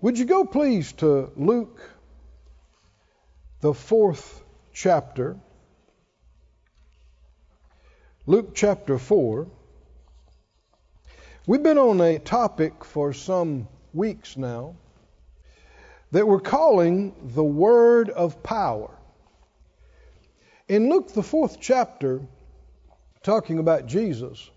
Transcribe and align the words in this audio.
Would 0.00 0.16
you 0.16 0.26
go, 0.26 0.44
please, 0.44 0.92
to 0.92 1.32
Luke, 1.34 1.80
the 3.60 3.74
fourth 3.74 4.44
chapter? 4.72 5.36
Luke 8.24 8.54
chapter 8.54 8.96
4. 8.96 9.48
We've 11.48 11.64
been 11.64 11.78
on 11.78 12.00
a 12.00 12.20
topic 12.20 12.84
for 12.84 13.12
some 13.12 13.66
weeks 13.92 14.36
now 14.36 14.76
that 16.12 16.28
we're 16.28 16.38
calling 16.38 17.16
the 17.34 17.42
Word 17.42 18.08
of 18.08 18.40
Power. 18.44 18.96
In 20.68 20.90
Luke, 20.90 21.12
the 21.12 21.24
fourth 21.24 21.58
chapter, 21.58 22.20
talking 23.24 23.58
about 23.58 23.86
Jesus, 23.86 24.48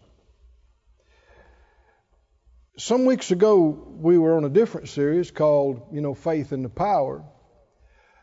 some 2.77 3.05
weeks 3.05 3.31
ago 3.31 3.87
we 3.99 4.17
were 4.17 4.37
on 4.37 4.45
a 4.45 4.49
different 4.49 4.89
series 4.89 5.31
called, 5.31 5.81
you 5.91 6.01
know, 6.01 6.13
Faith 6.13 6.53
in 6.53 6.63
the 6.63 6.69
Power, 6.69 7.23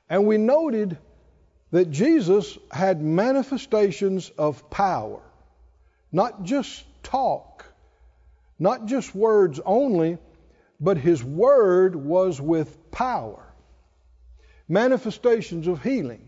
and 0.08 0.26
we 0.26 0.38
noted 0.38 0.96
that 1.70 1.90
Jesus 1.90 2.56
had 2.70 3.02
manifestations 3.02 4.30
of 4.38 4.70
power, 4.70 5.20
not 6.10 6.44
just 6.44 6.84
talk, 7.02 7.66
not 8.58 8.86
just 8.86 9.14
words 9.14 9.60
only, 9.64 10.16
but 10.80 10.96
his 10.96 11.22
word 11.22 11.94
was 11.94 12.40
with 12.40 12.90
power. 12.90 13.44
Manifestations 14.66 15.66
of 15.66 15.82
healing, 15.82 16.26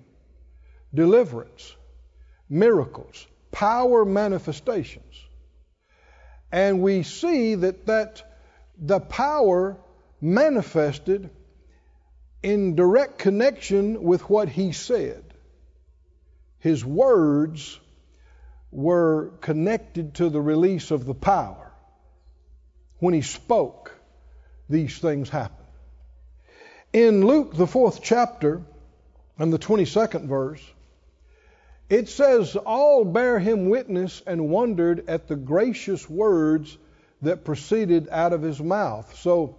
deliverance, 0.92 1.74
miracles, 2.48 3.26
power 3.50 4.04
manifestations. 4.04 5.14
And 6.52 6.82
we 6.82 7.02
see 7.02 7.54
that, 7.54 7.86
that 7.86 8.22
the 8.78 9.00
power 9.00 9.76
manifested 10.20 11.30
in 12.42 12.74
direct 12.74 13.18
connection 13.18 14.02
with 14.02 14.28
what 14.28 14.48
he 14.48 14.72
said. 14.72 15.22
His 16.58 16.84
words 16.84 17.78
were 18.70 19.32
connected 19.40 20.14
to 20.14 20.28
the 20.28 20.40
release 20.40 20.90
of 20.90 21.04
the 21.04 21.14
power. 21.14 21.72
When 22.98 23.14
he 23.14 23.22
spoke, 23.22 23.94
these 24.68 24.98
things 24.98 25.28
happened. 25.28 25.56
In 26.92 27.24
Luke, 27.26 27.54
the 27.56 27.66
fourth 27.66 28.00
chapter, 28.02 28.62
and 29.38 29.52
the 29.52 29.58
22nd 29.58 30.26
verse, 30.26 30.62
it 31.90 32.08
says, 32.08 32.54
All 32.54 33.04
bear 33.04 33.38
him 33.38 33.68
witness 33.68 34.22
and 34.26 34.48
wondered 34.48 35.08
at 35.08 35.26
the 35.26 35.36
gracious 35.36 36.08
words 36.08 36.78
that 37.22 37.44
proceeded 37.44 38.08
out 38.10 38.32
of 38.32 38.42
his 38.42 38.60
mouth. 38.60 39.14
So 39.18 39.56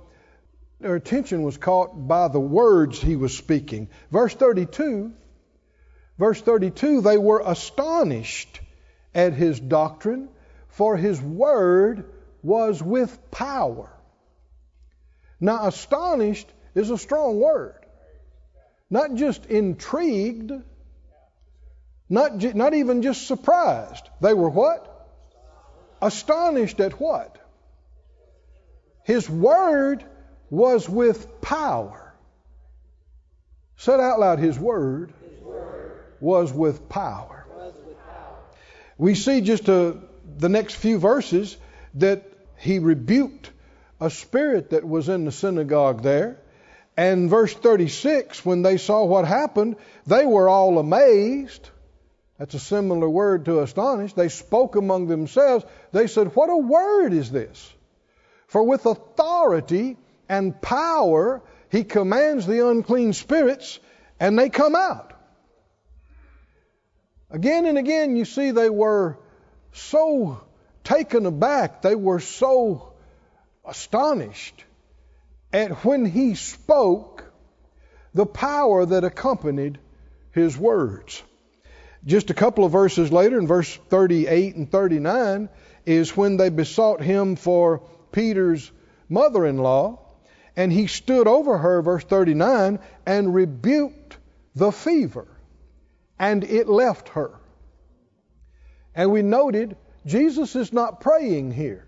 their 0.79 0.95
attention 0.95 1.43
was 1.43 1.57
caught 1.57 2.07
by 2.07 2.29
the 2.29 2.39
words 2.39 2.99
he 2.99 3.17
was 3.17 3.37
speaking. 3.37 3.89
Verse 4.09 4.33
32, 4.33 5.11
verse 6.17 6.41
32, 6.41 7.01
they 7.01 7.17
were 7.17 7.43
astonished 7.45 8.61
at 9.13 9.33
his 9.33 9.59
doctrine, 9.59 10.29
for 10.69 10.95
his 10.95 11.21
word 11.21 12.05
was 12.41 12.81
with 12.81 13.29
power. 13.29 13.91
Now, 15.39 15.67
astonished 15.67 16.47
is 16.75 16.89
a 16.89 16.97
strong 16.97 17.39
word. 17.39 17.75
Not 18.89 19.15
just 19.15 19.45
intrigued, 19.47 20.53
not, 22.11 22.43
not 22.55 22.73
even 22.73 23.01
just 23.01 23.25
surprised. 23.25 24.07
They 24.19 24.33
were 24.33 24.49
what? 24.49 24.87
Astonished 26.01 26.81
at 26.81 26.99
what? 26.99 27.37
His 29.03 29.29
word 29.29 30.03
was 30.49 30.89
with 30.89 31.41
power. 31.41 32.13
Said 33.77 34.01
out 34.01 34.19
loud, 34.19 34.39
His 34.39 34.59
word, 34.59 35.13
His 35.23 35.39
word 35.41 36.03
was, 36.19 36.51
with 36.51 36.89
power. 36.89 37.45
was 37.55 37.73
with 37.87 37.97
power. 37.97 38.35
We 38.97 39.15
see 39.15 39.39
just 39.39 39.69
uh, 39.69 39.93
the 40.37 40.49
next 40.49 40.75
few 40.75 40.99
verses 40.99 41.55
that 41.93 42.23
He 42.57 42.79
rebuked 42.79 43.51
a 44.01 44.09
spirit 44.09 44.71
that 44.71 44.85
was 44.85 45.07
in 45.07 45.23
the 45.23 45.31
synagogue 45.31 46.03
there. 46.03 46.41
And 46.97 47.29
verse 47.29 47.53
36, 47.53 48.45
when 48.45 48.63
they 48.63 48.75
saw 48.75 49.05
what 49.05 49.25
happened, 49.25 49.77
they 50.05 50.25
were 50.25 50.49
all 50.49 50.77
amazed. 50.77 51.69
That's 52.41 52.55
a 52.55 52.59
similar 52.59 53.07
word 53.07 53.45
to 53.45 53.59
astonished. 53.59 54.15
They 54.15 54.27
spoke 54.27 54.75
among 54.75 55.05
themselves. 55.05 55.63
They 55.91 56.07
said, 56.07 56.35
What 56.35 56.49
a 56.49 56.57
word 56.57 57.13
is 57.13 57.29
this? 57.29 57.71
For 58.47 58.63
with 58.63 58.87
authority 58.87 59.95
and 60.27 60.59
power 60.59 61.43
he 61.69 61.83
commands 61.83 62.47
the 62.47 62.67
unclean 62.67 63.13
spirits, 63.13 63.77
and 64.19 64.39
they 64.39 64.49
come 64.49 64.75
out. 64.75 65.13
Again 67.29 67.67
and 67.67 67.77
again, 67.77 68.15
you 68.15 68.25
see, 68.25 68.49
they 68.49 68.71
were 68.71 69.19
so 69.73 70.41
taken 70.83 71.27
aback, 71.27 71.83
they 71.83 71.93
were 71.93 72.19
so 72.19 72.93
astonished 73.63 74.65
at 75.53 75.85
when 75.85 76.05
he 76.05 76.33
spoke 76.33 77.23
the 78.15 78.25
power 78.25 78.83
that 78.83 79.03
accompanied 79.03 79.77
his 80.31 80.57
words. 80.57 81.21
Just 82.05 82.29
a 82.29 82.33
couple 82.33 82.65
of 82.65 82.71
verses 82.71 83.11
later, 83.11 83.37
in 83.39 83.47
verse 83.47 83.75
38 83.89 84.55
and 84.55 84.71
39, 84.71 85.49
is 85.85 86.17
when 86.17 86.37
they 86.37 86.49
besought 86.49 87.01
him 87.01 87.35
for 87.35 87.83
Peter's 88.11 88.71
mother 89.07 89.45
in 89.45 89.57
law, 89.57 89.99
and 90.55 90.71
he 90.71 90.87
stood 90.87 91.27
over 91.27 91.57
her, 91.57 91.81
verse 91.81 92.03
39, 92.03 92.79
and 93.05 93.33
rebuked 93.33 94.17
the 94.55 94.71
fever, 94.71 95.27
and 96.17 96.43
it 96.43 96.67
left 96.67 97.09
her. 97.09 97.31
And 98.95 99.11
we 99.11 99.21
noted 99.21 99.77
Jesus 100.05 100.55
is 100.55 100.73
not 100.73 101.01
praying 101.01 101.51
here. 101.51 101.85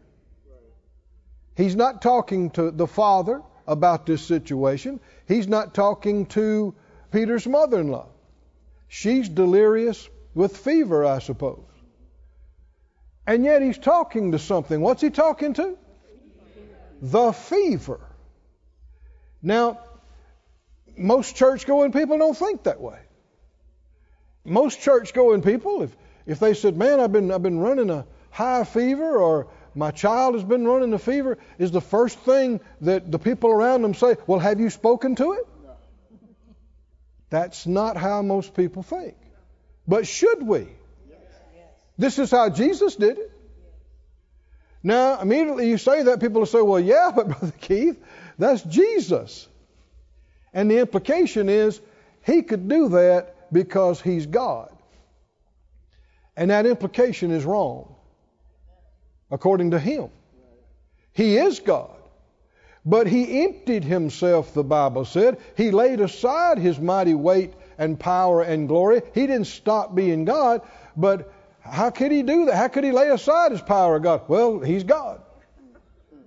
He's 1.56 1.76
not 1.76 2.02
talking 2.02 2.52
to 2.52 2.72
the 2.72 2.88
Father 2.88 3.42
about 3.68 4.06
this 4.06 4.22
situation. 4.22 5.00
He's 5.28 5.48
not 5.48 5.74
talking 5.74 6.26
to 6.28 6.74
Peter's 7.12 7.46
mother 7.46 7.80
in 7.80 7.90
law. 7.90 8.08
She's 8.94 9.28
delirious 9.28 10.08
with 10.36 10.56
fever, 10.56 11.04
I 11.04 11.18
suppose. 11.18 11.66
And 13.26 13.44
yet 13.44 13.64
he's 13.64 13.80
talking 13.80 14.34
to 14.34 14.40
something. 14.40 14.80
What's 14.82 15.02
he 15.02 15.10
talking 15.10 15.56
to? 15.56 15.76
The 17.02 17.32
fever. 17.32 18.02
Now, 19.42 19.80
most 20.96 21.36
church 21.36 21.66
going 21.66 21.92
people 21.92 22.20
don't 22.20 22.38
think 22.38 22.66
that 22.66 22.80
way. 22.80 23.00
Most 24.46 24.80
church 24.80 25.16
going 25.16 25.42
people, 25.42 25.82
if, 25.82 25.98
if 26.28 26.38
they 26.38 26.54
said, 26.54 26.78
Man, 26.78 27.00
I've 27.00 27.12
been, 27.12 27.32
I've 27.32 27.42
been 27.42 27.58
running 27.58 27.90
a 27.90 28.06
high 28.30 28.64
fever 28.64 29.18
or 29.18 29.48
my 29.74 29.90
child 29.90 30.36
has 30.36 30.44
been 30.44 30.68
running 30.68 30.94
a 30.94 31.00
fever, 31.00 31.40
is 31.58 31.72
the 31.72 31.82
first 31.82 32.20
thing 32.20 32.60
that 32.82 33.12
the 33.12 33.18
people 33.18 33.50
around 33.50 33.82
them 33.82 33.96
say, 33.96 34.18
Well, 34.28 34.38
have 34.38 34.60
you 34.60 34.70
spoken 34.70 35.16
to 35.16 35.32
it? 35.32 35.48
That's 37.34 37.66
not 37.66 37.98
how 37.98 38.22
most 38.22 38.54
people 38.54 38.84
think. 38.84 39.16
But 39.88 40.06
should 40.06 40.44
we? 40.44 40.68
This 41.98 42.20
is 42.20 42.30
how 42.30 42.52
Jesus 42.52 42.96
did 42.96 43.18
it. 43.18 43.32
Now, 44.84 45.20
immediately 45.20 45.68
you 45.68 45.80
say 45.80 46.04
that, 46.04 46.20
people 46.20 46.42
will 46.42 46.46
say, 46.46 46.62
well, 46.62 46.80
yeah, 46.80 47.12
but 47.16 47.28
Brother 47.40 47.54
Keith, 47.60 48.00
that's 48.38 48.62
Jesus. 48.62 49.48
And 50.54 50.70
the 50.70 50.78
implication 50.78 51.50
is 51.50 51.82
he 52.24 52.44
could 52.44 52.70
do 52.70 52.90
that 52.90 53.52
because 53.52 54.00
he's 54.00 54.28
God. 54.28 54.70
And 56.38 56.52
that 56.52 56.68
implication 56.68 57.32
is 57.32 57.46
wrong, 57.46 57.96
according 59.32 59.72
to 59.72 59.80
him. 59.80 60.10
He 61.14 61.38
is 61.38 61.62
God. 61.62 61.98
But 62.86 63.08
he 63.08 63.44
emptied 63.44 63.86
himself, 63.86 64.54
the 64.54 64.64
Bible 64.64 65.06
said. 65.06 65.38
He 65.56 65.72
laid 65.72 66.02
aside 66.02 66.58
his 66.58 66.80
mighty 66.80 67.14
weight 67.14 67.54
and 67.78 68.00
power 68.00 68.42
and 68.42 68.68
glory. 68.68 69.02
He 69.14 69.26
didn't 69.26 69.48
stop 69.48 69.96
being 69.96 70.26
God, 70.26 70.62
but 70.98 71.32
how 71.62 71.92
could 71.92 72.12
he 72.12 72.24
do 72.24 72.46
that? 72.46 72.56
How 72.56 72.68
could 72.68 72.84
he 72.84 72.92
lay 72.92 73.10
aside 73.10 73.52
his 73.52 73.62
power 73.62 73.96
of 73.96 74.04
God? 74.04 74.24
Well, 74.28 74.60
he's 74.60 74.84
God. 74.84 75.22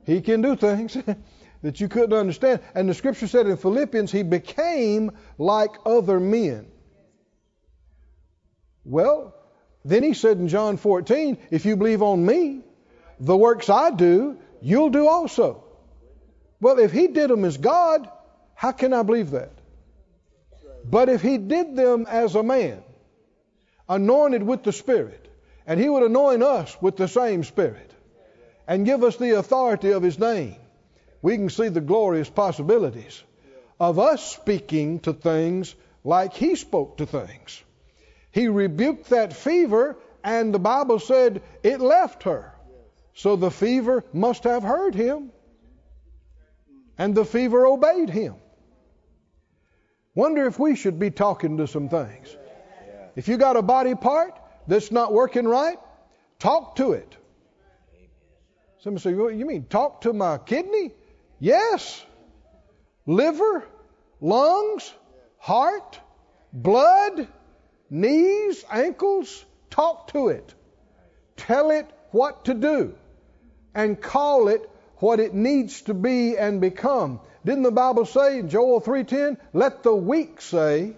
He 0.06 0.22
can 0.22 0.40
do 0.40 0.56
things 0.56 0.96
that 1.62 1.80
you 1.80 1.88
couldn't 1.88 2.16
understand. 2.16 2.60
And 2.74 2.88
the 2.88 2.94
scripture 2.94 3.26
said 3.26 3.46
in 3.46 3.56
Philippians, 3.58 4.10
he 4.10 4.22
became 4.22 5.12
like 5.36 5.72
other 5.84 6.18
men. 6.18 6.68
Well, 8.84 9.34
then 9.84 10.02
he 10.02 10.14
said 10.14 10.38
in 10.38 10.48
John 10.48 10.78
14, 10.78 11.36
if 11.50 11.66
you 11.66 11.76
believe 11.76 12.02
on 12.02 12.24
me, 12.24 12.62
the 13.20 13.36
works 13.36 13.68
I 13.68 13.90
do, 13.90 14.38
you'll 14.62 14.90
do 14.90 15.06
also. 15.06 15.65
Well, 16.60 16.78
if 16.78 16.92
he 16.92 17.08
did 17.08 17.30
them 17.30 17.44
as 17.44 17.56
God, 17.56 18.08
how 18.54 18.72
can 18.72 18.92
I 18.92 19.02
believe 19.02 19.32
that? 19.32 19.52
But 20.84 21.08
if 21.08 21.20
he 21.20 21.38
did 21.38 21.76
them 21.76 22.06
as 22.08 22.34
a 22.34 22.42
man, 22.42 22.82
anointed 23.88 24.42
with 24.42 24.62
the 24.62 24.72
Spirit, 24.72 25.28
and 25.66 25.80
he 25.80 25.88
would 25.88 26.02
anoint 26.02 26.42
us 26.42 26.76
with 26.80 26.96
the 26.96 27.08
same 27.08 27.44
Spirit 27.44 27.92
and 28.68 28.86
give 28.86 29.02
us 29.02 29.16
the 29.16 29.38
authority 29.38 29.90
of 29.90 30.02
his 30.02 30.18
name, 30.18 30.56
we 31.22 31.36
can 31.36 31.50
see 31.50 31.68
the 31.68 31.80
glorious 31.80 32.30
possibilities 32.30 33.22
of 33.78 33.98
us 33.98 34.24
speaking 34.24 35.00
to 35.00 35.12
things 35.12 35.74
like 36.04 36.32
he 36.34 36.54
spoke 36.54 36.98
to 36.98 37.06
things. 37.06 37.62
He 38.30 38.48
rebuked 38.48 39.10
that 39.10 39.32
fever, 39.32 39.96
and 40.22 40.54
the 40.54 40.58
Bible 40.58 40.98
said 40.98 41.42
it 41.62 41.80
left 41.80 42.22
her. 42.24 42.52
So 43.14 43.36
the 43.36 43.50
fever 43.50 44.04
must 44.12 44.44
have 44.44 44.62
heard 44.62 44.94
him, 44.94 45.32
and 46.98 47.14
the 47.14 47.24
fever 47.24 47.66
obeyed 47.66 48.10
him. 48.10 48.36
Wonder 50.14 50.46
if 50.46 50.58
we 50.58 50.74
should 50.76 50.98
be 50.98 51.10
talking 51.10 51.58
to 51.58 51.66
some 51.66 51.88
things. 51.88 52.36
If 53.16 53.28
you 53.28 53.36
got 53.36 53.56
a 53.56 53.62
body 53.62 53.94
part 53.94 54.38
that's 54.66 54.90
not 54.90 55.12
working 55.12 55.46
right, 55.46 55.78
talk 56.38 56.76
to 56.76 56.92
it. 56.92 57.16
Somebody 58.78 59.02
say, 59.02 59.14
well, 59.14 59.30
You 59.30 59.46
mean 59.46 59.64
talk 59.64 60.02
to 60.02 60.12
my 60.12 60.38
kidney? 60.38 60.92
Yes. 61.38 62.04
Liver, 63.06 63.64
lungs, 64.20 64.92
heart, 65.38 66.00
blood, 66.52 67.28
knees, 67.90 68.64
ankles, 68.70 69.44
talk 69.70 70.08
to 70.08 70.28
it. 70.28 70.54
Tell 71.36 71.70
it 71.70 71.90
what 72.10 72.46
to 72.46 72.54
do 72.54 72.94
and 73.74 74.00
call 74.00 74.48
it 74.48 74.70
what 74.98 75.20
it 75.20 75.34
needs 75.34 75.82
to 75.82 75.94
be 75.94 76.36
and 76.36 76.60
become. 76.60 77.20
Didn't 77.44 77.62
the 77.62 77.70
Bible 77.70 78.06
say 78.06 78.38
in 78.38 78.48
Joel 78.48 78.80
3:10, 78.80 79.38
"Let 79.52 79.82
the 79.82 79.94
weak 79.94 80.40
say"? 80.40 80.96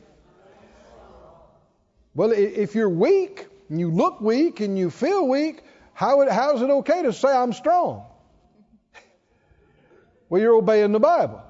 Well, 2.14 2.32
if 2.32 2.74
you're 2.74 2.88
weak 2.88 3.46
and 3.68 3.78
you 3.78 3.90
look 3.90 4.20
weak 4.20 4.60
and 4.60 4.76
you 4.76 4.90
feel 4.90 5.28
weak, 5.28 5.62
how, 5.92 6.28
how 6.28 6.54
is 6.56 6.62
it 6.62 6.70
okay 6.70 7.02
to 7.02 7.12
say 7.12 7.28
I'm 7.28 7.52
strong? 7.52 8.04
Well, 10.30 10.42
you're 10.42 10.56
obeying 10.56 10.92
the 10.92 11.00
Bible. 11.00 11.40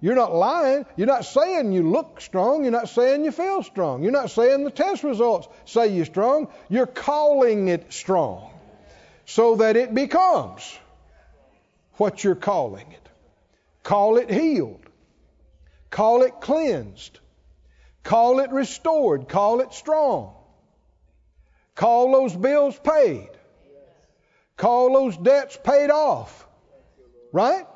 You're 0.00 0.14
not 0.14 0.34
lying. 0.34 0.84
You're 0.96 1.06
not 1.06 1.24
saying 1.24 1.72
you 1.72 1.90
look 1.90 2.20
strong. 2.20 2.62
You're 2.62 2.72
not 2.72 2.88
saying 2.88 3.24
you 3.24 3.32
feel 3.32 3.62
strong. 3.62 4.02
You're 4.02 4.12
not 4.12 4.30
saying 4.30 4.64
the 4.64 4.70
test 4.70 5.02
results 5.02 5.48
say 5.64 5.88
you're 5.88 6.04
strong. 6.04 6.48
You're 6.68 6.86
calling 6.86 7.68
it 7.68 7.92
strong 7.92 8.50
so 9.24 9.56
that 9.56 9.76
it 9.76 9.94
becomes 9.94 10.78
what 11.98 12.24
you're 12.24 12.34
calling 12.34 12.90
it. 12.92 13.08
Call 13.82 14.16
it 14.16 14.30
healed. 14.30 14.84
Call 15.90 16.22
it 16.22 16.40
cleansed. 16.40 17.18
Call 18.02 18.40
it 18.40 18.50
restored. 18.50 19.28
Call 19.28 19.60
it 19.60 19.72
strong. 19.72 20.34
Call 21.74 22.12
those 22.12 22.34
bills 22.34 22.78
paid. 22.78 23.30
Call 24.56 24.92
those 24.92 25.16
debts 25.16 25.58
paid 25.62 25.90
off. 25.90 26.46
Right? 27.32 27.66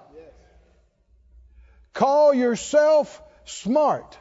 Call 1.93 2.35
yourself 2.35 3.23
smart. 3.45 4.19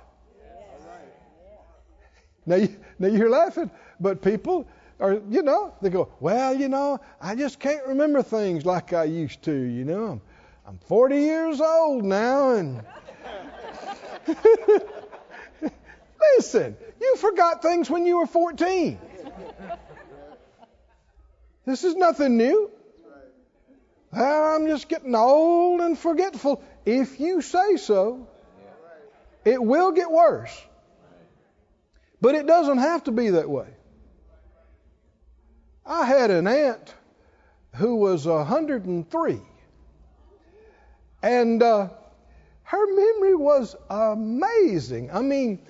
Now, 2.46 2.68
now 3.00 3.08
you're 3.08 3.30
laughing, 3.30 3.72
but 4.00 4.22
people 4.22 4.68
are, 5.02 5.22
you 5.30 5.42
know, 5.42 5.74
they 5.82 5.90
go, 5.90 6.10
well, 6.20 6.54
you 6.54 6.70
know, 6.70 7.00
I 7.20 7.36
just 7.36 7.60
can't 7.60 7.88
remember 7.88 8.22
things 8.22 8.66
like 8.66 8.94
I 8.94 9.06
used 9.06 9.42
to, 9.44 9.52
you 9.52 9.84
know. 9.84 10.06
I'm, 10.06 10.22
I'm 10.66 10.78
40 10.88 11.18
years 11.18 11.60
old 11.60 12.06
now, 12.06 12.52
and 12.52 12.84
listen, 16.38 16.78
you 17.02 17.16
forgot 17.18 17.64
things 17.64 17.90
when 17.90 18.06
you 18.06 18.20
were 18.20 18.28
14. 18.28 19.00
This 21.66 21.84
is 21.84 21.96
nothing 21.96 22.38
new. 22.38 22.70
Well, 24.14 24.56
I'm 24.56 24.68
just 24.68 24.88
getting 24.88 25.16
old 25.16 25.82
and 25.82 25.98
forgetful. 25.98 26.64
If 26.86 27.20
you 27.20 27.42
say 27.42 27.78
so, 27.78 28.28
it 29.46 29.62
will 29.62 29.92
get 29.94 30.12
worse. 30.12 30.56
But 32.20 32.36
it 32.36 32.46
doesn't 32.46 32.78
have 32.78 33.06
to 33.06 33.12
be 33.12 33.32
that 33.32 33.50
way. 33.50 33.68
I 35.92 36.06
had 36.06 36.32
an 36.32 36.48
aunt 36.48 36.94
who 37.76 37.98
was 37.98 38.26
103, 38.26 39.42
and 41.22 41.62
uh, 41.62 41.90
her 42.64 42.96
memory 42.96 43.36
was 43.36 43.76
amazing. 43.90 45.12
I 45.12 45.22
mean, 45.22 45.68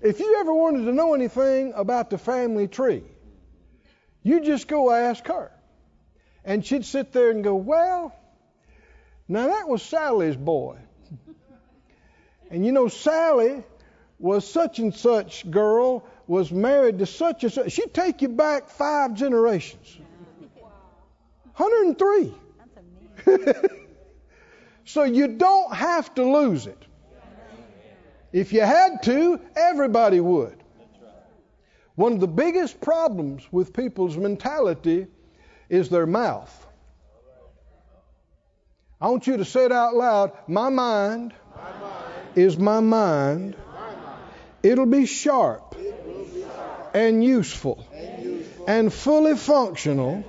if 0.00 0.20
you 0.20 0.36
ever 0.40 0.54
wanted 0.54 0.86
to 0.86 0.92
know 0.92 1.12
anything 1.12 1.74
about 1.76 2.08
the 2.08 2.16
family 2.16 2.66
tree, 2.66 3.02
you 4.22 4.40
just 4.40 4.68
go 4.68 4.90
ask 4.90 5.26
her. 5.26 5.52
And 6.46 6.64
she'd 6.64 6.86
sit 6.86 7.12
there 7.12 7.30
and 7.30 7.44
go, 7.44 7.54
Well, 7.54 8.16
now 9.28 9.48
that 9.48 9.68
was 9.68 9.82
Sally's 9.82 10.34
boy. 10.34 10.78
And 12.50 12.64
you 12.64 12.72
know, 12.72 12.88
Sally 12.88 13.64
was 14.18 14.50
such 14.50 14.78
and 14.78 14.94
such 14.94 15.50
girl, 15.50 16.06
was 16.26 16.52
married 16.52 16.98
to 16.98 17.06
such 17.06 17.44
and 17.44 17.52
such. 17.52 17.72
She'd 17.72 17.92
take 17.92 18.22
you 18.22 18.28
back 18.28 18.68
five 18.68 19.14
generations. 19.14 19.98
103. 21.56 22.34
so 24.84 25.02
you 25.02 25.28
don't 25.28 25.74
have 25.74 26.14
to 26.14 26.24
lose 26.24 26.66
it. 26.66 26.82
If 28.32 28.52
you 28.52 28.62
had 28.62 29.02
to, 29.04 29.40
everybody 29.54 30.20
would. 30.20 30.56
One 31.94 32.14
of 32.14 32.20
the 32.20 32.28
biggest 32.28 32.80
problems 32.80 33.46
with 33.52 33.74
people's 33.74 34.16
mentality 34.16 35.08
is 35.68 35.90
their 35.90 36.06
mouth. 36.06 36.66
I 38.98 39.08
want 39.08 39.26
you 39.26 39.36
to 39.36 39.44
say 39.44 39.66
it 39.66 39.72
out 39.72 39.94
loud. 39.94 40.32
My 40.46 40.70
mind, 40.70 41.34
my 41.54 41.62
mind 41.80 42.14
is 42.36 42.56
my 42.56 42.80
mind. 42.80 43.56
my 43.74 43.88
mind. 43.88 44.20
It'll 44.62 44.86
be 44.86 45.04
sharp 45.06 45.72
and, 46.94 47.24
useful, 47.24 47.84
and 48.66 48.92
fully 48.92 49.36
functional, 49.36 50.24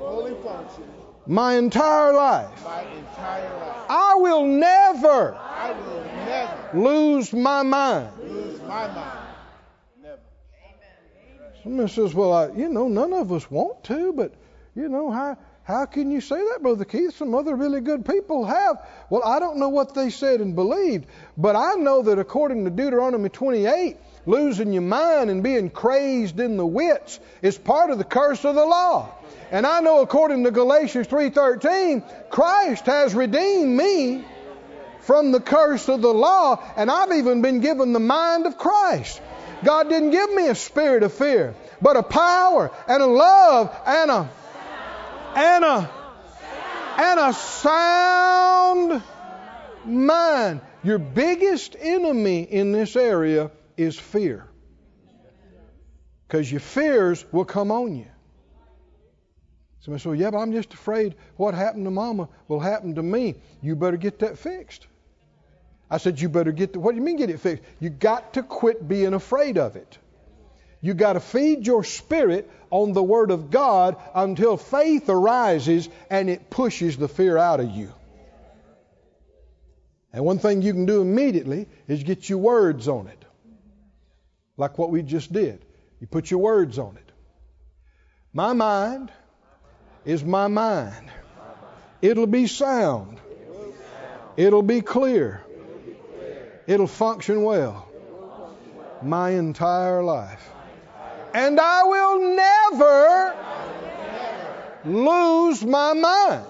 my, 1.25 1.55
entire 1.55 2.13
life. 2.13 2.65
I 3.89 4.15
will 4.15 4.45
never, 4.45 5.37
lose 6.73 7.33
my 7.33 7.63
mind. 7.63 8.09
Lose 8.21 8.61
my 8.61 8.87
mind. 8.87 9.19
Someone 11.63 11.87
says, 11.87 12.13
Well, 12.13 12.33
I, 12.33 12.47
you 12.51 12.67
know, 12.67 12.89
none 12.89 13.13
of 13.13 13.31
us 13.31 13.49
want 13.49 13.85
to, 13.85 14.11
but, 14.11 14.33
you 14.75 14.89
know, 14.89 15.11
how 15.11 15.37
how 15.63 15.85
can 15.85 16.11
you 16.11 16.19
say 16.19 16.35
that, 16.35 16.59
Brother 16.61 16.83
Keith? 16.83 17.15
Some 17.15 17.33
other 17.33 17.55
really 17.55 17.79
good 17.79 18.05
people 18.05 18.45
have. 18.45 18.85
Well, 19.09 19.23
I 19.23 19.39
don't 19.39 19.57
know 19.57 19.69
what 19.69 19.95
they 19.95 20.09
said 20.09 20.41
and 20.41 20.55
believed, 20.55 21.05
but 21.37 21.55
I 21.55 21.75
know 21.75 22.01
that 22.01 22.19
according 22.19 22.65
to 22.65 22.69
Deuteronomy 22.69 23.29
28, 23.29 23.95
losing 24.25 24.73
your 24.73 24.81
mind 24.81 25.29
and 25.29 25.43
being 25.43 25.69
crazed 25.69 26.39
in 26.39 26.57
the 26.57 26.65
wits 26.65 27.19
is 27.41 27.57
part 27.57 27.89
of 27.89 27.97
the 27.97 28.03
curse 28.03 28.45
of 28.45 28.55
the 28.55 28.65
law. 28.65 29.09
And 29.51 29.67
I 29.67 29.81
know 29.81 30.01
according 30.01 30.43
to 30.45 30.51
Galatians 30.51 31.07
3:13, 31.07 32.03
Christ 32.29 32.85
has 32.85 33.13
redeemed 33.13 33.77
me 33.77 34.25
from 35.01 35.31
the 35.31 35.39
curse 35.39 35.89
of 35.89 36.01
the 36.01 36.13
law, 36.13 36.63
and 36.77 36.89
I've 36.89 37.11
even 37.11 37.41
been 37.41 37.59
given 37.59 37.93
the 37.93 37.99
mind 37.99 38.45
of 38.45 38.57
Christ. 38.57 39.21
God 39.63 39.89
didn't 39.89 40.11
give 40.11 40.33
me 40.33 40.47
a 40.47 40.55
spirit 40.55 41.03
of 41.03 41.13
fear, 41.13 41.55
but 41.81 41.97
a 41.97 42.03
power 42.03 42.71
and 42.87 43.03
a 43.03 43.07
love 43.07 43.75
and 43.85 44.11
a 44.11 44.29
and 45.35 45.65
a, 45.65 45.89
and 46.97 47.19
a 47.19 47.33
sound 47.33 49.03
mind. 49.85 50.61
Your 50.83 50.99
biggest 50.99 51.75
enemy 51.79 52.43
in 52.43 52.71
this 52.71 52.95
area 52.95 53.51
is 53.77 53.97
fear. 53.97 54.47
Because 56.27 56.51
your 56.51 56.61
fears 56.61 57.25
will 57.31 57.45
come 57.45 57.71
on 57.71 57.95
you. 57.95 58.07
Somebody 59.81 60.01
said, 60.01 60.17
yeah, 60.17 60.31
but 60.31 60.37
I'm 60.37 60.53
just 60.53 60.73
afraid 60.73 61.15
what 61.35 61.53
happened 61.53 61.85
to 61.85 61.91
mama 61.91 62.29
will 62.47 62.61
happen 62.61 62.95
to 62.95 63.03
me. 63.03 63.35
You 63.61 63.75
better 63.75 63.97
get 63.97 64.19
that 64.19 64.37
fixed. 64.37 64.87
I 65.91 65.97
said, 65.97 66.19
you 66.21 66.29
better 66.29 66.51
get 66.51 66.73
the, 66.73 66.79
what 66.79 66.91
do 66.91 66.97
you 66.97 67.03
mean 67.03 67.17
get 67.17 67.29
it 67.29 67.39
fixed? 67.39 67.63
You 67.79 67.89
got 67.89 68.33
to 68.35 68.43
quit 68.43 68.87
being 68.87 69.13
afraid 69.13 69.57
of 69.57 69.75
it. 69.75 69.97
You 70.81 70.93
got 70.93 71.13
to 71.13 71.19
feed 71.19 71.67
your 71.67 71.83
spirit 71.83 72.49
on 72.69 72.93
the 72.93 73.03
Word 73.03 73.31
of 73.31 73.51
God 73.51 73.97
until 74.15 74.57
faith 74.57 75.09
arises 75.09 75.87
and 76.09 76.29
it 76.29 76.49
pushes 76.49 76.97
the 76.97 77.07
fear 77.07 77.37
out 77.37 77.59
of 77.59 77.69
you. 77.69 77.93
And 80.11 80.23
one 80.23 80.39
thing 80.39 80.61
you 80.61 80.73
can 80.73 80.85
do 80.85 81.01
immediately 81.01 81.67
is 81.87 82.03
get 82.03 82.29
your 82.29 82.39
words 82.39 82.87
on 82.87 83.07
it, 83.07 83.25
like 84.57 84.77
what 84.77 84.91
we 84.91 85.01
just 85.01 85.31
did. 85.31 85.65
You 85.99 86.07
put 86.07 86.29
your 86.29 86.39
words 86.39 86.77
on 86.79 86.97
it. 86.97 87.11
My 88.33 88.53
mind 88.53 89.11
is 90.05 90.23
my 90.23 90.47
mind. 90.47 91.09
It'll 92.01 92.27
be 92.27 92.47
sound. 92.47 93.19
It'll 94.35 94.63
be 94.63 94.81
clear. 94.81 95.43
It'll 96.67 96.87
function 96.87 97.43
well. 97.43 97.87
My 99.01 99.31
entire 99.31 100.03
life. 100.03 100.49
And 101.33 101.59
I 101.59 101.83
will 101.83 102.35
never 102.35 103.35
lose 104.85 105.63
my 105.63 105.93
mind. 105.93 106.45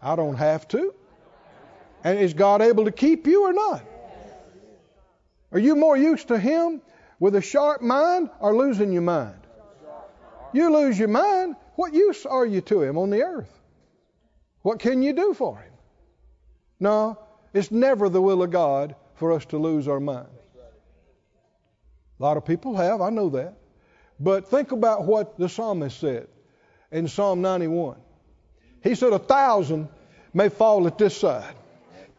I 0.00 0.16
don't 0.16 0.36
have 0.36 0.68
to. 0.68 0.94
And 2.02 2.18
is 2.18 2.34
God 2.34 2.60
able 2.60 2.84
to 2.84 2.92
keep 2.92 3.26
you 3.26 3.44
or 3.44 3.52
not? 3.52 3.82
Are 5.54 5.60
you 5.60 5.76
more 5.76 5.96
used 5.96 6.28
to 6.28 6.38
Him 6.38 6.82
with 7.20 7.36
a 7.36 7.40
sharp 7.40 7.80
mind 7.80 8.28
or 8.40 8.56
losing 8.56 8.92
your 8.92 9.02
mind? 9.02 9.38
You 10.52 10.72
lose 10.72 10.98
your 10.98 11.08
mind, 11.08 11.56
what 11.76 11.94
use 11.94 12.26
are 12.26 12.44
you 12.44 12.60
to 12.62 12.82
Him 12.82 12.98
on 12.98 13.10
the 13.10 13.22
earth? 13.22 13.50
What 14.62 14.80
can 14.80 15.02
you 15.02 15.12
do 15.12 15.32
for 15.32 15.56
Him? 15.56 15.72
No, 16.80 17.18
it's 17.52 17.70
never 17.70 18.08
the 18.08 18.20
will 18.20 18.42
of 18.42 18.50
God 18.50 18.96
for 19.14 19.32
us 19.32 19.44
to 19.46 19.58
lose 19.58 19.86
our 19.86 20.00
mind. 20.00 20.28
A 22.18 22.22
lot 22.22 22.36
of 22.36 22.44
people 22.44 22.76
have, 22.76 23.00
I 23.00 23.10
know 23.10 23.30
that. 23.30 23.54
But 24.18 24.48
think 24.48 24.72
about 24.72 25.04
what 25.04 25.38
the 25.38 25.48
psalmist 25.48 25.98
said 25.98 26.28
in 26.90 27.08
Psalm 27.08 27.42
91. 27.42 27.96
He 28.82 28.94
said, 28.94 29.12
A 29.12 29.18
thousand 29.18 29.88
may 30.32 30.48
fall 30.48 30.86
at 30.86 30.98
this 30.98 31.16
side, 31.16 31.54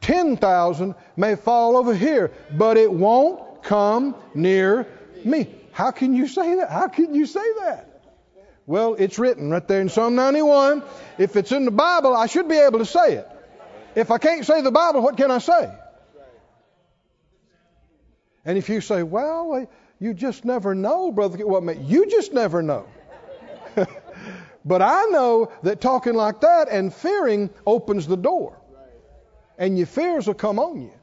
10,000 0.06 0.94
may 1.18 1.36
fall 1.36 1.76
over 1.76 1.96
here, 1.96 2.32
but 2.56 2.78
it 2.78 2.92
won't 2.92 3.64
come 3.64 4.16
near 4.36 4.86
me. 5.24 5.50
How 5.72 5.90
can 5.90 6.14
you 6.14 6.28
say 6.28 6.58
that? 6.58 6.70
How 6.70 6.90
can 6.90 7.16
you 7.16 7.26
say 7.26 7.42
that? 7.62 8.04
Well, 8.68 8.94
it's 9.00 9.18
written 9.18 9.50
right 9.50 9.68
there 9.68 9.82
in 9.82 9.90
Psalm 9.90 10.14
91. 10.14 10.84
If 11.18 11.36
it's 11.36 11.52
in 11.52 11.66
the 11.66 11.72
Bible, 11.72 12.16
I 12.16 12.28
should 12.28 12.48
be 12.48 12.56
able 12.56 12.78
to 12.80 12.86
say 12.86 13.16
it. 13.16 13.28
If 13.96 14.12
I 14.12 14.20
can't 14.20 14.46
say 14.46 14.62
the 14.62 14.70
Bible, 14.70 15.02
what 15.02 15.18
can 15.18 15.32
I 15.32 15.40
say? 15.40 15.74
And 18.46 18.60
if 18.60 18.70
you 18.70 18.82
say, 18.82 19.02
well, 19.02 19.68
you 20.00 20.14
just 20.14 20.46
never 20.46 20.76
know, 20.76 21.12
brother, 21.12 21.48
well, 21.48 21.68
you 21.74 22.06
just 22.12 22.32
never 22.32 22.62
know. 22.62 22.86
but 24.66 24.84
I 24.84 25.06
know 25.06 25.52
that 25.64 25.82
talking 25.82 26.14
like 26.14 26.42
that 26.42 26.68
and 26.70 26.94
fearing 26.94 27.50
opens 27.66 28.06
the 28.06 28.18
door. 28.18 28.62
And 29.58 29.78
your 29.78 29.88
fears 29.88 30.28
will 30.28 30.34
come 30.34 30.60
on 30.60 30.82
you. 30.82 30.94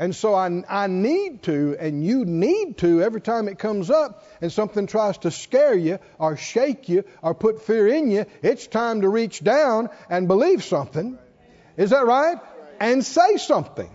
And 0.00 0.16
so 0.16 0.34
I, 0.34 0.62
I 0.66 0.86
need 0.86 1.42
to, 1.42 1.76
and 1.78 2.02
you 2.02 2.24
need 2.24 2.78
to, 2.78 3.02
every 3.02 3.20
time 3.20 3.48
it 3.48 3.58
comes 3.58 3.90
up 3.90 4.26
and 4.40 4.50
something 4.50 4.86
tries 4.86 5.18
to 5.18 5.30
scare 5.30 5.74
you 5.74 5.98
or 6.18 6.38
shake 6.38 6.88
you 6.88 7.04
or 7.20 7.34
put 7.34 7.60
fear 7.60 7.86
in 7.86 8.10
you, 8.10 8.24
it's 8.40 8.66
time 8.66 9.02
to 9.02 9.10
reach 9.10 9.44
down 9.44 9.90
and 10.08 10.26
believe 10.26 10.64
something. 10.64 11.18
Is 11.76 11.90
that 11.90 12.06
right? 12.06 12.38
And 12.80 13.04
say 13.04 13.36
something. 13.36 13.90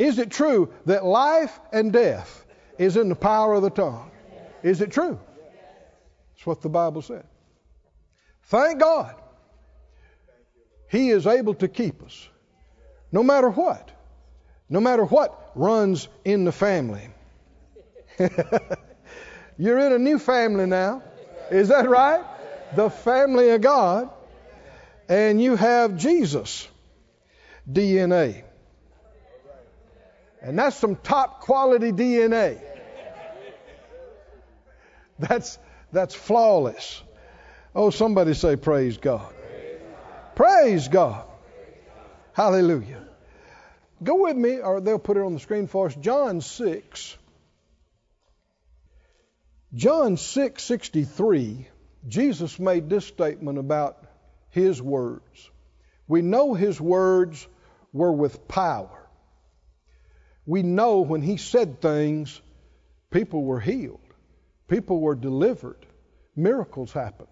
Is 0.00 0.18
it 0.18 0.32
true 0.32 0.72
that 0.86 1.04
life 1.04 1.56
and 1.72 1.92
death 1.92 2.44
is 2.76 2.96
in 2.96 3.08
the 3.08 3.14
power 3.14 3.54
of 3.54 3.62
the 3.62 3.70
tongue? 3.70 4.10
Is 4.64 4.80
it 4.80 4.90
true? 4.90 5.20
That's 6.34 6.44
what 6.44 6.60
the 6.60 6.68
Bible 6.68 7.02
said. 7.02 7.24
Thank 8.46 8.80
God. 8.80 9.14
He 10.90 11.10
is 11.10 11.28
able 11.28 11.54
to 11.54 11.68
keep 11.68 12.02
us 12.02 12.28
no 13.12 13.22
matter 13.22 13.48
what 13.48 13.92
no 14.72 14.80
matter 14.80 15.04
what 15.04 15.52
runs 15.54 16.08
in 16.24 16.44
the 16.44 16.50
family. 16.50 17.10
You're 19.58 19.78
in 19.78 19.92
a 19.92 19.98
new 19.98 20.18
family 20.18 20.64
now. 20.64 21.02
Is 21.50 21.68
that 21.68 21.90
right? 21.90 22.24
The 22.74 22.88
family 22.88 23.50
of 23.50 23.60
God. 23.60 24.08
And 25.10 25.42
you 25.42 25.56
have 25.56 25.98
Jesus 25.98 26.66
DNA. 27.70 28.44
And 30.40 30.58
that's 30.58 30.76
some 30.76 30.96
top 30.96 31.42
quality 31.42 31.92
DNA. 31.92 32.58
That's 35.18 35.58
that's 35.92 36.14
flawless. 36.14 37.02
Oh, 37.74 37.90
somebody 37.90 38.32
say 38.32 38.56
praise 38.56 38.96
God. 38.96 39.34
Praise 40.34 40.88
God. 40.88 41.26
Hallelujah. 42.32 43.01
Go 44.02 44.22
with 44.22 44.36
me, 44.36 44.58
or 44.58 44.80
they'll 44.80 44.98
put 44.98 45.16
it 45.16 45.22
on 45.22 45.34
the 45.34 45.40
screen 45.40 45.66
for 45.66 45.86
us. 45.86 45.94
John 45.94 46.40
6. 46.40 47.18
John 49.74 50.18
6 50.18 50.62
63, 50.62 51.66
Jesus 52.06 52.58
made 52.58 52.90
this 52.90 53.06
statement 53.06 53.58
about 53.58 54.04
his 54.50 54.82
words. 54.82 55.50
We 56.06 56.20
know 56.20 56.52
his 56.52 56.78
words 56.78 57.46
were 57.92 58.12
with 58.12 58.46
power. 58.48 59.08
We 60.44 60.62
know 60.62 61.00
when 61.00 61.22
he 61.22 61.38
said 61.38 61.80
things, 61.80 62.40
people 63.10 63.44
were 63.44 63.60
healed, 63.60 64.00
people 64.68 65.00
were 65.00 65.14
delivered, 65.14 65.86
miracles 66.36 66.92
happened. 66.92 67.28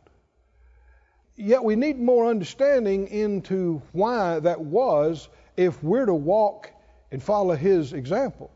Yet 1.36 1.64
we 1.64 1.76
need 1.76 1.98
more 1.98 2.26
understanding 2.26 3.08
into 3.08 3.82
why 3.92 4.40
that 4.40 4.60
was 4.60 5.28
if 5.60 5.82
we're 5.84 6.06
to 6.06 6.14
walk 6.14 6.70
and 7.12 7.22
follow 7.22 7.54
his 7.54 7.92
example. 7.92 8.50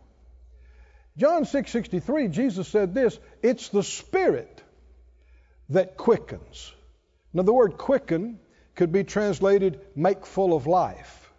John 1.19 1.45
6:63 1.45 2.31
Jesus 2.31 2.67
said 2.67 2.95
this, 2.95 3.19
it's 3.43 3.69
the 3.69 3.83
spirit 3.83 4.63
that 5.69 5.99
quickens. 5.99 6.73
Now 7.35 7.43
the 7.43 7.53
word 7.53 7.77
quicken 7.77 8.41
could 8.75 8.91
be 8.91 9.05
translated 9.05 9.81
make 9.95 10.25
full 10.25 10.55
of 10.57 10.67
life. 10.67 11.31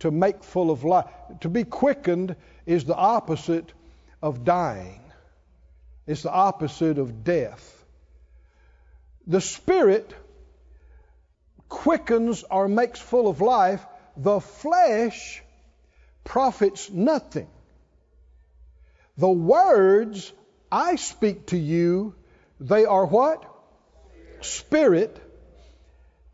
To 0.00 0.10
make 0.10 0.42
full 0.42 0.72
of 0.72 0.82
life. 0.82 1.06
To 1.42 1.48
be 1.48 1.62
quickened 1.62 2.34
is 2.66 2.84
the 2.84 2.96
opposite 2.96 3.72
of 4.20 4.44
dying. 4.44 5.00
It's 6.08 6.22
the 6.22 6.32
opposite 6.32 6.98
of 6.98 7.22
death. 7.22 7.84
The 9.28 9.40
spirit 9.40 10.12
quickens 11.68 12.42
or 12.50 12.66
makes 12.68 13.00
full 13.00 13.28
of 13.28 13.40
life 13.40 13.86
the 14.16 14.40
flesh 14.40 15.42
profits 16.24 16.90
nothing. 16.90 17.48
The 19.18 19.30
words 19.30 20.32
I 20.70 20.96
speak 20.96 21.46
to 21.46 21.56
you, 21.56 22.14
they 22.60 22.84
are 22.84 23.06
what? 23.06 23.44
Spirit, 24.40 25.18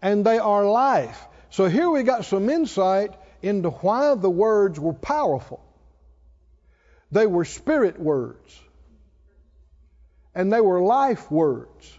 and 0.01 0.25
they 0.25 0.39
are 0.39 0.65
life. 0.65 1.27
So 1.51 1.67
here 1.67 1.89
we 1.89 2.03
got 2.03 2.25
some 2.25 2.51
insight 2.51 3.15
into 3.43 3.71
why 3.71 4.15
the 4.15 4.31
words 4.31 4.81
were 4.81 4.95
powerful. 4.95 5.63
They 7.11 7.27
were 7.27 7.45
spirit 7.45 8.01
words, 8.01 8.59
and 10.35 10.53
they 10.53 10.61
were 10.61 10.81
life 10.81 11.31
words. 11.31 11.99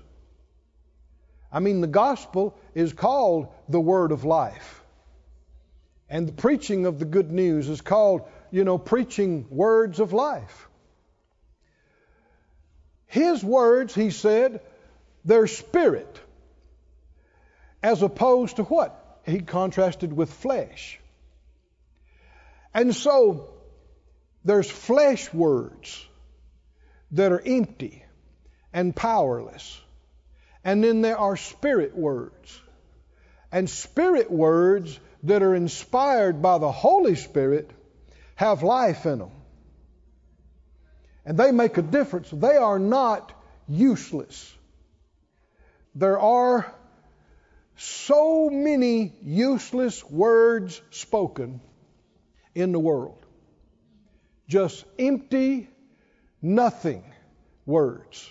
I 1.52 1.60
mean, 1.60 1.82
the 1.82 1.88
gospel 1.88 2.58
is 2.74 2.94
called 2.94 3.48
the 3.70 3.80
word 3.80 4.12
of 4.12 4.24
life. 4.24 4.83
And 6.10 6.28
the 6.28 6.34
preaching 6.34 6.86
of 6.86 7.00
the 7.00 7.06
good 7.06 7.32
news 7.32 7.70
is 7.70 7.82
called, 7.82 8.22
you 8.52 8.64
know, 8.64 8.78
preaching 8.78 9.48
words 9.50 10.00
of 10.00 10.14
life. 10.14 10.68
His 13.08 13.44
words, 13.44 13.94
he 13.94 14.10
said, 14.10 14.62
they're 15.26 15.48
spirit, 15.48 16.20
as 17.82 18.02
opposed 18.02 18.58
to 18.58 18.64
what? 18.64 19.22
He 19.26 19.40
contrasted 19.40 20.12
with 20.12 20.34
flesh. 20.34 21.00
And 22.74 22.96
so 22.96 23.54
there's 24.44 24.70
flesh 24.70 25.32
words 25.34 26.06
that 27.12 27.32
are 27.32 27.42
empty 27.46 28.04
and 28.74 28.96
powerless. 28.96 29.80
And 30.64 30.84
then 30.84 31.02
there 31.02 31.18
are 31.18 31.38
spirit 31.38 31.96
words. 31.96 32.62
And 33.52 33.70
spirit 33.70 34.32
words 34.32 35.00
that 35.24 35.42
are 35.42 35.56
inspired 35.56 36.42
by 36.42 36.58
the 36.58 36.72
Holy 36.72 37.16
Spirit 37.16 37.72
have 38.36 38.64
life 38.64 39.06
in 39.06 39.20
them. 39.20 39.32
And 41.26 41.38
they 41.38 41.52
make 41.52 41.78
a 41.78 41.82
difference. 41.82 42.30
They 42.30 42.58
are 42.58 42.80
not 42.80 43.32
useless. 43.68 44.54
There 45.96 46.20
are 46.20 46.74
so 47.78 48.50
many 48.50 49.14
useless 49.24 50.04
words 50.04 50.82
spoken 50.92 51.62
in 52.54 52.72
the 52.72 52.80
world. 52.80 53.26
Just 54.50 54.84
empty, 55.00 55.70
nothing 56.42 57.04
words. 57.66 58.30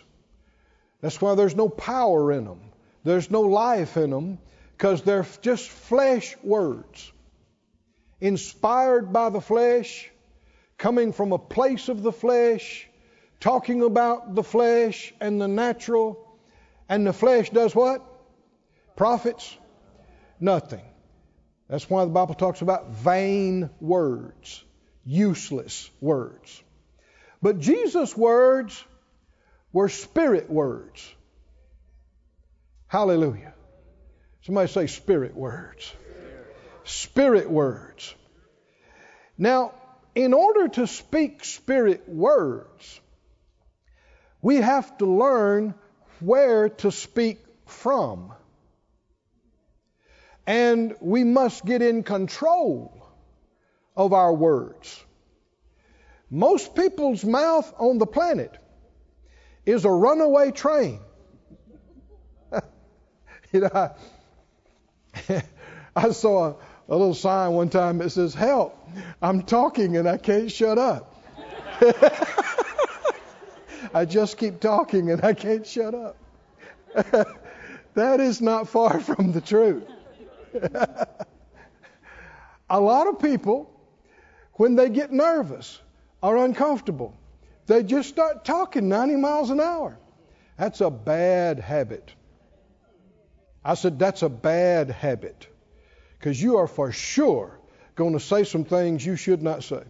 That's 1.01 1.21
why 1.21 1.35
there's 1.35 1.57
no 1.57 1.69
power 1.69 2.33
in 2.33 2.45
them. 2.45 2.61
There's 3.03 3.31
no 3.31 3.41
life 3.43 3.97
in 3.97 4.11
them 4.11 4.39
because 4.83 5.03
they're 5.03 5.25
just 5.43 5.69
flesh 5.69 6.37
words, 6.43 7.13
inspired 8.21 9.13
by 9.13 9.31
the 9.31 9.41
flesh, 9.41 10.11
coming 10.77 11.13
from 11.13 11.31
a 11.31 11.39
place 11.39 11.89
of 11.89 12.03
the 12.03 12.11
flesh, 12.11 12.89
talking 13.39 13.85
about 13.85 14.35
the 14.35 14.43
flesh 14.43 15.15
and 15.21 15.41
the 15.41 15.47
natural. 15.47 16.37
And 16.89 17.07
the 17.07 17.13
flesh 17.13 17.49
does 17.51 17.77
what? 17.77 18.05
Profits 18.97 19.57
nothing. 20.41 20.85
That's 21.69 21.89
why 21.89 22.05
the 22.05 22.11
Bible 22.11 22.35
talks 22.35 22.61
about 22.61 22.91
vain 22.91 23.71
words, 23.81 24.65
useless 25.05 25.89
words. 26.01 26.61
But 27.41 27.61
Jesus' 27.61 28.17
words 28.17 28.85
were 29.73 29.89
spirit 29.89 30.51
words. 30.51 31.09
Hallelujah. 32.89 33.55
Somebody 34.43 34.69
say 34.69 34.87
spirit 34.89 35.37
words. 35.37 35.93
spirit 36.85 37.49
words. 37.49 38.15
Now, 39.39 39.73
in 40.15 40.35
order 40.35 40.69
to 40.69 40.87
speak 40.87 41.45
spirit 41.45 42.09
words, 42.09 43.01
we 44.41 44.57
have 44.57 44.99
to 44.99 45.07
learn 45.07 45.75
where 46.19 46.69
to 46.69 46.91
speak 46.91 47.39
from. 47.67 48.33
And 50.45 50.97
we 51.01 51.23
must 51.23 51.65
get 51.65 51.81
in 51.81 52.03
control 52.03 53.07
of 53.97 54.13
our 54.13 54.35
words. 54.35 55.05
Most 56.29 56.75
people's 56.75 57.25
mouth 57.25 57.73
on 57.79 57.99
the 57.99 58.07
planet 58.07 58.59
is 59.65 59.85
a 59.85 59.91
runaway 59.91 60.51
train. 60.51 60.99
you 63.53 63.61
know, 63.61 63.71
I, 63.73 63.91
I 65.95 66.11
saw 66.11 66.51
a, 66.51 66.57
a 66.89 66.97
little 66.97 67.15
sign 67.15 67.53
one 67.53 67.69
time 67.69 67.99
that 67.99 68.11
says, 68.11 68.35
Help, 68.35 68.79
I'm 69.21 69.43
talking 69.43 69.97
and 69.97 70.09
I 70.09 70.17
can't 70.17 70.51
shut 70.51 70.79
up. 70.79 71.15
I 73.95 74.05
just 74.05 74.39
keep 74.39 74.61
talking 74.61 75.11
and 75.11 75.23
I 75.25 75.35
can't 75.35 75.67
shut 75.67 75.95
up. 75.95 76.17
that 77.95 78.21
is 78.21 78.41
not 78.41 78.69
far 78.69 79.01
from 79.01 79.33
the 79.33 79.41
truth. 79.41 79.85
a 82.71 82.81
lot 82.81 83.07
of 83.07 83.19
people, 83.19 83.71
when 84.55 84.77
they 84.77 84.89
get 84.89 85.13
nervous 85.13 85.81
or 86.23 86.37
uncomfortable, 86.39 87.15
they 87.67 87.83
just 87.83 88.09
start 88.09 88.45
talking 88.45 88.89
90 88.89 89.17
miles 89.17 89.51
an 89.51 89.61
hour. 89.61 89.99
That's 90.59 90.81
a 90.81 90.91
bad 90.91 91.59
habit. 91.59 92.13
I 93.65 93.75
said, 93.75 93.99
that's 93.99 94.23
a 94.23 94.29
bad 94.29 94.91
habit. 94.91 95.47
Because 96.23 96.41
you 96.41 96.59
are 96.59 96.69
for 96.69 96.93
sure 96.93 97.59
going 97.97 98.13
to 98.13 98.21
say 98.21 98.45
some 98.45 98.65
things 98.65 99.05
you 99.05 99.17
should 99.17 99.43
not 99.43 99.65
say. 99.65 99.83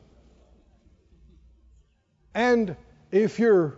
And 2.35 2.75
if 3.11 3.39
you're 3.39 3.77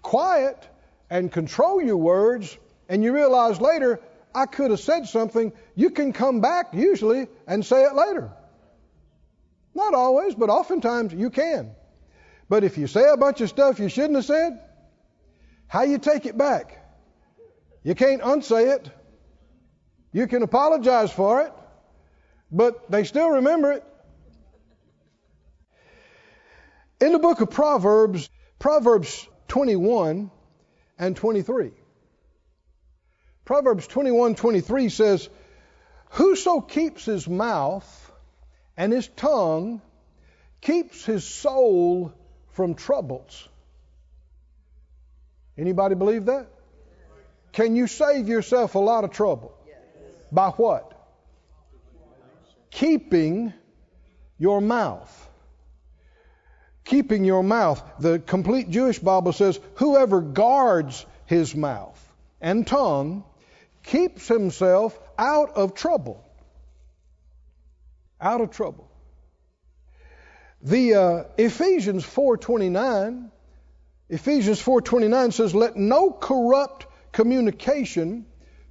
quiet 0.00 0.66
and 1.10 1.30
control 1.30 1.82
your 1.82 1.98
words, 1.98 2.56
and 2.88 3.04
you 3.04 3.12
realize 3.12 3.60
later, 3.60 4.00
I 4.34 4.46
could 4.46 4.70
have 4.70 4.80
said 4.80 5.08
something, 5.08 5.52
you 5.74 5.90
can 5.90 6.14
come 6.14 6.40
back 6.40 6.72
usually 6.72 7.26
and 7.46 7.62
say 7.62 7.84
it 7.84 7.94
later. 7.94 8.32
Not 9.74 9.92
always, 9.92 10.34
but 10.34 10.48
oftentimes 10.48 11.12
you 11.12 11.28
can. 11.28 11.72
But 12.48 12.64
if 12.64 12.78
you 12.78 12.86
say 12.86 13.06
a 13.06 13.18
bunch 13.18 13.42
of 13.42 13.50
stuff 13.50 13.78
you 13.78 13.90
shouldn't 13.90 14.14
have 14.14 14.24
said, 14.24 14.58
how 15.66 15.82
you 15.82 15.98
take 15.98 16.24
it 16.24 16.38
back? 16.38 16.82
You 17.82 17.94
can't 17.94 18.22
unsay 18.24 18.70
it. 18.70 18.90
You 20.12 20.26
can 20.26 20.42
apologize 20.42 21.12
for 21.12 21.42
it, 21.42 21.52
but 22.54 22.88
they 22.88 23.02
still 23.02 23.30
remember 23.30 23.72
it. 23.72 23.84
In 27.00 27.10
the 27.10 27.18
book 27.18 27.40
of 27.40 27.50
Proverbs, 27.50 28.30
Proverbs 28.60 29.28
21 29.48 30.30
and 30.96 31.16
23. 31.16 31.72
Proverbs 33.44 33.88
21 33.88 34.36
23 34.36 34.88
says, 34.88 35.28
Whoso 36.10 36.60
keeps 36.60 37.04
his 37.04 37.28
mouth 37.28 38.12
and 38.76 38.92
his 38.92 39.08
tongue 39.08 39.82
keeps 40.60 41.04
his 41.04 41.24
soul 41.24 42.12
from 42.52 42.74
troubles. 42.74 43.48
Anybody 45.58 45.96
believe 45.96 46.26
that? 46.26 46.46
Can 47.52 47.74
you 47.74 47.88
save 47.88 48.28
yourself 48.28 48.76
a 48.76 48.78
lot 48.78 49.02
of 49.02 49.10
trouble? 49.10 49.52
By 50.30 50.50
what? 50.50 50.93
Keeping 52.74 53.52
your 54.38 54.60
mouth 54.60 55.24
keeping 56.84 57.24
your 57.24 57.42
mouth. 57.42 57.82
The 57.98 58.18
complete 58.18 58.70
Jewish 58.70 58.98
Bible 58.98 59.32
says, 59.32 59.58
whoever 59.76 60.20
guards 60.20 61.04
his 61.26 61.54
mouth 61.54 62.00
and 62.40 62.66
tongue 62.66 63.24
keeps 63.82 64.28
himself 64.28 64.98
out 65.18 65.50
of 65.56 65.74
trouble. 65.74 66.24
Out 68.20 68.40
of 68.40 68.50
trouble. 68.50 68.90
The 70.62 70.94
uh, 70.94 71.24
Ephesians 71.36 72.04
4:29, 72.04 73.30
Ephesians 74.08 74.62
4:29 74.62 75.32
says, 75.32 75.54
"Let 75.54 75.76
no 75.76 76.10
corrupt 76.10 76.86
communication 77.12 78.24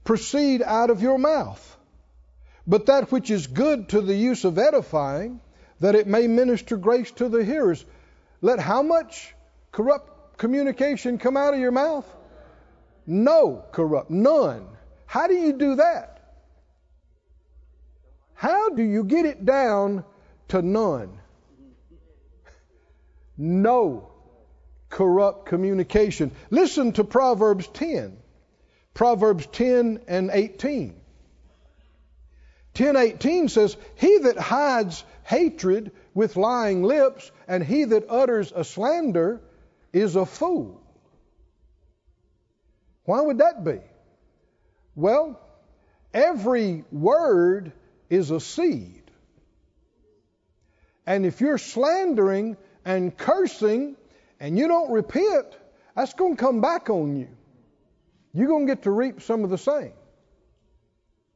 proceed 0.03 0.63
out 0.63 0.89
of 0.89 1.03
your 1.03 1.19
mouth, 1.19 1.77
but 2.65 2.85
that 2.87 3.11
which 3.11 3.29
is 3.29 3.47
good 3.47 3.89
to 3.89 4.01
the 4.01 4.15
use 4.15 4.45
of 4.45 4.57
edifying, 4.57 5.39
that 5.79 5.95
it 5.95 6.07
may 6.07 6.27
minister 6.27 6.77
grace 6.77 7.11
to 7.11 7.29
the 7.29 7.43
hearers." 7.43 7.85
Let 8.41 8.59
how 8.59 8.83
much 8.83 9.33
corrupt 9.71 10.37
communication 10.37 11.17
come 11.17 11.37
out 11.37 11.53
of 11.53 11.59
your 11.59 11.71
mouth? 11.71 12.05
No 13.05 13.63
corrupt, 13.71 14.09
none. 14.09 14.67
How 15.05 15.27
do 15.27 15.33
you 15.33 15.53
do 15.53 15.75
that? 15.75 16.19
How 18.33 18.69
do 18.69 18.83
you 18.83 19.03
get 19.03 19.25
it 19.25 19.45
down 19.45 20.03
to 20.49 20.61
none? 20.61 21.19
No 23.37 24.11
corrupt 24.89 25.45
communication. 25.45 26.31
Listen 26.49 26.91
to 26.93 27.03
Proverbs 27.03 27.67
10. 27.67 28.17
Proverbs 28.93 29.47
10 29.47 30.01
and 30.07 30.29
18. 30.31 30.99
10:18 32.73 33.49
says, 33.49 33.77
"He 33.95 34.17
that 34.19 34.37
hides 34.37 35.03
hatred 35.23 35.91
with 36.13 36.35
lying 36.35 36.83
lips, 36.83 37.31
and 37.47 37.63
he 37.63 37.85
that 37.85 38.09
utters 38.09 38.51
a 38.55 38.63
slander 38.63 39.41
is 39.91 40.15
a 40.15 40.25
fool. 40.25 40.81
Why 43.05 43.21
would 43.21 43.39
that 43.39 43.63
be? 43.63 43.79
Well, 44.95 45.39
every 46.13 46.83
word 46.91 47.71
is 48.09 48.31
a 48.31 48.39
seed. 48.39 49.03
And 51.05 51.25
if 51.25 51.41
you're 51.41 51.57
slandering 51.57 52.57
and 52.85 53.15
cursing 53.15 53.97
and 54.39 54.57
you 54.57 54.67
don't 54.67 54.91
repent, 54.91 55.47
that's 55.95 56.13
going 56.13 56.37
to 56.37 56.39
come 56.39 56.61
back 56.61 56.89
on 56.89 57.17
you. 57.17 57.27
You're 58.33 58.47
going 58.47 58.67
to 58.67 58.73
get 58.73 58.83
to 58.83 58.91
reap 58.91 59.21
some 59.21 59.43
of 59.43 59.49
the 59.49 59.57
same. 59.57 59.91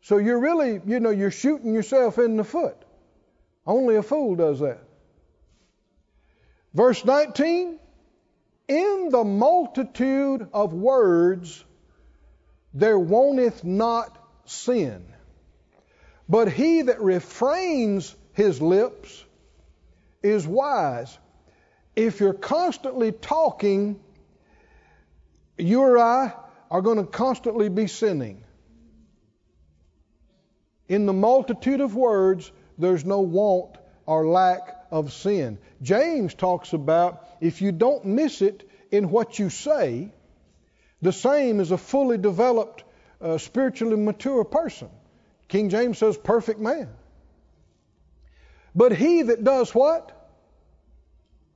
So 0.01 0.17
you're 0.17 0.39
really, 0.39 0.81
you 0.85 0.99
know, 0.99 1.09
you're 1.09 1.31
shooting 1.31 1.73
yourself 1.73 2.17
in 2.17 2.37
the 2.37 2.43
foot. 2.43 2.77
Only 3.65 3.95
a 3.95 4.03
fool 4.03 4.35
does 4.35 4.59
that. 4.59 4.79
Verse 6.73 7.03
19 7.03 7.79
In 8.67 9.09
the 9.09 9.23
multitude 9.23 10.47
of 10.53 10.73
words 10.73 11.63
there 12.73 12.99
wanteth 12.99 13.63
not 13.63 14.17
sin, 14.45 15.05
but 16.29 16.51
he 16.51 16.83
that 16.83 17.01
refrains 17.01 18.15
his 18.33 18.61
lips 18.61 19.25
is 20.21 20.47
wise. 20.47 21.17
If 21.95 22.19
you're 22.19 22.33
constantly 22.33 23.11
talking, 23.11 23.99
you 25.57 25.81
or 25.81 25.97
I 25.97 26.33
are 26.69 26.81
going 26.81 26.97
to 26.97 27.05
constantly 27.05 27.69
be 27.69 27.87
sinning. 27.87 28.43
In 30.89 31.05
the 31.05 31.13
multitude 31.13 31.81
of 31.81 31.95
words, 31.95 32.51
there's 32.77 33.05
no 33.05 33.21
want 33.21 33.77
or 34.05 34.27
lack 34.27 34.75
of 34.91 35.11
sin. 35.11 35.57
James 35.81 36.33
talks 36.33 36.73
about 36.73 37.25
if 37.41 37.61
you 37.61 37.71
don't 37.71 38.05
miss 38.05 38.41
it 38.41 38.69
in 38.91 39.09
what 39.09 39.37
you 39.37 39.49
say, 39.49 40.11
the 41.01 41.11
same 41.11 41.59
as 41.59 41.71
a 41.71 41.77
fully 41.77 42.17
developed, 42.17 42.83
uh, 43.21 43.37
spiritually 43.37 43.97
mature 43.97 44.43
person. 44.43 44.89
King 45.47 45.69
James 45.69 45.97
says, 45.97 46.17
perfect 46.17 46.59
man. 46.59 46.89
But 48.73 48.95
he 48.95 49.23
that 49.23 49.43
does 49.43 49.73
what? 49.73 50.13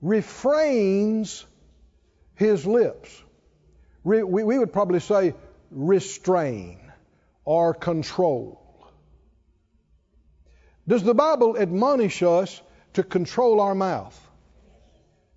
Refrains 0.02 1.46
his 2.36 2.65
lips. 2.65 3.10
Re- 4.04 4.24
we, 4.24 4.44
we 4.44 4.60
would 4.60 4.74
probably 4.74 5.00
say 5.00 5.36
restrain 5.70 6.80
or 7.46 7.74
control. 7.74 8.61
Does 10.91 11.04
the 11.04 11.13
Bible 11.13 11.58
admonish 11.58 12.21
us 12.21 12.62
to 12.95 13.04
control 13.04 13.62
our 13.62 13.73
mouth? 13.73 14.30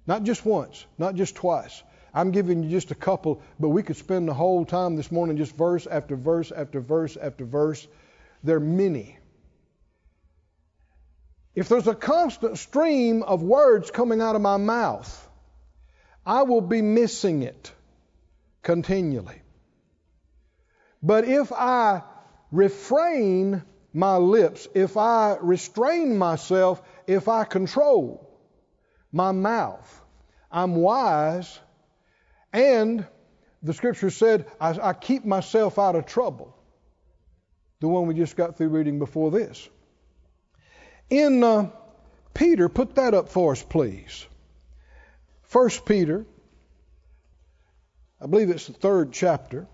Not 0.05 0.25
just 0.25 0.45
once, 0.45 0.85
not 0.99 1.15
just 1.15 1.37
twice. 1.37 1.81
I'm 2.13 2.33
giving 2.33 2.65
you 2.65 2.71
just 2.71 2.91
a 2.91 2.97
couple, 2.97 3.41
but 3.61 3.69
we 3.69 3.85
could 3.85 3.97
spend 3.97 4.27
the 4.27 4.35
whole 4.35 4.65
time 4.65 4.97
this 4.97 5.13
morning 5.13 5.37
just 5.37 5.55
verse 5.55 5.87
after 5.87 6.17
verse 6.17 6.51
after 6.51 6.81
verse 6.81 7.17
after 7.17 7.45
verse. 7.45 7.87
There 8.43 8.57
are 8.57 8.61
many. 8.61 9.17
If 11.55 11.69
there's 11.69 11.87
a 11.87 11.95
constant 11.95 12.59
stream 12.59 13.23
of 13.23 13.45
words 13.45 13.93
coming 13.93 14.21
out 14.21 14.35
of 14.35 14.43
my 14.43 14.57
mouth, 14.57 15.29
I 16.27 16.43
will 16.43 16.63
be 16.63 16.83
missing 16.83 17.45
it 17.45 17.71
continually. 18.65 19.41
But 21.01 21.29
if 21.29 21.53
I 21.53 22.03
refrain 22.51 23.63
my 23.95 24.17
lips, 24.17 24.67
if 24.75 24.97
I 24.97 25.37
restrain 25.41 26.19
myself, 26.19 26.83
if 27.07 27.29
I 27.29 27.45
control 27.45 28.29
my 29.13 29.31
mouth, 29.31 30.03
I'm 30.51 30.75
wise, 30.75 31.61
and 32.53 33.07
the 33.63 33.73
scripture 33.73 34.11
said, 34.11 34.47
I, 34.61 34.71
I 34.83 34.93
keep 34.93 35.25
myself 35.25 35.79
out 35.79 35.95
of 35.95 36.07
trouble. 36.07 36.57
The 37.81 37.89
one 37.89 38.07
we 38.07 38.15
just 38.15 38.37
got 38.37 38.59
through 38.59 38.71
reading 38.71 38.99
before 38.99 39.31
this. 39.31 39.69
In 41.09 41.45
uh, 41.45 41.71
Peter, 42.35 42.69
put 42.69 42.97
that 42.97 43.15
up 43.15 43.29
for 43.29 43.53
us, 43.53 43.63
please. 43.63 44.27
First 45.45 45.87
Peter, 45.87 46.27
I 48.21 48.27
believe 48.27 48.51
it's 48.51 48.67
the 48.67 48.73
third 48.73 49.13
chapter. 49.13 49.69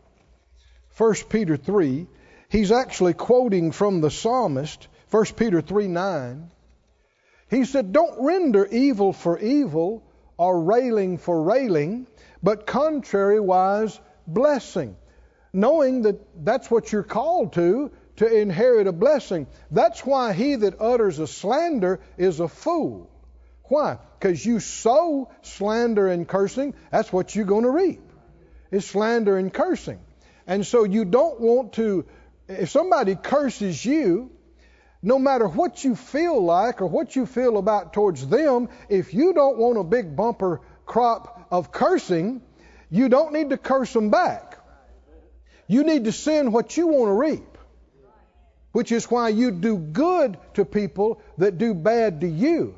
First 0.90 1.30
Peter 1.30 1.56
3. 1.56 2.06
He's 2.50 2.72
actually 2.72 3.14
quoting 3.14 3.70
from 3.70 4.00
the 4.00 4.10
psalmist, 4.10 4.88
1 5.10 5.24
Peter 5.36 5.60
3 5.60 5.86
9. 5.86 6.50
He 7.48 7.64
said, 7.64 7.92
Don't 7.92 8.24
render 8.24 8.66
evil 8.66 9.12
for 9.12 9.38
evil 9.38 10.02
or 10.36 10.60
railing 10.60 11.18
for 11.18 11.42
railing, 11.42 12.08
but 12.42 12.66
contrariwise 12.66 13.98
blessing. 14.26 14.96
Knowing 15.52 16.02
that 16.02 16.44
that's 16.44 16.68
what 16.68 16.90
you're 16.90 17.04
called 17.04 17.52
to, 17.52 17.92
to 18.16 18.26
inherit 18.26 18.88
a 18.88 18.92
blessing. 18.92 19.46
That's 19.70 20.04
why 20.04 20.32
he 20.32 20.56
that 20.56 20.80
utters 20.80 21.20
a 21.20 21.28
slander 21.28 22.00
is 22.18 22.40
a 22.40 22.48
fool. 22.48 23.08
Why? 23.64 23.98
Because 24.18 24.44
you 24.44 24.58
sow 24.58 25.30
slander 25.42 26.08
and 26.08 26.26
cursing, 26.26 26.74
that's 26.90 27.12
what 27.12 27.36
you're 27.36 27.44
going 27.44 27.64
to 27.64 27.70
reap. 27.70 28.02
Is 28.72 28.84
slander 28.84 29.36
and 29.36 29.52
cursing. 29.52 30.00
And 30.46 30.66
so 30.66 30.82
you 30.82 31.04
don't 31.04 31.40
want 31.40 31.74
to, 31.74 32.06
if 32.50 32.70
somebody 32.70 33.14
curses 33.14 33.84
you, 33.84 34.30
no 35.02 35.18
matter 35.18 35.46
what 35.46 35.82
you 35.84 35.94
feel 35.94 36.42
like 36.42 36.82
or 36.82 36.86
what 36.86 37.16
you 37.16 37.24
feel 37.26 37.56
about 37.56 37.92
towards 37.92 38.26
them, 38.26 38.68
if 38.88 39.14
you 39.14 39.32
don't 39.32 39.56
want 39.56 39.78
a 39.78 39.84
big 39.84 40.16
bumper 40.16 40.60
crop 40.84 41.46
of 41.50 41.72
cursing, 41.72 42.42
you 42.90 43.08
don't 43.08 43.32
need 43.32 43.50
to 43.50 43.56
curse 43.56 43.92
them 43.92 44.10
back. 44.10 44.58
You 45.68 45.84
need 45.84 46.04
to 46.04 46.12
send 46.12 46.52
what 46.52 46.76
you 46.76 46.88
want 46.88 47.08
to 47.08 47.12
reap, 47.12 47.58
which 48.72 48.90
is 48.90 49.08
why 49.10 49.28
you 49.28 49.52
do 49.52 49.78
good 49.78 50.36
to 50.54 50.64
people 50.64 51.22
that 51.38 51.56
do 51.56 51.72
bad 51.72 52.22
to 52.22 52.26
you, 52.26 52.74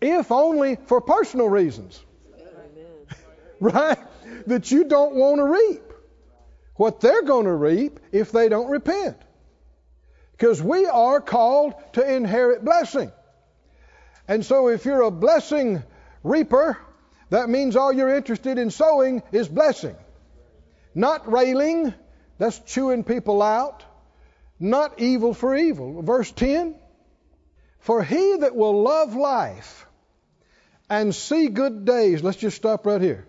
if 0.00 0.32
only 0.32 0.76
for 0.86 1.00
personal 1.00 1.48
reasons. 1.48 2.02
right? 3.60 3.98
That 4.48 4.72
you 4.72 4.84
don't 4.84 5.14
want 5.14 5.38
to 5.38 5.44
reap 5.44 5.91
what 6.76 7.00
they're 7.00 7.22
going 7.22 7.46
to 7.46 7.52
reap 7.52 8.00
if 8.12 8.32
they 8.32 8.48
don't 8.48 8.70
repent. 8.70 9.16
Because 10.32 10.62
we 10.62 10.86
are 10.86 11.20
called 11.20 11.74
to 11.94 12.14
inherit 12.14 12.64
blessing. 12.64 13.12
And 14.26 14.44
so 14.44 14.68
if 14.68 14.84
you're 14.84 15.02
a 15.02 15.10
blessing 15.10 15.82
reaper, 16.22 16.78
that 17.30 17.48
means 17.48 17.76
all 17.76 17.92
you're 17.92 18.14
interested 18.14 18.58
in 18.58 18.70
sowing 18.70 19.22
is 19.32 19.48
blessing. 19.48 19.96
Not 20.94 21.30
railing, 21.30 21.94
that's 22.38 22.58
chewing 22.60 23.04
people 23.04 23.42
out. 23.42 23.84
Not 24.58 25.00
evil 25.00 25.34
for 25.34 25.54
evil. 25.56 26.02
Verse 26.02 26.30
10 26.30 26.74
For 27.80 28.02
he 28.02 28.36
that 28.38 28.54
will 28.54 28.82
love 28.82 29.14
life 29.14 29.86
and 30.88 31.14
see 31.14 31.48
good 31.48 31.84
days, 31.84 32.22
let's 32.22 32.36
just 32.36 32.56
stop 32.56 32.86
right 32.86 33.00
here. 33.00 33.26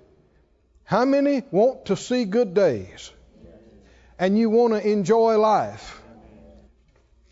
How 0.83 1.05
many 1.05 1.43
want 1.49 1.85
to 1.85 1.95
see 1.95 2.25
good 2.25 2.53
days? 2.53 3.11
And 4.23 4.37
you 4.37 4.49
want 4.49 4.71
to 4.71 4.89
enjoy 4.89 5.37
life? 5.37 6.01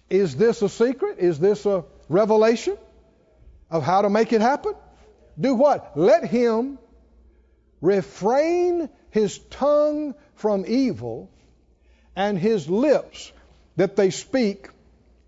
Is 0.09 0.35
this 0.35 0.61
a 0.61 0.67
secret? 0.67 1.19
Is 1.19 1.39
this 1.39 1.65
a 1.65 1.85
revelation 2.09 2.77
of 3.69 3.81
how 3.81 4.01
to 4.01 4.09
make 4.09 4.33
it 4.33 4.41
happen? 4.41 4.73
do 5.39 5.55
what? 5.55 5.95
Let 5.95 6.25
him 6.25 6.79
refrain 7.79 8.89
his 9.09 9.37
tongue 9.37 10.15
from 10.35 10.65
evil 10.67 11.31
and 12.13 12.37
his 12.37 12.69
lips 12.69 13.31
that 13.77 13.95
they 13.95 14.09
speak 14.09 14.67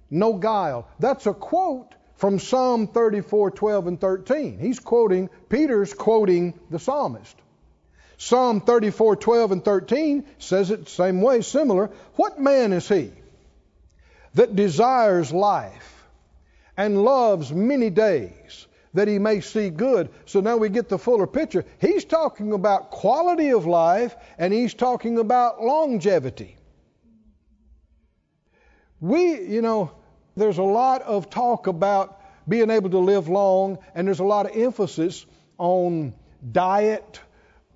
no 0.09 0.33
guile. 0.33 0.89
That's 0.99 1.27
a 1.27 1.33
quote 1.33 1.95
from 2.17 2.39
Psalm 2.39 2.87
34, 2.87 3.51
12, 3.51 3.87
and 3.87 4.01
13. 4.01 4.59
He's 4.59 4.81
quoting, 4.81 5.29
Peter's 5.47 5.93
quoting 5.93 6.59
the 6.69 6.79
psalmist. 6.79 7.37
Psalm 8.23 8.61
34, 8.61 9.17
12, 9.17 9.51
and 9.51 9.65
13 9.65 10.23
says 10.39 10.71
it 10.71 10.85
the 10.85 10.89
same 10.89 11.21
way, 11.21 11.41
similar. 11.41 11.87
What 12.15 12.39
man 12.39 12.71
is 12.71 12.87
he 12.87 13.11
that 14.35 14.55
desires 14.55 15.33
life 15.33 16.05
and 16.77 17.03
loves 17.03 17.51
many 17.51 17.89
days 17.89 18.65
that 18.93 19.09
he 19.09 19.19
may 19.19 19.41
see 19.41 19.69
good. 19.69 20.09
So 20.25 20.39
now 20.39 20.55
we 20.55 20.69
get 20.69 20.87
the 20.87 20.97
fuller 20.97 21.27
picture. 21.27 21.65
He's 21.81 22.05
talking 22.05 22.53
about 22.53 22.91
quality 22.91 23.51
of 23.51 23.65
life 23.65 24.15
and 24.37 24.53
he's 24.53 24.73
talking 24.73 25.17
about 25.17 25.61
longevity. 25.61 26.55
We, 29.01 29.41
you 29.41 29.61
know, 29.61 29.91
there's 30.37 30.59
a 30.59 30.63
lot 30.63 31.01
of 31.01 31.29
talk 31.29 31.67
about 31.67 32.21
being 32.47 32.69
able 32.69 32.91
to 32.91 32.99
live 32.99 33.27
long, 33.27 33.79
and 33.93 34.07
there's 34.07 34.21
a 34.21 34.23
lot 34.23 34.45
of 34.45 34.55
emphasis 34.55 35.25
on 35.57 36.13
diet, 36.49 37.19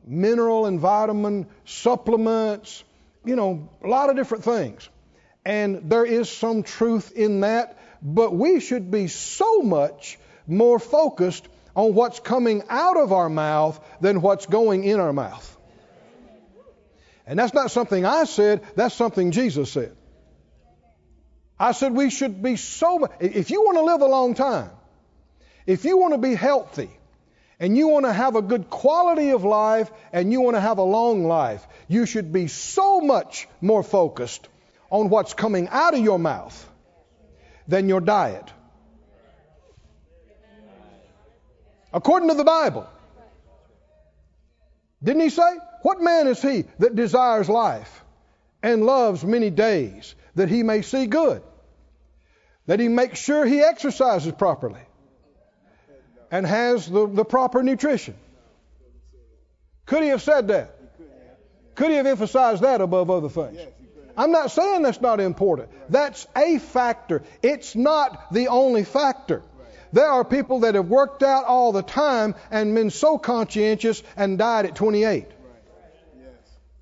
mineral 0.08 0.66
and 0.66 0.80
vitamin 0.80 1.48
supplements, 1.66 2.84
you 3.26 3.36
know, 3.36 3.70
a 3.84 3.88
lot 3.88 4.10
of 4.10 4.16
different 4.16 4.44
things. 4.44 4.90
And 5.46 5.90
there 5.90 6.06
is 6.06 6.30
some 6.30 6.64
truth 6.64 7.12
in 7.16 7.42
that, 7.42 7.78
but 8.02 8.34
we 8.34 8.60
should 8.60 8.92
be 8.92 9.08
so 9.08 9.62
much 9.62 10.18
more 10.46 10.80
focused 10.80 11.48
on 11.76 11.94
what's 11.94 12.20
coming 12.20 12.64
out 12.70 12.98
of 12.98 13.14
our 13.14 13.30
mouth 13.30 13.80
than 14.02 14.22
what's 14.22 14.46
going 14.46 14.84
in 14.84 15.00
our 15.00 15.14
mouth. 15.14 15.58
And 17.26 17.38
that's 17.38 17.54
not 17.54 17.72
something 17.72 18.06
I 18.06 18.24
said, 18.24 18.64
that's 18.76 18.96
something 18.96 19.32
Jesus 19.32 19.72
said. 19.72 19.96
I 21.60 21.72
said 21.74 21.94
we 21.94 22.10
should 22.10 22.42
be 22.42 22.56
so, 22.56 23.00
much, 23.00 23.12
if 23.20 23.52
you 23.52 23.62
want 23.64 23.78
to 23.78 23.84
live 23.84 24.02
a 24.02 24.06
long 24.06 24.34
time, 24.34 24.70
if 25.66 25.86
you 25.86 25.98
want 25.98 26.14
to 26.14 26.20
be 26.20 26.36
healthy, 26.36 26.90
and 27.60 27.78
you 27.78 27.88
want 27.88 28.06
to 28.06 28.14
have 28.14 28.36
a 28.36 28.42
good 28.42 28.70
quality 28.70 29.30
of 29.30 29.44
life, 29.44 29.92
and 30.14 30.32
you 30.32 30.42
want 30.42 30.56
to 30.56 30.62
have 30.62 30.78
a 30.78 30.84
long 30.84 31.26
life, 31.26 31.66
you 31.88 32.06
should 32.06 32.32
be 32.32 32.48
so 32.48 33.02
much 33.02 33.48
more 33.62 33.84
focused 33.84 34.48
on 34.90 35.10
what's 35.10 35.34
coming 35.34 35.68
out 35.70 35.94
of 35.94 36.00
your 36.00 36.20
mouth 36.20 36.70
than 37.68 37.90
your 37.90 38.02
diet. 38.02 38.52
according 41.94 42.30
to 42.30 42.36
the 42.36 42.44
Bible. 42.44 42.88
Didn't 45.04 45.22
he 45.22 45.30
say? 45.30 45.58
What 45.84 46.02
man 46.02 46.28
is 46.28 46.42
he 46.42 46.66
that 46.80 46.96
desires 46.96 47.50
life 47.50 48.04
and 48.64 48.86
loves 48.86 49.24
many 49.24 49.50
days 49.50 50.16
that 50.36 50.50
he 50.50 50.64
may 50.64 50.82
see 50.82 51.06
good? 51.06 51.42
That 52.66 52.80
he 52.80 52.88
makes 52.88 53.20
sure 53.20 53.46
he 53.46 53.62
exercises 53.62 54.34
properly 54.34 54.82
and 56.32 56.46
has 56.46 56.88
the, 56.88 57.08
the 57.08 57.26
proper 57.26 57.64
nutrition. 57.64 58.16
Could 59.86 60.04
he 60.04 60.10
have 60.10 60.22
said 60.22 60.50
that? 60.50 60.76
Could 61.76 61.90
he 61.90 61.96
have 61.96 62.08
emphasized 62.08 62.64
that 62.64 62.82
above 62.82 63.10
other 63.10 63.30
things? 63.30 63.60
I'm 64.18 64.32
not 64.32 64.50
saying 64.52 64.82
that's 64.82 65.00
not 65.00 65.20
important. 65.20 65.70
That's 65.90 66.26
a 66.36 66.58
factor. 66.58 67.22
It's 67.44 67.76
not 67.76 68.34
the 68.34 68.48
only 68.48 68.84
factor. 68.84 69.44
There 69.94 70.10
are 70.10 70.26
people 70.26 70.62
that 70.62 70.76
have 70.76 70.88
worked 70.88 71.24
out 71.24 71.46
all 71.46 71.72
the 71.72 71.84
time 71.84 72.36
and 72.52 72.74
been 72.76 72.90
so 72.90 73.18
conscientious 73.18 74.04
and 74.18 74.38
died 74.38 74.66
at 74.66 74.76
28. 74.76 75.28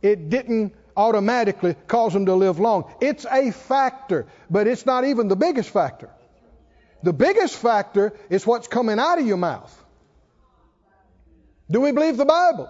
It 0.02 0.30
didn't 0.30 0.74
automatically 0.98 1.76
cause 1.88 2.14
them 2.14 2.26
to 2.28 2.36
live 2.36 2.60
long. 2.60 2.92
It's 3.02 3.26
a 3.30 3.52
factor, 3.52 4.28
but 4.50 4.66
it's 4.66 4.86
not 4.86 5.04
even 5.04 5.28
the 5.28 5.36
biggest 5.36 5.70
factor. 5.70 6.10
The 7.06 7.14
biggest 7.14 7.56
factor 7.56 8.14
is 8.32 8.48
what's 8.48 8.68
coming 8.68 8.98
out 8.98 9.20
of 9.20 9.28
your 9.28 9.38
mouth. 9.38 9.72
Do 11.70 11.82
we 11.82 11.92
believe 11.92 12.18
the 12.18 12.26
Bible? 12.26 12.68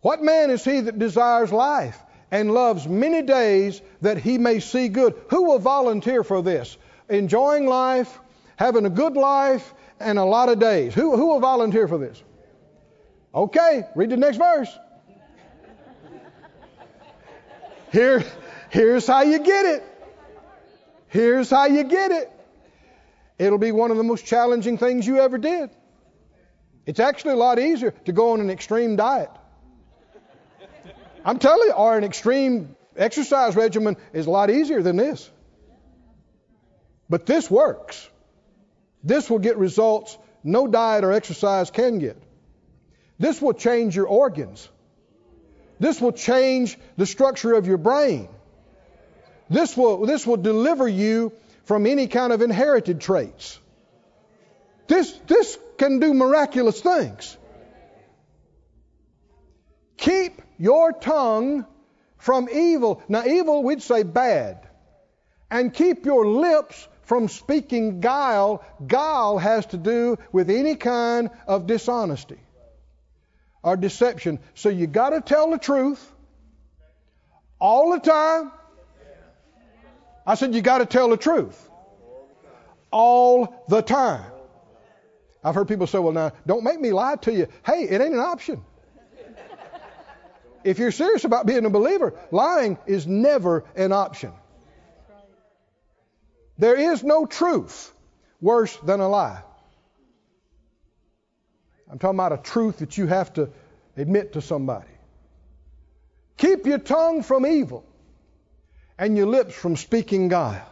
What 0.00 0.20
man 0.20 0.50
is 0.50 0.64
he 0.64 0.80
that 0.80 0.98
desires 0.98 1.52
life 1.52 1.96
and 2.32 2.52
loves 2.52 2.88
many 2.88 3.22
days 3.22 3.80
that 4.00 4.18
he 4.18 4.36
may 4.38 4.58
see 4.58 4.88
good? 4.88 5.14
Who 5.28 5.44
will 5.44 5.60
volunteer 5.60 6.24
for 6.24 6.42
this? 6.42 6.76
Enjoying 7.08 7.68
life, 7.68 8.18
having 8.56 8.84
a 8.84 8.90
good 8.90 9.14
life 9.14 9.72
and 10.00 10.18
a 10.18 10.24
lot 10.24 10.48
of 10.48 10.58
days. 10.58 10.92
Who, 10.92 11.16
who 11.16 11.28
will 11.28 11.40
volunteer 11.40 11.86
for 11.86 11.98
this? 11.98 12.20
Okay, 13.32 13.84
read 13.94 14.10
the 14.10 14.16
next 14.16 14.38
verse. 14.38 14.76
Here, 17.92 18.24
here's 18.70 19.06
how 19.06 19.22
you 19.22 19.38
get 19.38 19.66
it. 19.66 19.93
Here's 21.14 21.48
how 21.48 21.66
you 21.66 21.84
get 21.84 22.10
it. 22.10 22.28
It'll 23.38 23.58
be 23.58 23.70
one 23.70 23.92
of 23.92 23.96
the 23.96 24.02
most 24.02 24.26
challenging 24.26 24.78
things 24.78 25.06
you 25.06 25.20
ever 25.20 25.38
did. 25.38 25.70
It's 26.86 26.98
actually 26.98 27.34
a 27.34 27.36
lot 27.36 27.60
easier 27.60 27.92
to 28.06 28.12
go 28.12 28.32
on 28.32 28.40
an 28.40 28.50
extreme 28.50 28.96
diet. 28.96 29.30
I'm 31.24 31.38
telling 31.38 31.68
you, 31.68 31.74
or 31.74 31.96
an 31.96 32.02
extreme 32.02 32.74
Exercise 32.96 33.56
regimen 33.56 33.96
is 34.12 34.26
a 34.26 34.30
lot 34.30 34.50
easier 34.50 34.82
than 34.82 34.96
this. 34.96 35.30
But 37.10 37.26
this 37.26 37.50
works. 37.50 38.08
This 39.02 39.28
will 39.28 39.40
get 39.40 39.56
results 39.56 40.16
no 40.42 40.66
diet 40.66 41.04
or 41.04 41.12
exercise 41.12 41.70
can 41.70 41.98
get. 41.98 42.22
This 43.18 43.40
will 43.40 43.52
change 43.52 43.96
your 43.96 44.06
organs. 44.06 44.68
This 45.80 46.00
will 46.00 46.12
change 46.12 46.76
the 46.96 47.06
structure 47.06 47.54
of 47.54 47.66
your 47.66 47.78
brain. 47.78 48.28
This 49.50 49.76
will, 49.76 50.06
this 50.06 50.26
will 50.26 50.36
deliver 50.36 50.88
you 50.88 51.32
from 51.64 51.86
any 51.86 52.06
kind 52.06 52.32
of 52.32 52.42
inherited 52.42 53.00
traits. 53.00 53.58
This, 54.86 55.10
this 55.26 55.58
can 55.78 55.98
do 55.98 56.14
miraculous 56.14 56.80
things. 56.80 57.36
Keep 59.96 60.42
your 60.58 60.92
tongue 60.92 61.66
from 62.18 62.48
evil. 62.50 63.02
Now, 63.08 63.24
evil, 63.24 63.62
we'd 63.62 63.82
say 63.82 64.02
bad. 64.02 64.68
And 65.50 65.72
keep 65.72 66.04
your 66.04 66.26
lips 66.26 66.88
from 67.02 67.28
speaking 67.28 68.00
guile. 68.00 68.64
Guile 68.86 69.38
has 69.38 69.66
to 69.66 69.76
do 69.76 70.18
with 70.32 70.50
any 70.50 70.74
kind 70.74 71.30
of 71.46 71.66
dishonesty 71.66 72.38
or 73.62 73.76
deception. 73.76 74.40
So 74.54 74.68
you 74.68 74.86
got 74.86 75.10
to 75.10 75.20
tell 75.20 75.50
the 75.50 75.58
truth 75.58 76.12
all 77.58 77.92
the 77.92 78.00
time. 78.00 78.50
I 80.26 80.34
said 80.34 80.54
you 80.54 80.62
got 80.62 80.78
to 80.78 80.86
tell 80.86 81.08
the 81.08 81.16
truth 81.16 81.70
all 82.90 83.64
the 83.68 83.82
time. 83.82 84.30
I've 85.42 85.54
heard 85.54 85.68
people 85.68 85.86
say, 85.86 85.98
well, 85.98 86.12
now, 86.12 86.32
don't 86.46 86.64
make 86.64 86.80
me 86.80 86.92
lie 86.92 87.16
to 87.16 87.32
you. 87.32 87.48
Hey, 87.66 87.82
it 87.82 88.00
ain't 88.00 88.14
an 88.14 88.20
option. 88.20 88.64
If 90.62 90.78
you're 90.78 90.92
serious 90.92 91.24
about 91.24 91.44
being 91.44 91.66
a 91.66 91.70
believer, 91.70 92.14
lying 92.30 92.78
is 92.86 93.06
never 93.06 93.64
an 93.76 93.92
option. 93.92 94.32
There 96.56 96.92
is 96.92 97.04
no 97.04 97.26
truth 97.26 97.92
worse 98.40 98.74
than 98.78 99.00
a 99.00 99.08
lie. 99.08 99.42
I'm 101.90 101.98
talking 101.98 102.16
about 102.16 102.32
a 102.32 102.38
truth 102.38 102.78
that 102.78 102.96
you 102.96 103.06
have 103.06 103.34
to 103.34 103.50
admit 103.96 104.32
to 104.32 104.40
somebody. 104.40 104.88
Keep 106.38 106.64
your 106.66 106.78
tongue 106.78 107.22
from 107.22 107.44
evil 107.44 107.84
and 108.98 109.16
your 109.16 109.26
lips 109.26 109.54
from 109.54 109.76
speaking 109.76 110.28
guile. 110.28 110.70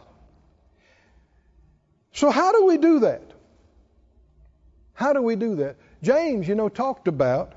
So, 2.13 2.29
how 2.29 2.51
do 2.51 2.65
we 2.65 2.77
do 2.77 2.99
that? 2.99 3.23
How 4.93 5.13
do 5.13 5.21
we 5.21 5.35
do 5.35 5.55
that? 5.57 5.77
James, 6.01 6.47
you 6.47 6.55
know, 6.55 6.69
talked 6.69 7.07
about 7.07 7.53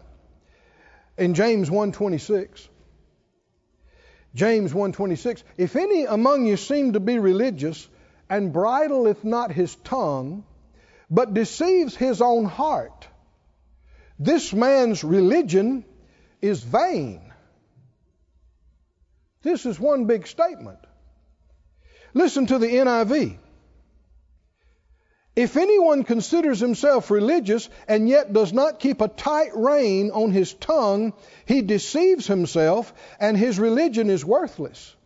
in 1.18 1.34
James 1.34 1.70
1:26. 1.70 2.68
James 4.34 4.72
1:26, 4.72 5.42
if 5.56 5.76
any 5.76 6.04
among 6.04 6.46
you 6.46 6.56
seem 6.56 6.92
to 6.92 7.00
be 7.00 7.18
religious 7.18 7.88
and 8.28 8.52
bridleth 8.52 9.24
not 9.24 9.52
his 9.52 9.74
tongue, 9.76 10.44
but 11.10 11.32
deceives 11.32 11.96
his 11.96 12.20
own 12.20 12.44
heart, 12.44 13.08
this 14.18 14.52
man's 14.52 15.04
religion 15.04 15.84
is 16.42 16.62
vain. 16.62 17.25
This 19.46 19.64
is 19.64 19.78
one 19.78 20.06
big 20.06 20.26
statement. 20.26 20.80
Listen 22.14 22.46
to 22.46 22.58
the 22.58 22.66
NIV. 22.66 23.38
If 25.36 25.56
anyone 25.56 26.02
considers 26.02 26.58
himself 26.58 27.12
religious 27.12 27.68
and 27.86 28.08
yet 28.08 28.32
does 28.32 28.52
not 28.52 28.80
keep 28.80 29.00
a 29.00 29.06
tight 29.06 29.52
rein 29.54 30.10
on 30.10 30.32
his 30.32 30.52
tongue, 30.52 31.12
he 31.44 31.62
deceives 31.62 32.26
himself 32.26 32.92
and 33.20 33.36
his 33.36 33.60
religion 33.60 34.10
is 34.10 34.24
worthless. 34.24 34.96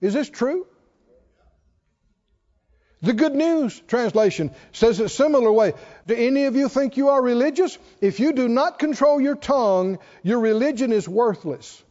Is 0.00 0.12
this 0.12 0.28
true? 0.28 0.66
The 3.00 3.12
Good 3.12 3.36
News 3.36 3.80
translation 3.86 4.50
says 4.72 4.98
it 4.98 5.06
a 5.06 5.08
similar 5.08 5.52
way. 5.52 5.74
Do 6.08 6.16
any 6.16 6.46
of 6.46 6.56
you 6.56 6.68
think 6.68 6.96
you 6.96 7.10
are 7.10 7.22
religious? 7.22 7.78
If 8.00 8.18
you 8.18 8.32
do 8.32 8.48
not 8.48 8.80
control 8.80 9.20
your 9.20 9.36
tongue, 9.36 10.00
your 10.24 10.40
religion 10.40 10.92
is 10.92 11.08
worthless 11.08 11.84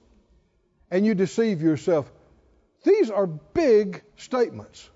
and 0.92 1.06
you 1.06 1.16
deceive 1.16 1.62
yourself. 1.62 2.12
These 2.84 3.10
are 3.10 3.26
big 3.26 4.04
statements 4.18 4.90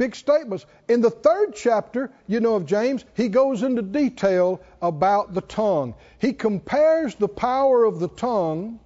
big 0.00 0.16
statements. 0.16 0.64
In 0.88 1.02
the 1.02 1.10
third 1.10 1.54
chapter, 1.54 2.10
you 2.26 2.40
know, 2.40 2.54
of 2.54 2.64
James, 2.64 3.04
he 3.14 3.28
goes 3.28 3.62
into 3.62 3.82
detail 3.82 4.62
about 4.80 5.34
the 5.34 5.42
tongue. 5.42 5.94
He 6.18 6.32
compares 6.32 7.14
the 7.16 7.28
power 7.28 7.84
of 7.84 8.00
the 8.00 8.08
tongue 8.08 8.80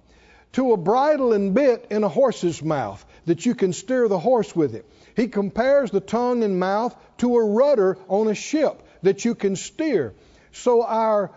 to 0.51 0.73
a 0.73 0.77
bridle 0.77 1.31
and 1.31 1.53
bit 1.53 1.87
in 1.89 2.03
a 2.03 2.09
horse's 2.09 2.61
mouth 2.61 3.03
that 3.27 3.45
you 3.45 3.55
can 3.55 3.71
steer 3.71 4.09
the 4.09 4.19
horse 4.19 4.53
with 4.53 4.75
it. 4.75 4.85
He 5.15 5.29
compares 5.29 5.89
the 5.89 6.01
tongue 6.01 6.43
and 6.43 6.59
mouth 6.59 6.93
to 7.19 7.37
a 7.37 7.45
rudder 7.45 7.97
on 8.09 8.27
a 8.27 8.35
ship 8.35 8.83
that 9.01 9.23
you 9.23 9.35
can 9.35 9.55
steer. 9.55 10.13
So 10.51 10.83
our 10.83 11.31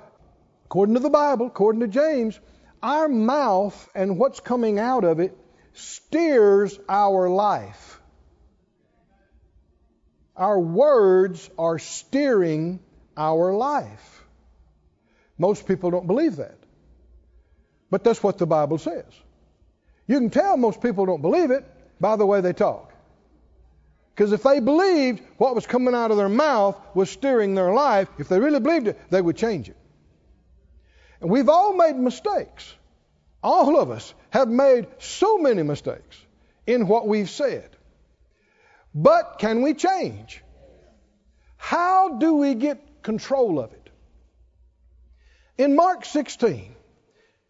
according 0.65 0.97
to 0.97 1.01
the 1.01 1.09
Bible, 1.09 1.47
according 1.47 1.83
to 1.83 1.89
James, 1.89 2.41
our 2.83 3.09
mouth 3.09 3.89
and 3.95 4.19
what's 4.19 4.41
coming 4.41 4.79
out 4.79 5.05
of 5.05 5.21
it 5.21 5.37
steers 5.73 6.79
our 6.89 7.29
life. 7.29 8.01
Our 10.37 10.59
words 10.59 11.51
are 11.59 11.79
steering 11.79 12.81
our 13.17 13.53
life. 13.53 14.25
Most 15.37 15.67
people 15.67 15.91
don't 15.91 16.07
believe 16.07 16.37
that. 16.37 16.57
But 17.91 18.05
that's 18.05 18.23
what 18.23 18.39
the 18.39 18.47
Bible 18.47 18.79
says. 18.79 19.05
You 20.07 20.19
can 20.19 20.31
tell 20.31 20.57
most 20.57 20.81
people 20.81 21.07
don't 21.07 21.23
believe 21.23 21.51
it 21.51 21.65
by 22.01 22.17
the 22.17 22.27
way 22.27 22.41
they 22.41 22.53
talk. 22.53 22.93
Because 24.15 24.33
if 24.33 24.43
they 24.43 24.59
believed 24.61 25.23
what 25.37 25.55
was 25.55 25.67
coming 25.67 25.95
out 25.95 26.11
of 26.11 26.17
their 26.17 26.29
mouth 26.29 26.77
was 26.95 27.11
steering 27.11 27.55
their 27.55 27.73
life, 27.73 28.09
if 28.19 28.29
they 28.29 28.41
really 28.41 28.59
believed 28.59 28.89
it, 28.89 28.99
they 29.11 29.23
would 29.23 29.37
change 29.37 29.69
it. 29.69 29.77
And 31.21 31.31
we've 31.31 31.49
all 31.49 31.75
made 31.75 31.97
mistakes. 31.97 32.75
All 33.43 33.79
of 33.79 33.91
us 33.91 34.15
have 34.31 34.49
made 34.49 34.87
so 34.99 35.39
many 35.39 35.63
mistakes 35.63 36.17
in 36.67 36.87
what 36.87 37.09
we've 37.09 37.31
said. 37.31 37.69
But 38.95 39.39
can 39.39 39.63
we 39.63 39.75
change? 39.75 40.43
How 41.57 42.19
do 42.19 42.35
we 42.35 42.55
get 42.55 43.03
control 43.03 43.59
of 43.59 43.73
it? 43.73 43.91
In 45.57 45.75
Mark 45.75 46.05
16, 46.05 46.75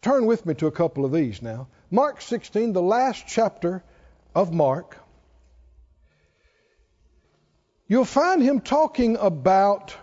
turn 0.01 0.25
with 0.25 0.45
me 0.45 0.55
to 0.55 0.67
a 0.67 0.71
couple 0.71 1.05
of 1.05 1.11
these 1.11 1.41
now. 1.41 1.67
Mark 1.91 2.21
16, 2.21 2.73
the 2.73 2.81
last 2.81 3.25
chapter 3.27 3.83
of 4.35 4.53
Mark, 4.53 4.97
you'll 7.87 8.05
find 8.05 8.41
him 8.41 8.61
talking 8.61 9.17
about 9.17 9.95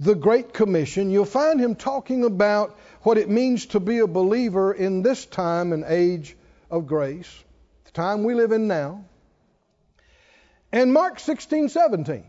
the 0.00 0.14
Great 0.14 0.52
Commission. 0.52 1.10
You'll 1.10 1.24
find 1.24 1.60
him 1.60 1.74
talking 1.74 2.24
about 2.24 2.78
what 3.02 3.18
it 3.18 3.28
means 3.28 3.66
to 3.66 3.80
be 3.80 3.98
a 3.98 4.06
believer 4.06 4.72
in 4.72 5.02
this 5.02 5.26
time 5.26 5.72
and 5.72 5.84
age 5.84 6.36
of 6.70 6.86
grace, 6.86 7.32
the 7.84 7.90
time 7.92 8.24
we 8.24 8.34
live 8.34 8.52
in 8.52 8.68
now. 8.68 9.04
And 10.72 10.92
Mark 10.92 11.18
16, 11.18 11.70
17, 11.70 12.24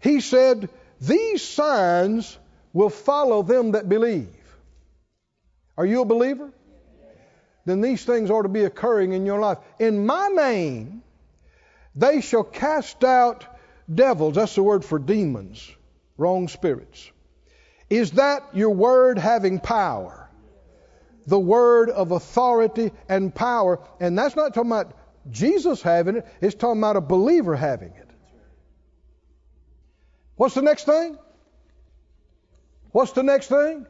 he 0.00 0.20
said, 0.20 0.68
These 1.00 1.42
signs 1.42 2.38
will 2.72 2.90
follow 2.90 3.42
them 3.42 3.72
that 3.72 3.88
believe. 3.88 4.28
Are 5.76 5.86
you 5.86 6.02
a 6.02 6.04
believer? 6.04 6.52
Then 7.64 7.80
these 7.80 8.04
things 8.04 8.30
ought 8.30 8.42
to 8.42 8.48
be 8.48 8.64
occurring 8.64 9.12
in 9.12 9.24
your 9.24 9.38
life. 9.38 9.58
In 9.78 10.04
my 10.04 10.28
name, 10.28 11.02
they 11.94 12.20
shall 12.20 12.44
cast 12.44 13.04
out 13.04 13.46
devils. 13.92 14.34
That's 14.34 14.54
the 14.54 14.62
word 14.62 14.84
for 14.84 14.98
demons, 14.98 15.70
wrong 16.22 16.48
spirits. 16.48 17.10
Is 17.90 18.12
that 18.12 18.48
your 18.54 18.70
word 18.70 19.18
having 19.18 19.60
power? 19.60 20.30
The 21.26 21.38
word 21.38 21.90
of 21.90 22.12
authority 22.12 22.90
and 23.08 23.34
power. 23.34 23.80
And 24.00 24.18
that's 24.18 24.34
not 24.34 24.54
talking 24.54 24.70
about 24.70 24.96
Jesus 25.30 25.82
having 25.82 26.16
it, 26.16 26.26
it's 26.40 26.54
talking 26.54 26.80
about 26.80 26.96
a 26.96 27.00
believer 27.00 27.54
having 27.54 27.90
it. 27.90 28.08
What's 30.36 30.54
the 30.54 30.62
next 30.62 30.84
thing? 30.84 31.18
What's 32.92 33.12
the 33.12 33.22
next 33.22 33.48
thing? 33.48 33.86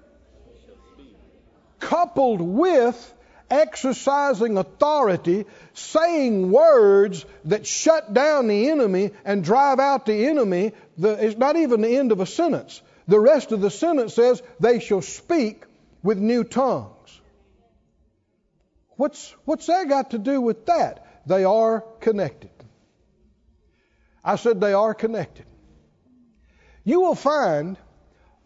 Coupled 1.80 2.40
with 2.40 3.14
exercising 3.52 4.56
authority, 4.56 5.44
saying 5.74 6.50
words 6.50 7.24
that 7.44 7.66
shut 7.66 8.12
down 8.14 8.48
the 8.48 8.70
enemy 8.70 9.10
and 9.24 9.44
drive 9.44 9.78
out 9.78 10.06
the 10.06 10.26
enemy, 10.26 10.72
the, 10.96 11.10
it's 11.24 11.36
not 11.36 11.56
even 11.56 11.82
the 11.82 11.96
end 11.96 12.12
of 12.12 12.20
a 12.20 12.26
sentence. 12.26 12.80
The 13.06 13.20
rest 13.20 13.52
of 13.52 13.60
the 13.60 13.70
sentence 13.70 14.14
says, 14.14 14.42
They 14.58 14.80
shall 14.80 15.02
speak 15.02 15.64
with 16.02 16.18
new 16.18 16.44
tongues. 16.44 17.20
What's, 18.96 19.34
what's 19.44 19.66
that 19.66 19.88
got 19.88 20.12
to 20.12 20.18
do 20.18 20.40
with 20.40 20.66
that? 20.66 21.06
They 21.26 21.44
are 21.44 21.84
connected. 22.00 22.50
I 24.24 24.36
said 24.36 24.60
they 24.60 24.72
are 24.72 24.94
connected. 24.94 25.46
You 26.84 27.00
will 27.00 27.14
find 27.14 27.76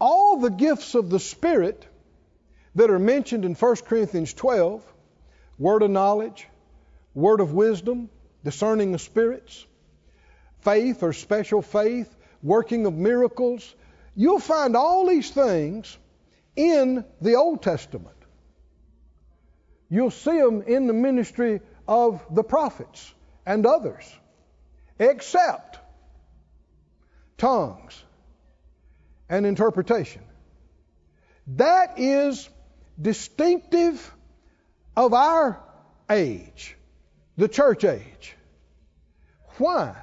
all 0.01 0.40
the 0.40 0.51
gifts 0.51 0.95
of 0.95 1.11
the 1.11 1.21
Spirit 1.21 1.87
that 2.75 2.90
are 2.90 2.99
mentioned 2.99 3.45
in 3.45 3.55
1 3.55 3.77
Corinthians 3.77 4.33
12 4.35 4.83
word 5.59 5.83
of 5.83 5.90
knowledge, 5.90 6.47
word 7.14 7.40
of 7.40 7.53
wisdom, 7.53 8.11
discerning 8.45 8.95
of 8.95 9.01
spirits, 9.01 9.66
faith 10.61 11.03
or 11.03 11.12
special 11.12 11.62
faith, 11.62 12.14
working 12.42 12.87
of 12.87 12.95
miracles. 12.95 13.75
You'll 14.14 14.38
find 14.38 14.77
all 14.77 15.07
these 15.07 15.31
things 15.31 15.97
in 16.55 17.05
the 17.21 17.35
Old 17.37 17.62
Testament. 17.62 18.16
You'll 19.88 20.11
see 20.11 20.38
them 20.38 20.62
in 20.62 20.87
the 20.87 20.92
ministry 20.92 21.61
of 21.87 22.25
the 22.31 22.42
prophets 22.42 23.14
and 23.45 23.64
others, 23.64 24.05
except 24.99 25.79
tongues 27.38 28.03
and 29.29 29.47
interpretation. 29.47 30.23
That 31.49 31.99
is 31.99 32.49
distinctive 33.01 34.12
of 34.97 35.13
our 35.13 35.61
age, 36.11 36.77
the 37.37 37.49
church 37.49 37.85
age. 37.85 38.35
Why? 39.59 39.95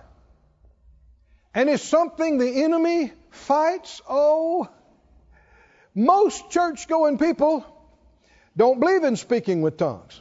And 1.53 1.69
it's 1.69 1.83
something 1.83 2.37
the 2.37 2.63
enemy 2.63 3.11
fights. 3.31 4.01
Oh, 4.07 4.69
most 5.95 6.49
church 6.49 6.87
going 6.87 7.17
people 7.17 7.65
don't 8.55 8.79
believe 8.79 9.03
in 9.03 9.15
speaking 9.15 9.61
with 9.61 9.77
tongues, 9.77 10.19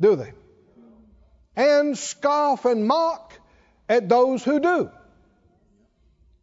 do 0.00 0.16
they? 0.16 0.32
And 1.56 1.98
scoff 1.98 2.64
and 2.64 2.86
mock 2.86 3.32
at 3.88 4.08
those 4.08 4.44
who 4.44 4.60
do. 4.60 4.90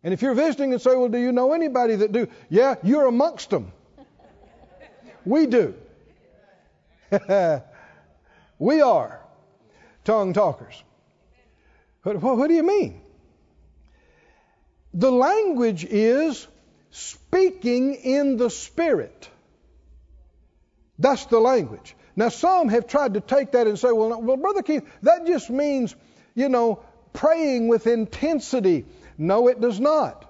And 0.03 0.13
if 0.13 0.21
you're 0.21 0.35
visiting 0.35 0.73
and 0.73 0.81
say, 0.81 0.95
Well, 0.95 1.09
do 1.09 1.17
you 1.17 1.31
know 1.31 1.53
anybody 1.53 1.95
that 1.95 2.11
do? 2.11 2.27
Yeah, 2.49 2.75
you're 2.83 3.07
amongst 3.07 3.49
them. 3.49 3.71
We 5.25 5.47
do. 5.47 5.75
we 8.59 8.81
are 8.81 9.21
tongue 10.03 10.33
talkers. 10.33 10.83
What, 12.03 12.21
what 12.21 12.47
do 12.47 12.53
you 12.53 12.63
mean? 12.63 13.01
The 14.93 15.11
language 15.11 15.85
is 15.85 16.47
speaking 16.91 17.93
in 17.95 18.37
the 18.37 18.49
Spirit. 18.49 19.29
That's 20.97 21.25
the 21.25 21.39
language. 21.39 21.95
Now, 22.15 22.29
some 22.29 22.69
have 22.69 22.87
tried 22.87 23.13
to 23.13 23.21
take 23.21 23.51
that 23.51 23.67
and 23.67 23.77
say, 23.77 23.91
well, 23.91 24.19
well, 24.19 24.37
Brother 24.37 24.63
Keith, 24.63 24.83
that 25.03 25.27
just 25.27 25.49
means, 25.49 25.95
you 26.33 26.49
know, 26.49 26.83
praying 27.13 27.67
with 27.67 27.85
intensity. 27.85 28.85
No, 29.17 29.47
it 29.49 29.61
does 29.61 29.79
not. 29.79 30.23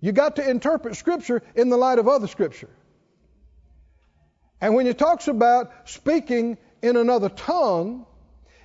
You 0.00 0.12
got 0.12 0.36
to 0.36 0.48
interpret 0.48 0.94
Scripture 0.94 1.42
in 1.56 1.70
the 1.70 1.76
light 1.76 1.98
of 1.98 2.06
other 2.06 2.28
Scripture. 2.28 2.70
And 4.60 4.74
when 4.74 4.86
it 4.86 4.98
talks 4.98 5.28
about 5.28 5.70
speaking 5.84 6.58
in 6.82 6.96
another 6.96 7.28
tongue, 7.28 8.06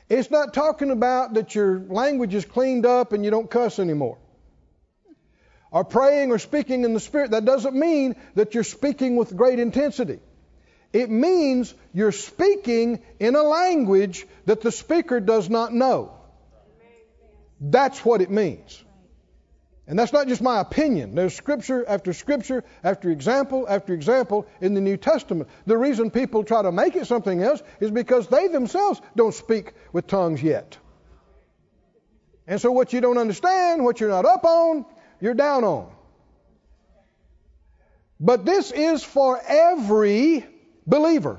it's 0.10 0.32
not 0.32 0.54
talking 0.54 0.92
about 0.92 1.36
that 1.36 1.56
your 1.56 1.80
language 1.80 2.34
is 2.34 2.46
cleaned 2.46 2.86
up 2.86 3.14
and 3.14 3.24
you 3.24 3.32
don't 3.32 3.50
cuss 3.50 3.80
anymore. 3.80 4.18
Or 5.72 5.86
praying 5.86 6.32
or 6.32 6.40
speaking 6.40 6.84
in 6.84 6.94
the 6.94 7.00
Spirit, 7.00 7.32
that 7.32 7.46
doesn't 7.46 7.76
mean 7.76 8.16
that 8.36 8.54
you're 8.54 8.66
speaking 8.66 9.16
with 9.16 9.36
great 9.36 9.60
intensity. 9.60 10.20
It 10.92 11.10
means 11.10 11.74
you're 11.94 12.12
speaking 12.12 13.02
in 13.20 13.36
a 13.36 13.44
language 13.44 14.28
that 14.46 14.60
the 14.60 14.72
speaker 14.72 15.22
does 15.22 15.50
not 15.50 15.74
know. 15.74 16.14
That's 17.62 18.04
what 18.04 18.22
it 18.22 18.30
means. 18.30 18.84
And 19.92 20.00
that's 20.00 20.14
not 20.14 20.30
just 20.30 20.42
my 20.42 20.62
opinion. 20.62 21.16
There's 21.16 21.36
scripture 21.36 21.84
after 21.86 22.14
scripture 22.14 22.64
after 22.82 23.10
example 23.10 23.66
after 23.68 23.94
example 23.94 24.48
in 24.62 24.74
the 24.74 24.80
New 24.80 24.96
Testament. 24.96 25.50
The 25.66 25.78
reason 25.78 26.12
people 26.12 26.46
try 26.46 26.62
to 26.62 26.72
make 26.72 26.96
it 26.96 27.08
something 27.08 27.44
else 27.44 27.62
is 27.82 27.92
because 27.92 28.30
they 28.30 28.48
themselves 28.48 29.02
don't 29.18 29.34
speak 29.34 29.74
with 29.92 30.08
tongues 30.08 30.42
yet. 30.42 30.78
And 32.48 32.62
so 32.62 32.72
what 32.72 32.94
you 32.94 33.02
don't 33.02 33.18
understand, 33.18 33.84
what 33.84 34.00
you're 34.00 34.08
not 34.08 34.24
up 34.24 34.46
on, 34.46 34.86
you're 35.20 35.34
down 35.34 35.66
on. 35.66 35.92
But 38.18 38.46
this 38.46 38.72
is 38.72 39.04
for 39.04 39.42
every 39.46 40.46
believer. 40.88 41.38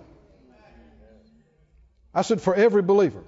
I 2.13 2.21
said 2.21 2.43
for 2.43 2.55
every 2.55 2.83
believer. 2.83 3.25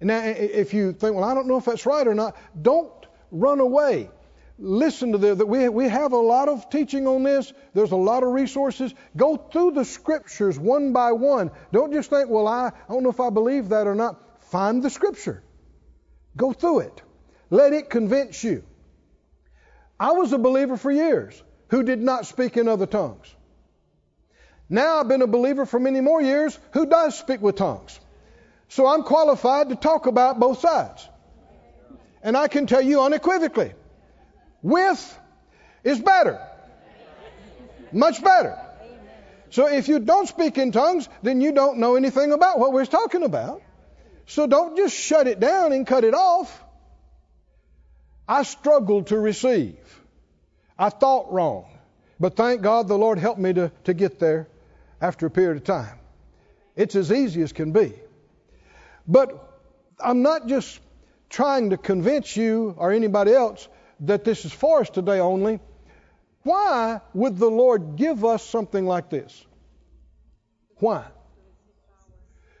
Now, 0.00 0.20
if 0.24 0.74
you 0.74 0.92
think, 0.92 1.16
well, 1.16 1.24
I 1.24 1.34
don't 1.34 1.48
know 1.48 1.56
if 1.56 1.64
that's 1.64 1.86
right 1.86 2.06
or 2.06 2.14
not, 2.14 2.36
don't 2.62 2.99
run 3.30 3.60
away. 3.60 4.10
Listen 4.58 5.12
to 5.12 5.18
the, 5.18 5.46
we, 5.46 5.68
we 5.70 5.88
have 5.88 6.12
a 6.12 6.18
lot 6.18 6.48
of 6.48 6.68
teaching 6.68 7.06
on 7.06 7.22
this. 7.22 7.52
There's 7.72 7.92
a 7.92 7.96
lot 7.96 8.22
of 8.22 8.30
resources. 8.30 8.92
Go 9.16 9.36
through 9.36 9.72
the 9.72 9.86
scriptures 9.86 10.58
one 10.58 10.92
by 10.92 11.12
one. 11.12 11.50
Don't 11.72 11.92
just 11.92 12.10
think, 12.10 12.28
well, 12.28 12.46
I, 12.46 12.68
I 12.68 12.92
don't 12.92 13.02
know 13.02 13.10
if 13.10 13.20
I 13.20 13.30
believe 13.30 13.70
that 13.70 13.86
or 13.86 13.94
not. 13.94 14.44
Find 14.50 14.82
the 14.82 14.90
scripture. 14.90 15.42
Go 16.36 16.52
through 16.52 16.80
it. 16.80 17.02
Let 17.48 17.72
it 17.72 17.88
convince 17.88 18.44
you. 18.44 18.62
I 19.98 20.12
was 20.12 20.32
a 20.32 20.38
believer 20.38 20.76
for 20.76 20.90
years 20.90 21.42
who 21.68 21.82
did 21.82 22.00
not 22.00 22.26
speak 22.26 22.56
in 22.56 22.68
other 22.68 22.86
tongues. 22.86 23.34
Now 24.68 25.00
I've 25.00 25.08
been 25.08 25.22
a 25.22 25.26
believer 25.26 25.66
for 25.66 25.80
many 25.80 26.00
more 26.00 26.22
years 26.22 26.58
who 26.72 26.86
does 26.86 27.18
speak 27.18 27.40
with 27.40 27.56
tongues. 27.56 27.98
So 28.68 28.86
I'm 28.86 29.02
qualified 29.02 29.70
to 29.70 29.76
talk 29.76 30.06
about 30.06 30.38
both 30.38 30.60
sides. 30.60 31.08
And 32.22 32.36
I 32.36 32.48
can 32.48 32.66
tell 32.66 32.82
you 32.82 33.02
unequivocally, 33.02 33.72
with 34.62 35.18
is 35.84 36.00
better. 36.00 36.46
Much 37.92 38.22
better. 38.22 38.58
So 39.50 39.66
if 39.66 39.88
you 39.88 39.98
don't 39.98 40.28
speak 40.28 40.58
in 40.58 40.70
tongues, 40.70 41.08
then 41.22 41.40
you 41.40 41.52
don't 41.52 41.78
know 41.78 41.96
anything 41.96 42.32
about 42.32 42.58
what 42.58 42.72
we're 42.72 42.86
talking 42.86 43.22
about. 43.22 43.62
So 44.26 44.46
don't 44.46 44.76
just 44.76 44.94
shut 44.94 45.26
it 45.26 45.40
down 45.40 45.72
and 45.72 45.86
cut 45.86 46.04
it 46.04 46.14
off. 46.14 46.64
I 48.28 48.44
struggled 48.44 49.08
to 49.08 49.18
receive. 49.18 49.76
I 50.78 50.90
thought 50.90 51.32
wrong. 51.32 51.66
But 52.20 52.36
thank 52.36 52.62
God 52.62 52.86
the 52.86 52.96
Lord 52.96 53.18
helped 53.18 53.40
me 53.40 53.52
to, 53.54 53.72
to 53.84 53.94
get 53.94 54.20
there 54.20 54.46
after 55.00 55.26
a 55.26 55.30
period 55.30 55.56
of 55.56 55.64
time. 55.64 55.98
It's 56.76 56.94
as 56.94 57.10
easy 57.10 57.42
as 57.42 57.52
can 57.52 57.72
be. 57.72 57.94
But 59.08 59.58
I'm 59.98 60.22
not 60.22 60.46
just 60.46 60.78
trying 61.30 61.70
to 61.70 61.76
convince 61.76 62.36
you 62.36 62.74
or 62.76 62.92
anybody 62.92 63.32
else 63.32 63.66
that 64.00 64.24
this 64.24 64.44
is 64.44 64.52
for 64.52 64.80
us 64.80 64.90
today 64.90 65.20
only, 65.20 65.60
why 66.42 67.00
would 67.14 67.38
the 67.38 67.50
Lord 67.50 67.96
give 67.96 68.24
us 68.24 68.44
something 68.44 68.84
like 68.84 69.10
this? 69.10 69.46
Why? 70.76 71.04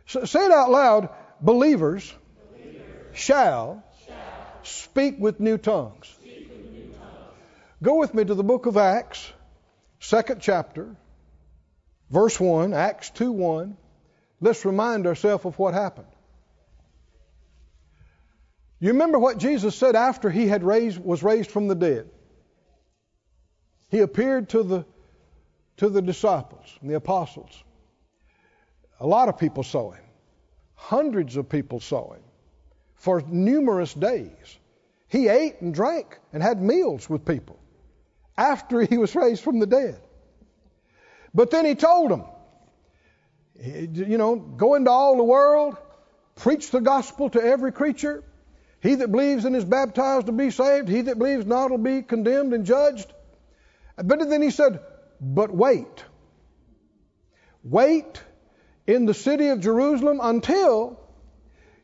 So, 0.06 0.24
say 0.24 0.44
it 0.44 0.52
out 0.52 0.70
loud. 0.70 1.08
Believers, 1.40 2.12
Believers 2.52 2.82
shall, 3.14 3.82
shall, 4.06 4.16
speak 4.62 5.18
with 5.18 5.40
new 5.40 5.56
tongues. 5.56 6.14
With 6.22 6.50
new 6.72 6.92
tongues. 6.92 7.34
Go 7.82 7.96
with 7.96 8.12
me 8.12 8.24
to 8.24 8.34
the 8.34 8.44
book 8.44 8.66
of 8.66 8.76
Acts, 8.76 9.32
second 9.98 10.40
chapter, 10.42 10.94
verse 12.10 12.38
1, 12.38 12.74
Acts 12.74 13.10
2 13.10 13.32
1. 13.32 13.76
Let's 14.42 14.64
remind 14.64 15.06
ourselves 15.06 15.46
of 15.46 15.58
what 15.58 15.72
happened. 15.72 16.08
You 18.80 18.88
remember 18.88 19.18
what 19.18 19.36
Jesus 19.36 19.76
said 19.76 19.94
after 19.94 20.30
he 20.30 20.48
had 20.48 20.64
raised, 20.64 20.98
was 20.98 21.22
raised 21.22 21.50
from 21.50 21.68
the 21.68 21.74
dead? 21.74 22.08
He 23.90 24.00
appeared 24.00 24.48
to 24.50 24.62
the, 24.62 24.86
to 25.76 25.90
the 25.90 26.00
disciples 26.00 26.78
and 26.80 26.88
the 26.88 26.94
apostles. 26.94 27.62
A 28.98 29.06
lot 29.06 29.28
of 29.28 29.38
people 29.38 29.62
saw 29.62 29.90
him. 29.90 30.04
Hundreds 30.74 31.36
of 31.36 31.48
people 31.48 31.80
saw 31.80 32.14
him 32.14 32.22
for 32.94 33.22
numerous 33.26 33.92
days. 33.92 34.58
He 35.08 35.28
ate 35.28 35.60
and 35.60 35.74
drank 35.74 36.18
and 36.32 36.42
had 36.42 36.62
meals 36.62 37.08
with 37.10 37.26
people 37.26 37.58
after 38.38 38.80
he 38.80 38.96
was 38.96 39.14
raised 39.14 39.42
from 39.42 39.58
the 39.58 39.66
dead. 39.66 40.00
But 41.34 41.50
then 41.50 41.66
he 41.66 41.74
told 41.74 42.10
them, 42.10 42.24
you 43.62 44.16
know, 44.16 44.36
go 44.36 44.74
into 44.74 44.90
all 44.90 45.16
the 45.16 45.24
world, 45.24 45.76
preach 46.36 46.70
the 46.70 46.80
gospel 46.80 47.28
to 47.30 47.42
every 47.42 47.72
creature. 47.72 48.24
He 48.80 48.94
that 48.94 49.12
believes 49.12 49.44
and 49.44 49.54
is 49.54 49.64
baptized 49.64 50.26
will 50.26 50.34
be 50.34 50.50
saved. 50.50 50.88
He 50.88 51.02
that 51.02 51.18
believes 51.18 51.46
not 51.46 51.70
will 51.70 51.78
be 51.78 52.02
condemned 52.02 52.54
and 52.54 52.64
judged. 52.64 53.12
But 53.96 54.28
then 54.28 54.40
he 54.40 54.50
said, 54.50 54.80
But 55.20 55.54
wait. 55.54 56.04
Wait 57.62 58.22
in 58.86 59.04
the 59.04 59.14
city 59.14 59.48
of 59.48 59.60
Jerusalem 59.60 60.20
until 60.22 60.98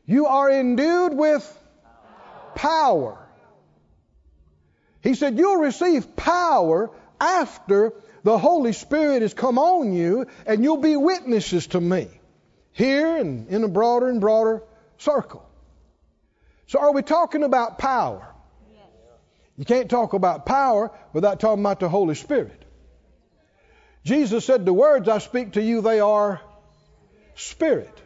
you 0.05 0.25
are 0.25 0.49
endued 0.49 1.13
with 1.13 1.45
power. 2.55 3.17
He 5.01 5.13
said, 5.13 5.37
You'll 5.37 5.57
receive 5.57 6.15
power 6.15 6.89
after 7.19 7.93
the 8.23 8.37
Holy 8.37 8.73
Spirit 8.73 9.21
has 9.21 9.33
come 9.33 9.59
on 9.59 9.93
you, 9.93 10.25
and 10.45 10.63
you'll 10.63 10.77
be 10.77 10.97
witnesses 10.97 11.67
to 11.67 11.79
me 11.79 12.07
here 12.71 13.17
and 13.17 13.47
in 13.49 13.63
a 13.63 13.67
broader 13.67 14.09
and 14.09 14.19
broader 14.19 14.63
circle. 14.97 15.46
So 16.67 16.79
are 16.79 16.93
we 16.93 17.01
talking 17.01 17.43
about 17.43 17.79
power? 17.79 18.33
You 19.57 19.65
can't 19.65 19.89
talk 19.89 20.13
about 20.13 20.45
power 20.45 20.91
without 21.13 21.39
talking 21.39 21.63
about 21.63 21.79
the 21.79 21.89
Holy 21.89 22.13
Spirit. 22.13 22.63
Jesus 24.03 24.45
said, 24.45 24.65
The 24.65 24.73
words 24.73 25.09
I 25.09 25.17
speak 25.17 25.53
to 25.53 25.61
you, 25.61 25.81
they 25.81 25.99
are 25.99 26.39
spirit. 27.35 28.01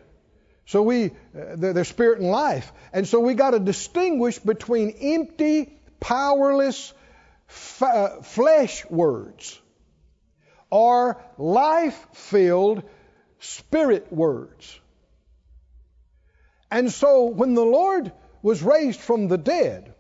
So 0.66 0.84
we, 0.84 1.08
uh, 1.08 1.10
they're, 1.56 1.74
they're 1.74 1.84
spirit 1.84 2.22
and 2.22 2.30
life. 2.30 2.72
And 2.94 3.06
so 3.06 3.20
we 3.20 3.34
got 3.34 3.52
to 3.52 3.60
distinguish 3.60 4.40
between 4.40 4.92
empty, 5.02 5.78
powerless, 6.00 6.94
f- 7.50 7.82
uh, 7.82 8.22
flesh 8.22 8.86
words 8.90 9.60
or 10.70 11.22
life 11.38 12.08
filled 12.14 12.84
spirit 13.40 14.12
words. 14.14 14.80
And 16.72 16.90
so 16.90 17.26
when 17.26 17.54
the 17.54 17.66
Lord 17.66 18.14
was 18.42 18.64
raised 18.64 19.00
from 19.00 19.28
the 19.28 19.38
dead, 19.38 19.94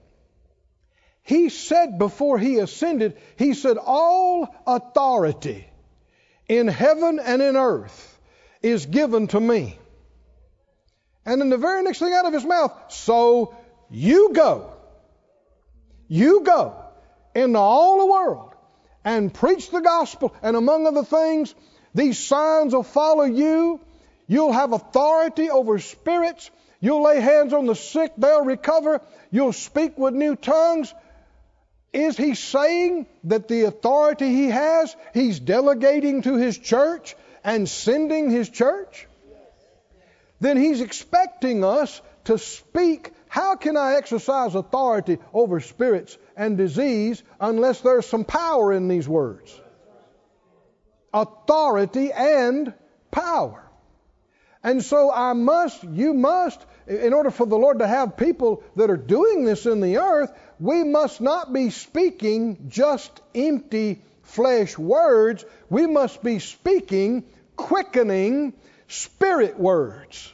he 1.24 1.50
said 1.50 2.00
before 2.00 2.39
he 2.39 2.58
ascended, 2.58 3.18
he 3.38 3.54
said, 3.54 3.78
All 3.78 4.54
authority 4.66 5.68
in 6.48 6.68
heaven 6.68 7.20
and 7.20 7.42
in 7.42 7.56
earth 7.56 8.20
is 8.62 8.86
given 8.86 9.28
to 9.28 9.39
me. 9.39 9.78
And 11.26 11.39
then 11.39 11.50
the 11.50 11.58
very 11.58 11.84
next 11.84 12.00
thing 12.00 12.14
out 12.14 12.26
of 12.26 12.34
his 12.34 12.44
mouth, 12.44 12.74
so 12.89 13.56
you 13.89 14.32
go. 14.34 14.74
You 16.08 16.42
go 16.42 16.76
into 17.36 17.60
all 17.60 18.00
the 18.00 18.06
world 18.08 18.54
and 19.06 19.34
preach 19.34 19.70
the 19.70 19.82
gospel. 19.82 20.36
And 20.42 20.56
among 20.56 20.88
other 20.88 21.04
things, 21.04 21.54
these 21.94 22.18
signs 22.18 22.74
will 22.74 22.84
follow 22.84 23.24
you. 23.24 23.80
You'll 24.28 24.52
have 24.52 24.74
authority 24.74 25.50
over 25.50 25.80
spirits. 25.80 26.50
You'll 26.82 27.04
lay 27.04 27.22
hands 27.22 27.54
on 27.54 27.68
the 27.68 27.76
sick, 27.76 28.12
they'll 28.18 28.44
recover. 28.44 29.02
You'll 29.30 29.54
speak 29.54 29.98
with 29.98 30.16
new 30.16 30.36
tongues. 30.36 30.94
Is 31.94 32.18
he 32.18 32.36
saying 32.36 33.06
that 33.26 33.48
the 33.48 33.64
authority 33.64 34.28
he 34.28 34.48
has, 34.48 34.96
he's 35.14 35.40
delegating 35.40 36.24
to 36.24 36.38
his 36.38 36.58
church 36.58 37.16
and 37.44 37.70
sending 37.70 38.32
his 38.32 38.50
church? 38.50 39.08
Then 40.40 40.58
he's 40.58 40.82
expecting 40.82 41.64
us 41.64 42.02
to 42.26 42.40
speak. 42.40 43.12
How 43.28 43.56
can 43.56 43.78
I 43.78 43.96
exercise 43.96 44.56
authority 44.56 45.20
over 45.34 45.60
spirits 45.60 46.18
and 46.36 46.58
disease 46.58 47.22
unless 47.40 47.82
there's 47.82 48.08
some 48.08 48.26
power 48.26 48.74
in 48.74 48.88
these 48.88 49.08
words? 49.08 49.54
Authority 51.14 52.12
and 52.12 52.74
power. 53.12 53.64
And 54.64 54.84
so 54.84 55.12
I 55.12 55.34
must, 55.34 55.84
you 55.84 56.14
must, 56.14 56.66
in 56.88 57.14
order 57.14 57.32
for 57.32 57.46
the 57.46 57.58
Lord 57.58 57.80
to 57.80 57.88
have 57.88 58.18
people 58.18 58.64
that 58.76 58.90
are 58.90 58.98
doing 58.98 59.46
this 59.46 59.66
in 59.66 59.82
the 59.82 59.98
earth, 59.98 60.32
we 60.60 60.84
must 60.84 61.22
not 61.22 61.54
be 61.54 61.70
speaking 61.70 62.66
just 62.70 63.22
empty 63.36 64.02
flesh 64.24 64.78
words. 64.78 65.46
We 65.70 65.88
must 65.88 66.24
be 66.24 66.40
speaking 66.40 67.26
quickening 67.56 68.54
spirit 68.88 69.60
words. 69.60 70.32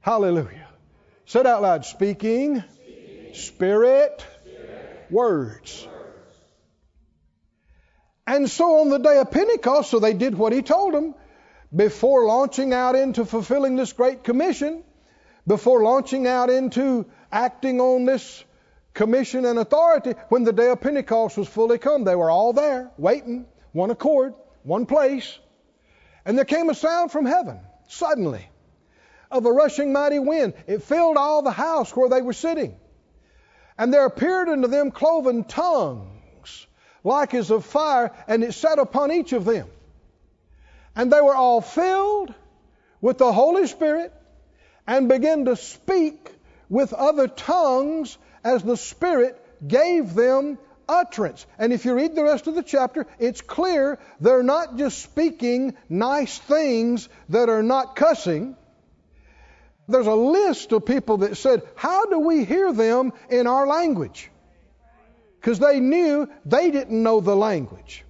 Hallelujah. 0.00 0.68
Said 1.26 1.46
out 1.46 1.62
loud, 1.62 1.84
speaking, 1.84 2.62
spirit, 3.34 4.24
words. 5.10 5.86
And 8.26 8.50
so 8.50 8.80
on 8.80 8.88
the 8.88 8.98
day 8.98 9.18
of 9.18 9.30
Pentecost, 9.30 9.90
so 9.90 9.98
they 9.98 10.14
did 10.14 10.36
what 10.36 10.52
he 10.52 10.62
told 10.62 10.94
them 10.94 11.14
before 11.74 12.26
launching 12.26 12.72
out 12.72 12.94
into 12.94 13.24
fulfilling 13.24 13.76
this 13.76 13.92
great 13.92 14.24
commission, 14.24 14.84
before 15.46 15.82
launching 15.82 16.26
out 16.26 16.50
into 16.50 17.06
acting 17.30 17.80
on 17.80 18.04
this 18.04 18.44
commission 18.94 19.44
and 19.44 19.58
authority, 19.58 20.14
when 20.28 20.44
the 20.44 20.52
day 20.52 20.70
of 20.70 20.80
Pentecost 20.80 21.36
was 21.36 21.48
fully 21.48 21.78
come, 21.78 22.04
they 22.04 22.14
were 22.14 22.30
all 22.30 22.52
there, 22.52 22.90
waiting, 22.96 23.46
one 23.72 23.90
accord, 23.90 24.34
one 24.62 24.86
place. 24.86 25.38
And 26.24 26.36
there 26.36 26.44
came 26.44 26.68
a 26.70 26.74
sound 26.74 27.10
from 27.10 27.26
heaven, 27.26 27.58
suddenly, 27.88 28.48
of 29.30 29.44
a 29.46 29.52
rushing 29.52 29.92
mighty 29.92 30.18
wind. 30.18 30.54
It 30.66 30.82
filled 30.82 31.16
all 31.16 31.42
the 31.42 31.50
house 31.50 31.94
where 31.96 32.08
they 32.08 32.22
were 32.22 32.32
sitting. 32.32 32.76
And 33.78 33.92
there 33.92 34.04
appeared 34.04 34.48
unto 34.48 34.68
them 34.68 34.90
cloven 34.90 35.44
tongues, 35.44 36.66
like 37.02 37.34
as 37.34 37.50
of 37.50 37.64
fire, 37.64 38.12
and 38.28 38.44
it 38.44 38.52
sat 38.52 38.78
upon 38.78 39.10
each 39.10 39.32
of 39.32 39.44
them. 39.44 39.68
And 40.94 41.10
they 41.10 41.20
were 41.20 41.34
all 41.34 41.62
filled 41.62 42.32
with 43.00 43.18
the 43.18 43.32
Holy 43.32 43.66
Spirit 43.66 44.12
and 44.86 45.08
began 45.08 45.44
to 45.46 45.56
speak 45.56 46.30
with 46.68 46.92
other 46.92 47.28
tongues 47.28 48.16
as 48.44 48.62
the 48.62 48.76
Spirit 48.76 49.38
gave 49.66 50.14
them 50.14 50.58
utterance. 50.88 51.46
And 51.58 51.72
if 51.72 51.84
you 51.84 51.94
read 51.94 52.14
the 52.14 52.24
rest 52.24 52.46
of 52.46 52.54
the 52.54 52.62
chapter, 52.62 53.06
it's 53.18 53.40
clear 53.40 53.98
they're 54.20 54.42
not 54.42 54.76
just 54.76 55.02
speaking 55.02 55.76
nice 55.88 56.38
things 56.38 57.08
that 57.28 57.48
are 57.48 57.62
not 57.62 57.96
cussing. 57.96 58.56
There's 59.88 60.06
a 60.06 60.14
list 60.14 60.72
of 60.72 60.86
people 60.86 61.18
that 61.18 61.36
said, 61.36 61.62
How 61.74 62.06
do 62.06 62.20
we 62.20 62.44
hear 62.44 62.72
them 62.72 63.12
in 63.30 63.46
our 63.46 63.66
language? 63.66 64.30
Because 65.40 65.58
they 65.58 65.80
knew 65.80 66.28
they 66.44 66.70
didn't 66.70 67.02
know 67.02 67.20
the 67.20 67.34
language. 67.34 68.04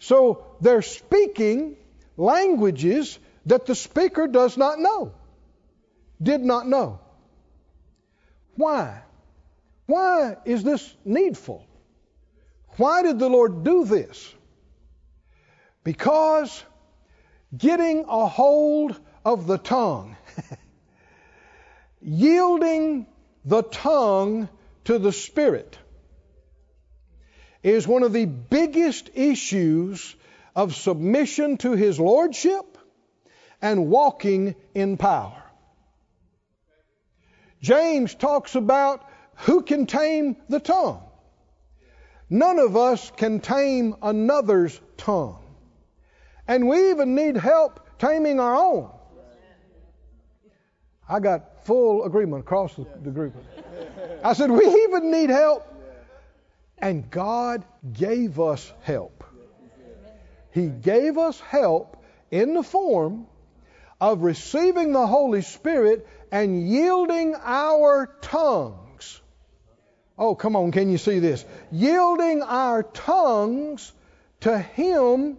So 0.00 0.44
they're 0.60 0.82
speaking 0.82 1.76
languages 2.16 3.18
that 3.46 3.66
the 3.66 3.74
speaker 3.74 4.26
does 4.26 4.56
not 4.56 4.78
know, 4.78 5.12
did 6.24 6.40
not 6.40 6.66
know. 6.66 7.00
Why? 8.56 9.02
Why 9.86 10.36
is 10.44 10.62
this 10.62 10.94
needful? 11.04 11.66
Why 12.76 13.02
did 13.02 13.18
the 13.18 13.28
Lord 13.28 13.64
do 13.64 13.84
this? 13.84 14.34
Because 15.84 16.64
getting 17.56 18.06
a 18.08 18.26
hold 18.26 18.98
of 19.24 19.46
the 19.46 19.58
tongue, 19.58 20.16
yielding 22.00 23.06
the 23.44 23.62
tongue 23.62 24.48
to 24.84 24.98
the 24.98 25.12
Spirit, 25.12 25.78
is 27.62 27.86
one 27.86 28.02
of 28.02 28.12
the 28.12 28.26
biggest 28.26 29.10
issues 29.14 30.16
of 30.56 30.74
submission 30.74 31.56
to 31.58 31.72
His 31.72 31.98
Lordship 32.00 32.78
and 33.62 33.88
walking 33.88 34.54
in 34.74 34.96
power. 34.96 35.43
James 37.64 38.14
talks 38.14 38.56
about 38.56 39.08
who 39.36 39.62
can 39.62 39.86
tame 39.86 40.36
the 40.50 40.60
tongue. 40.60 41.02
None 42.28 42.58
of 42.58 42.76
us 42.76 43.10
can 43.16 43.40
tame 43.40 43.96
another's 44.02 44.78
tongue. 44.98 45.42
And 46.46 46.68
we 46.68 46.90
even 46.90 47.14
need 47.14 47.38
help 47.38 47.80
taming 47.98 48.38
our 48.38 48.54
own. 48.54 48.90
I 51.08 51.20
got 51.20 51.64
full 51.64 52.04
agreement 52.04 52.44
across 52.44 52.74
the, 52.76 52.86
the 53.02 53.10
group. 53.10 53.34
I 54.22 54.34
said, 54.34 54.50
we 54.50 54.66
even 54.66 55.10
need 55.10 55.30
help. 55.30 55.66
And 56.76 57.10
God 57.10 57.64
gave 57.90 58.40
us 58.40 58.70
help. 58.82 59.24
He 60.50 60.66
gave 60.66 61.16
us 61.16 61.40
help 61.40 61.96
in 62.30 62.52
the 62.52 62.62
form 62.62 63.26
of 64.02 64.20
receiving 64.20 64.92
the 64.92 65.06
Holy 65.06 65.40
Spirit 65.40 66.06
and 66.34 66.68
yielding 66.68 67.36
our 67.44 68.06
tongues. 68.20 69.20
Oh, 70.18 70.34
come 70.34 70.56
on, 70.56 70.72
can 70.72 70.90
you 70.90 70.98
see 70.98 71.20
this? 71.20 71.44
Yielding 71.70 72.42
our 72.42 72.82
tongues 72.82 73.92
to 74.40 74.58
Him 74.58 75.38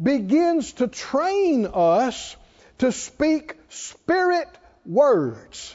begins 0.00 0.74
to 0.74 0.88
train 0.88 1.66
us 1.72 2.36
to 2.76 2.92
speak 2.92 3.56
spirit 3.70 4.48
words, 4.84 5.74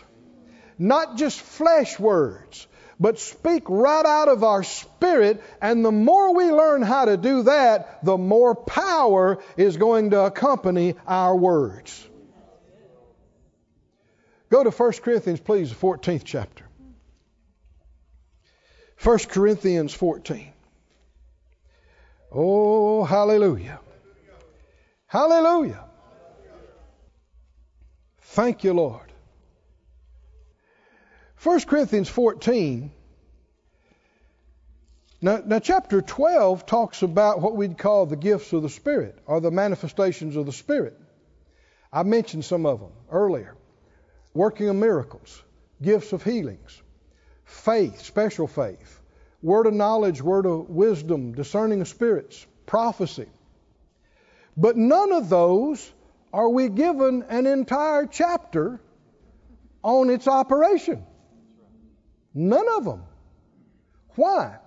not 0.78 1.18
just 1.18 1.42
flesh 1.42 2.00
words 2.00 2.68
but 3.00 3.20
speak 3.20 3.62
right 3.70 4.06
out 4.08 4.28
of 4.28 4.44
our 4.44 4.64
spirit. 4.64 5.40
And 5.62 5.86
the 5.86 5.92
more 5.92 6.34
we 6.34 6.46
learn 6.46 6.82
how 6.82 7.06
to 7.06 7.16
do 7.16 7.44
that, 7.44 8.04
the 8.04 8.18
more 8.18 8.56
power 8.56 9.38
is 9.56 9.78
going 9.78 10.10
to 10.12 10.22
accompany 10.22 10.96
our 11.06 11.36
words. 11.36 12.08
Go 14.50 14.64
to 14.64 14.72
1 14.72 14.92
Corinthians, 15.04 15.40
please, 15.40 15.70
the 15.70 15.76
14th 15.76 16.24
chapter. 16.24 16.64
1 19.04 19.20
Corinthians 19.30 19.94
14. 19.94 20.54
Oh, 22.32 23.04
hallelujah. 23.04 23.80
Hallelujah. 25.08 25.84
Thank 28.22 28.64
you, 28.64 28.74
Lord. 28.74 29.12
1 31.44 31.62
Corinthians 31.62 32.10
14. 32.10 32.92
Now, 35.20 35.42
now, 35.46 35.60
chapter 35.60 36.02
12 36.02 36.66
talks 36.66 37.02
about 37.02 37.42
what 37.42 37.56
we'd 37.56 37.78
call 37.78 38.06
the 38.06 38.16
gifts 38.16 38.54
of 38.54 38.62
the 38.62 38.70
Spirit 38.70 39.18
or 39.26 39.42
the 39.42 39.50
manifestations 39.50 40.36
of 40.36 40.46
the 40.46 40.52
Spirit. 40.52 40.96
I 41.92 42.04
mentioned 42.04 42.46
some 42.46 42.66
of 42.66 42.80
them 42.80 42.92
earlier 43.10 43.56
working 44.38 44.70
of 44.70 44.76
miracles, 44.76 45.44
gifts 45.82 46.14
of 46.14 46.24
healings, 46.24 46.82
faith, 47.46 48.02
special 48.02 48.48
faith, 48.48 49.02
word 49.42 49.66
of 49.66 49.74
knowledge, 49.74 50.22
word 50.22 50.46
of 50.46 50.70
wisdom, 50.70 51.34
discerning 51.34 51.82
of 51.82 51.88
spirits, 51.88 52.46
prophecy, 52.68 53.28
But 54.58 54.76
none 54.76 55.12
of 55.12 55.30
those 55.30 55.92
are 56.34 56.50
we 56.50 56.70
given 56.70 57.24
an 57.30 57.46
entire 57.46 58.08
chapter 58.08 58.80
on 59.84 60.10
its 60.10 60.28
operation. 60.28 61.06
None 62.34 62.68
of 62.78 62.86
them. 62.86 63.04
Why? 64.16 64.58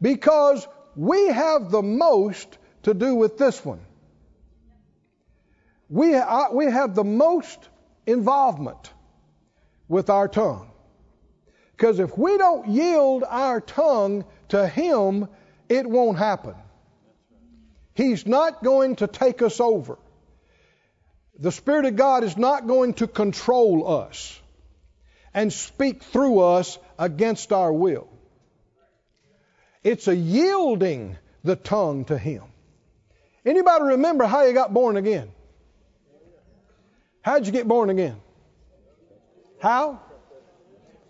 Because 0.00 0.66
we 0.96 1.28
have 1.28 1.70
the 1.70 1.82
most 1.82 2.58
to 2.84 2.94
do 2.94 3.14
with 3.14 3.38
this 3.38 3.64
one. 3.64 3.80
We, 5.88 6.14
uh, 6.14 6.50
we 6.52 6.66
have 6.66 6.94
the 6.94 7.04
most 7.04 7.68
involvement 8.06 8.92
with 9.88 10.10
our 10.10 10.28
tongue. 10.28 10.70
Because 11.76 11.98
if 11.98 12.16
we 12.16 12.38
don't 12.38 12.68
yield 12.68 13.24
our 13.28 13.60
tongue 13.60 14.24
to 14.48 14.66
Him, 14.66 15.28
it 15.68 15.86
won't 15.86 16.18
happen. 16.18 16.54
He's 17.94 18.26
not 18.26 18.62
going 18.62 18.96
to 18.96 19.06
take 19.06 19.42
us 19.42 19.60
over. 19.60 19.98
The 21.38 21.52
Spirit 21.52 21.86
of 21.86 21.96
God 21.96 22.24
is 22.24 22.36
not 22.36 22.66
going 22.66 22.94
to 22.94 23.06
control 23.06 23.88
us 24.02 24.40
and 25.34 25.52
speak 25.52 26.02
through 26.02 26.40
us 26.40 26.78
against 26.98 27.52
our 27.52 27.72
will. 27.72 28.08
It's 29.82 30.08
a 30.08 30.14
yielding 30.14 31.16
the 31.42 31.56
tongue 31.56 32.04
to 32.06 32.16
Him. 32.16 32.44
Anybody 33.44 33.84
remember 33.84 34.24
how 34.24 34.44
you 34.44 34.52
got 34.52 34.72
born 34.72 34.96
again? 34.96 35.32
How'd 37.22 37.46
you 37.46 37.52
get 37.52 37.66
born 37.66 37.88
again? 37.88 38.20
How? 39.60 40.00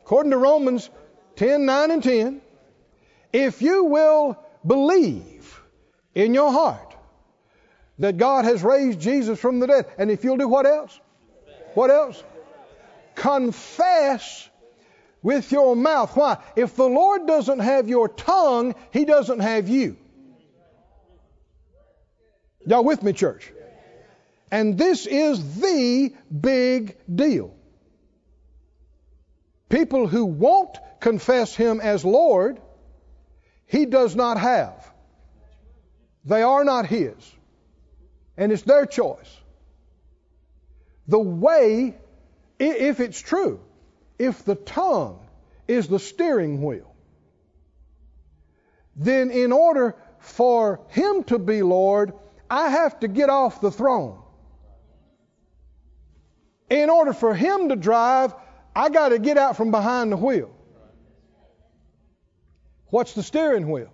According 0.02 0.30
to 0.32 0.38
Romans 0.38 0.90
10 1.36 1.64
9 1.64 1.90
and 1.90 2.02
10, 2.02 2.40
if 3.32 3.62
you 3.62 3.84
will 3.84 4.38
believe 4.66 5.60
in 6.14 6.34
your 6.34 6.52
heart 6.52 6.94
that 7.98 8.18
God 8.18 8.44
has 8.44 8.62
raised 8.62 9.00
Jesus 9.00 9.38
from 9.40 9.58
the 9.58 9.66
dead, 9.66 9.86
and 9.96 10.10
if 10.10 10.22
you'll 10.22 10.36
do 10.36 10.48
what 10.48 10.66
else? 10.66 11.00
What 11.74 11.90
else? 11.90 12.22
Confess 13.14 14.50
with 15.22 15.50
your 15.50 15.74
mouth. 15.74 16.14
Why? 16.14 16.38
If 16.56 16.76
the 16.76 16.88
Lord 16.88 17.26
doesn't 17.26 17.60
have 17.60 17.88
your 17.88 18.08
tongue, 18.08 18.74
He 18.92 19.06
doesn't 19.06 19.40
have 19.40 19.68
you. 19.68 19.96
Y'all 22.66 22.84
with 22.84 23.02
me, 23.02 23.12
church? 23.12 23.50
And 24.52 24.76
this 24.76 25.06
is 25.06 25.62
the 25.62 26.14
big 26.30 26.98
deal. 27.12 27.54
People 29.70 30.06
who 30.06 30.26
won't 30.26 30.76
confess 31.00 31.56
Him 31.56 31.80
as 31.80 32.04
Lord, 32.04 32.60
He 33.64 33.86
does 33.86 34.14
not 34.14 34.38
have. 34.38 34.92
They 36.26 36.42
are 36.42 36.64
not 36.64 36.84
His. 36.84 37.14
And 38.36 38.52
it's 38.52 38.60
their 38.60 38.84
choice. 38.84 39.40
The 41.08 41.18
way, 41.18 41.96
if 42.58 43.00
it's 43.00 43.22
true, 43.22 43.58
if 44.18 44.44
the 44.44 44.54
tongue 44.54 45.18
is 45.66 45.88
the 45.88 45.98
steering 45.98 46.62
wheel, 46.62 46.94
then 48.96 49.30
in 49.30 49.50
order 49.50 49.96
for 50.18 50.80
Him 50.88 51.24
to 51.24 51.38
be 51.38 51.62
Lord, 51.62 52.12
I 52.50 52.68
have 52.68 53.00
to 53.00 53.08
get 53.08 53.30
off 53.30 53.62
the 53.62 53.70
throne. 53.70 54.21
In 56.72 56.88
order 56.88 57.12
for 57.12 57.34
Him 57.34 57.68
to 57.68 57.76
drive, 57.76 58.34
I 58.74 58.88
got 58.88 59.10
to 59.10 59.18
get 59.18 59.36
out 59.36 59.58
from 59.58 59.70
behind 59.70 60.10
the 60.10 60.16
wheel. 60.16 60.50
What's 62.86 63.12
the 63.12 63.22
steering 63.22 63.70
wheel? 63.70 63.92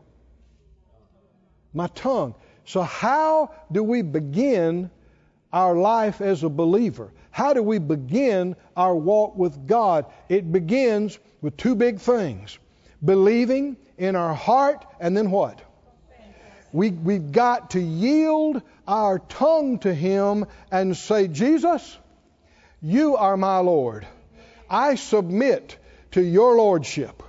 My 1.75 1.89
tongue. 1.89 2.37
So, 2.67 2.83
how 2.83 3.53
do 3.73 3.83
we 3.83 4.03
begin 4.03 4.91
our 5.53 5.75
life 5.75 6.21
as 6.21 6.45
a 6.45 6.49
believer? 6.49 7.13
How 7.33 7.53
do 7.53 7.65
we 7.65 7.81
begin 7.81 8.55
our 8.77 8.95
walk 8.95 9.37
with 9.37 9.67
God? 9.67 10.07
It 10.29 10.53
begins 10.53 11.19
with 11.41 11.57
two 11.57 11.75
big 11.75 11.99
things 11.99 12.61
believing 13.05 13.77
in 13.97 14.15
our 14.15 14.35
heart, 14.35 14.87
and 15.01 15.17
then 15.17 15.33
what? 15.33 15.61
We, 16.73 16.91
we've 16.91 17.33
got 17.33 17.71
to 17.71 17.81
yield 17.81 18.63
our 18.87 19.19
tongue 19.19 19.81
to 19.81 19.93
Him 19.93 20.47
and 20.71 20.97
say, 20.97 21.27
Jesus, 21.27 21.99
you 22.81 23.17
are 23.17 23.37
my 23.37 23.59
Lord. 23.59 24.07
I 24.69 24.95
submit 24.95 25.77
to 26.13 26.23
your 26.23 26.57
Lordship. 26.57 27.23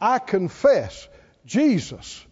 I 0.00 0.18
confess 0.18 1.08
Jesus 1.46 2.24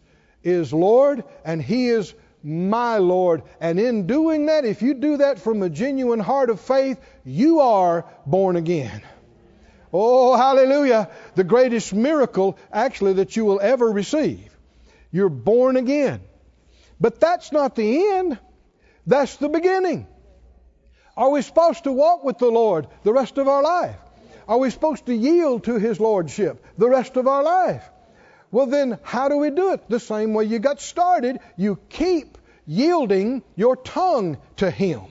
is 0.43 0.73
Lord 0.73 1.25
and 1.45 1.63
He 1.63 1.89
is 1.89 2.15
my 2.43 2.99
Lord. 2.99 3.43
And 3.61 3.79
in 3.79 4.07
doing 4.07 4.47
that, 4.47 4.65
if 4.65 4.83
you 4.83 4.95
do 4.95 5.19
that 5.19 5.39
from 5.39 5.63
a 5.63 5.71
genuine 5.71 6.21
heart 6.21 6.51
of 6.51 6.61
faith, 6.61 7.01
you 7.25 7.61
are 7.61 8.05
born 8.27 8.57
again. 8.57 9.03
Oh, 9.93 10.37
hallelujah. 10.37 11.11
The 11.35 11.45
greatest 11.45 11.93
miracle, 11.93 12.59
actually, 12.73 13.15
that 13.15 13.37
you 13.37 13.45
will 13.45 13.61
ever 13.61 13.91
receive. 13.91 14.49
You're 15.11 15.29
born 15.29 15.77
again. 15.77 16.21
But 16.99 17.21
that's 17.21 17.53
not 17.53 17.75
the 17.75 18.09
end, 18.13 18.39
that's 19.07 19.37
the 19.37 19.49
beginning. 19.49 20.07
Are 21.17 21.31
we 21.31 21.43
supposed 21.43 21.85
to 21.85 21.93
walk 21.93 22.25
with 22.25 22.39
the 22.39 22.51
Lord 22.51 22.87
the 23.03 23.13
rest 23.13 23.39
of 23.39 23.49
our 23.49 23.63
life? 23.63 23.97
Are 24.49 24.59
we 24.59 24.71
supposed 24.71 25.07
to 25.07 25.15
yield 25.15 25.65
to 25.65 25.79
His 25.79 26.01
Lordship 26.01 26.65
the 26.79 26.89
rest 26.89 27.17
of 27.17 27.27
our 27.27 27.43
life? 27.43 27.89
Well, 28.51 28.67
then, 28.67 28.99
how 29.03 29.29
do 29.29 29.37
we 29.37 29.51
do 29.51 29.73
it? 29.73 29.89
The 29.89 30.01
same 30.01 30.35
way 30.35 30.45
you 30.45 30.59
got 30.59 30.81
started. 30.81 31.39
You 31.57 31.79
keep 31.89 32.39
yielding 32.67 33.43
your 33.57 33.77
tongue 33.77 34.39
to 34.57 34.71
Him. 34.71 35.03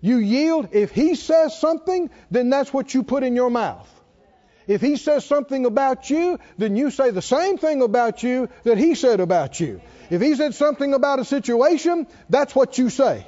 You 0.00 0.18
yield, 0.18 0.68
if 0.72 0.90
He 0.90 1.14
says 1.14 1.58
something, 1.58 2.10
then 2.30 2.50
that's 2.50 2.72
what 2.72 2.92
you 2.92 3.02
put 3.02 3.22
in 3.22 3.36
your 3.36 3.50
mouth. 3.50 3.88
If 4.66 4.80
He 4.80 4.96
says 4.96 5.24
something 5.24 5.64
about 5.64 6.10
you, 6.10 6.38
then 6.58 6.76
you 6.76 6.90
say 6.90 7.10
the 7.10 7.22
same 7.22 7.56
thing 7.56 7.82
about 7.82 8.22
you 8.22 8.48
that 8.64 8.78
He 8.78 8.94
said 8.94 9.20
about 9.20 9.60
you. 9.60 9.80
If 10.10 10.20
He 10.20 10.34
said 10.34 10.54
something 10.54 10.92
about 10.92 11.20
a 11.20 11.24
situation, 11.24 12.06
that's 12.28 12.54
what 12.54 12.78
you 12.78 12.90
say. 12.90 13.26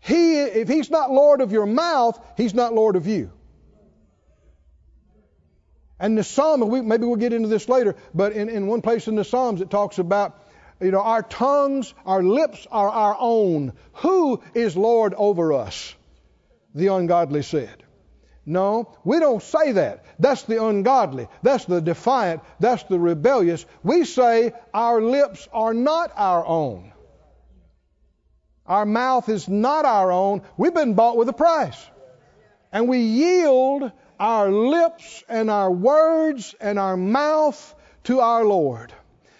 He, 0.00 0.40
if 0.40 0.68
He's 0.68 0.90
not 0.90 1.10
Lord 1.10 1.40
of 1.40 1.52
your 1.52 1.66
mouth, 1.66 2.18
He's 2.36 2.54
not 2.54 2.74
Lord 2.74 2.96
of 2.96 3.06
you. 3.06 3.32
And 6.00 6.16
the 6.16 6.24
Psalm, 6.24 6.60
we, 6.68 6.80
maybe 6.80 7.06
we'll 7.06 7.16
get 7.16 7.32
into 7.32 7.48
this 7.48 7.68
later, 7.68 7.96
but 8.14 8.32
in, 8.32 8.48
in 8.48 8.66
one 8.68 8.82
place 8.82 9.08
in 9.08 9.16
the 9.16 9.24
Psalms 9.24 9.60
it 9.60 9.70
talks 9.70 9.98
about, 9.98 10.40
you 10.80 10.92
know, 10.92 11.00
our 11.00 11.22
tongues, 11.22 11.92
our 12.06 12.22
lips 12.22 12.66
are 12.70 12.88
our 12.88 13.16
own. 13.18 13.72
Who 13.94 14.40
is 14.54 14.76
Lord 14.76 15.14
over 15.14 15.52
us? 15.52 15.94
The 16.74 16.88
ungodly 16.88 17.42
said. 17.42 17.82
No, 18.46 18.96
we 19.04 19.18
don't 19.18 19.42
say 19.42 19.72
that. 19.72 20.04
That's 20.18 20.44
the 20.44 20.64
ungodly. 20.64 21.28
That's 21.42 21.66
the 21.66 21.80
defiant. 21.80 22.42
That's 22.60 22.82
the 22.84 22.98
rebellious. 22.98 23.66
We 23.82 24.04
say 24.04 24.52
our 24.72 25.02
lips 25.02 25.46
are 25.52 25.74
not 25.74 26.12
our 26.16 26.46
own. 26.46 26.92
Our 28.68 28.84
mouth 28.84 29.28
is 29.30 29.48
not 29.48 29.86
our 29.86 30.12
own. 30.12 30.42
We've 30.58 30.74
been 30.74 30.94
bought 30.94 31.16
with 31.16 31.28
a 31.28 31.32
price. 31.32 31.78
And 32.70 32.86
we 32.88 32.98
yield 32.98 33.90
our 34.20 34.52
lips 34.52 35.24
and 35.28 35.50
our 35.50 35.70
words 35.70 36.54
and 36.60 36.78
our 36.78 36.96
mouth 36.96 37.74
to 38.04 38.20
our 38.20 38.44
Lord. 38.44 38.92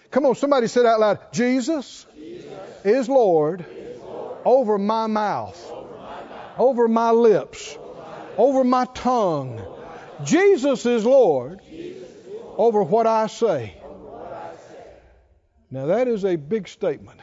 Come 0.09 0.25
on, 0.25 0.33
somebody 0.33 0.65
say 0.67 0.83
out 0.85 0.99
loud 0.99 1.19
Jesus, 1.31 2.07
Jesus 2.15 2.51
is, 2.83 3.07
Lord 3.07 3.65
is 3.69 3.99
Lord 3.99 4.37
over 4.43 4.79
my 4.79 5.05
mouth, 5.05 5.71
over 5.71 5.95
my, 5.95 6.01
mouth, 6.01 6.59
over 6.59 6.87
my 6.87 7.11
lips, 7.11 7.77
over 8.37 8.63
my, 8.63 8.85
tongue. 8.85 9.61
Jesus 10.23 10.85
is 10.87 11.05
Lord, 11.05 11.61
over 12.57 12.81
what 12.81 13.05
I 13.05 13.27
say. 13.27 13.75
Now 15.69 15.85
that 15.87 16.07
is 16.07 16.25
a 16.25 16.35
big 16.35 16.67
statement. 16.67 17.19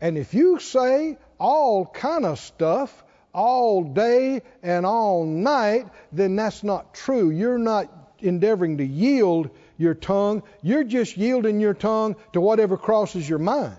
And 0.00 0.16
if 0.16 0.34
you 0.34 0.58
say 0.58 1.18
all 1.38 1.86
kind 1.86 2.24
of 2.24 2.38
stuff 2.38 3.04
all 3.32 3.84
day 3.84 4.42
and 4.62 4.86
all 4.86 5.24
night, 5.24 5.86
then 6.12 6.36
that's 6.36 6.62
not 6.62 6.94
true. 6.94 7.30
You're 7.30 7.58
not 7.58 7.92
endeavoring 8.20 8.78
to 8.78 8.84
yield 8.84 9.50
your 9.76 9.94
tongue. 9.94 10.42
You're 10.62 10.84
just 10.84 11.16
yielding 11.16 11.60
your 11.60 11.74
tongue 11.74 12.16
to 12.32 12.40
whatever 12.40 12.76
crosses 12.76 13.28
your 13.28 13.38
mind. 13.38 13.76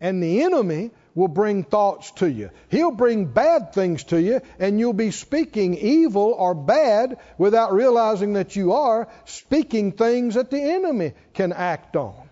And 0.00 0.22
the 0.22 0.42
enemy 0.42 0.92
will 1.16 1.28
bring 1.28 1.64
thoughts 1.64 2.12
to 2.12 2.30
you. 2.30 2.50
He'll 2.68 2.92
bring 2.92 3.24
bad 3.24 3.72
things 3.72 4.04
to 4.04 4.20
you, 4.20 4.40
and 4.60 4.78
you'll 4.78 4.92
be 4.92 5.10
speaking 5.10 5.76
evil 5.76 6.32
or 6.38 6.54
bad 6.54 7.18
without 7.36 7.72
realizing 7.72 8.34
that 8.34 8.54
you 8.54 8.74
are 8.74 9.08
speaking 9.24 9.90
things 9.90 10.34
that 10.34 10.52
the 10.52 10.62
enemy 10.62 11.14
can 11.34 11.52
act 11.52 11.96
on. 11.96 12.27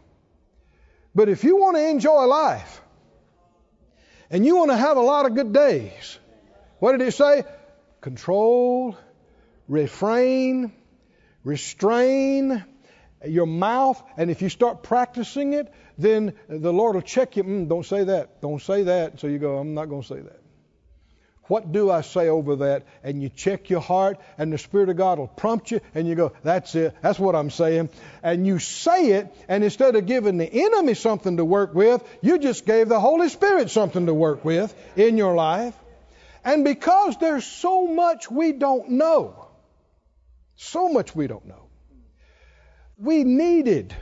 But 1.16 1.30
if 1.30 1.44
you 1.44 1.56
want 1.56 1.78
to 1.78 1.88
enjoy 1.88 2.26
life, 2.26 2.82
and 4.30 4.44
you 4.44 4.56
want 4.56 4.70
to 4.70 4.76
have 4.76 4.98
a 4.98 5.00
lot 5.00 5.24
of 5.24 5.34
good 5.34 5.52
days. 5.52 6.18
What 6.78 6.92
did 6.92 7.00
it 7.00 7.12
say? 7.12 7.44
Control, 8.02 8.96
refrain, 9.66 10.72
restrain, 11.42 12.62
your 13.24 13.46
mouth, 13.46 14.02
and 14.18 14.30
if 14.30 14.42
you 14.42 14.50
start 14.50 14.82
practicing 14.82 15.54
it, 15.54 15.72
then 15.96 16.34
the 16.48 16.72
Lord 16.72 16.96
will 16.96 17.02
check 17.02 17.36
you. 17.36 17.44
Mm, 17.44 17.68
don't 17.68 17.86
say 17.86 18.04
that. 18.04 18.42
Don't 18.42 18.60
say 18.60 18.82
that. 18.82 19.18
So 19.18 19.26
you 19.26 19.38
go, 19.38 19.56
I'm 19.56 19.72
not 19.72 19.86
going 19.86 20.02
to 20.02 20.08
say 20.08 20.20
that. 20.20 20.40
What 21.48 21.70
do 21.72 21.90
I 21.90 22.00
say 22.00 22.28
over 22.28 22.56
that? 22.56 22.84
And 23.04 23.22
you 23.22 23.28
check 23.28 23.70
your 23.70 23.80
heart, 23.80 24.18
and 24.36 24.52
the 24.52 24.58
Spirit 24.58 24.88
of 24.88 24.96
God 24.96 25.18
will 25.18 25.28
prompt 25.28 25.70
you, 25.70 25.80
and 25.94 26.06
you 26.08 26.14
go, 26.14 26.32
That's 26.42 26.74
it. 26.74 26.94
That's 27.02 27.18
what 27.18 27.34
I'm 27.34 27.50
saying. 27.50 27.88
And 28.22 28.46
you 28.46 28.58
say 28.58 29.12
it, 29.12 29.34
and 29.48 29.62
instead 29.62 29.94
of 29.94 30.06
giving 30.06 30.38
the 30.38 30.52
enemy 30.52 30.94
something 30.94 31.36
to 31.36 31.44
work 31.44 31.74
with, 31.74 32.02
you 32.20 32.38
just 32.38 32.66
gave 32.66 32.88
the 32.88 33.00
Holy 33.00 33.28
Spirit 33.28 33.70
something 33.70 34.06
to 34.06 34.14
work 34.14 34.44
with 34.44 34.74
in 34.96 35.16
your 35.16 35.34
life. 35.34 35.74
And 36.44 36.64
because 36.64 37.16
there's 37.18 37.44
so 37.44 37.86
much 37.86 38.30
we 38.30 38.52
don't 38.52 38.90
know, 38.90 39.48
so 40.56 40.88
much 40.88 41.14
we 41.14 41.26
don't 41.26 41.46
know, 41.46 41.68
we 42.98 43.24
needed, 43.24 43.94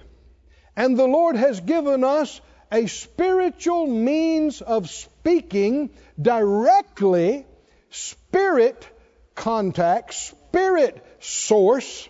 and 0.76 0.96
the 0.96 1.06
Lord 1.06 1.36
has 1.36 1.60
given 1.60 2.04
us 2.04 2.40
a 2.74 2.88
spiritual 2.88 3.86
means 3.86 4.60
of 4.60 4.90
speaking 4.90 5.90
directly, 6.20 7.46
spirit 7.90 8.88
contact, 9.36 10.12
spirit 10.12 11.06
source, 11.20 12.08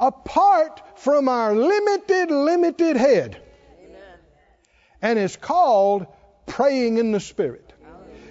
apart 0.00 0.98
from 0.98 1.28
our 1.28 1.54
limited, 1.54 2.32
limited 2.32 2.96
head. 2.96 3.40
Amen. 3.78 4.18
And 5.00 5.18
it's 5.20 5.36
called 5.36 6.08
praying 6.46 6.98
in 6.98 7.12
the 7.12 7.20
Spirit. 7.20 7.72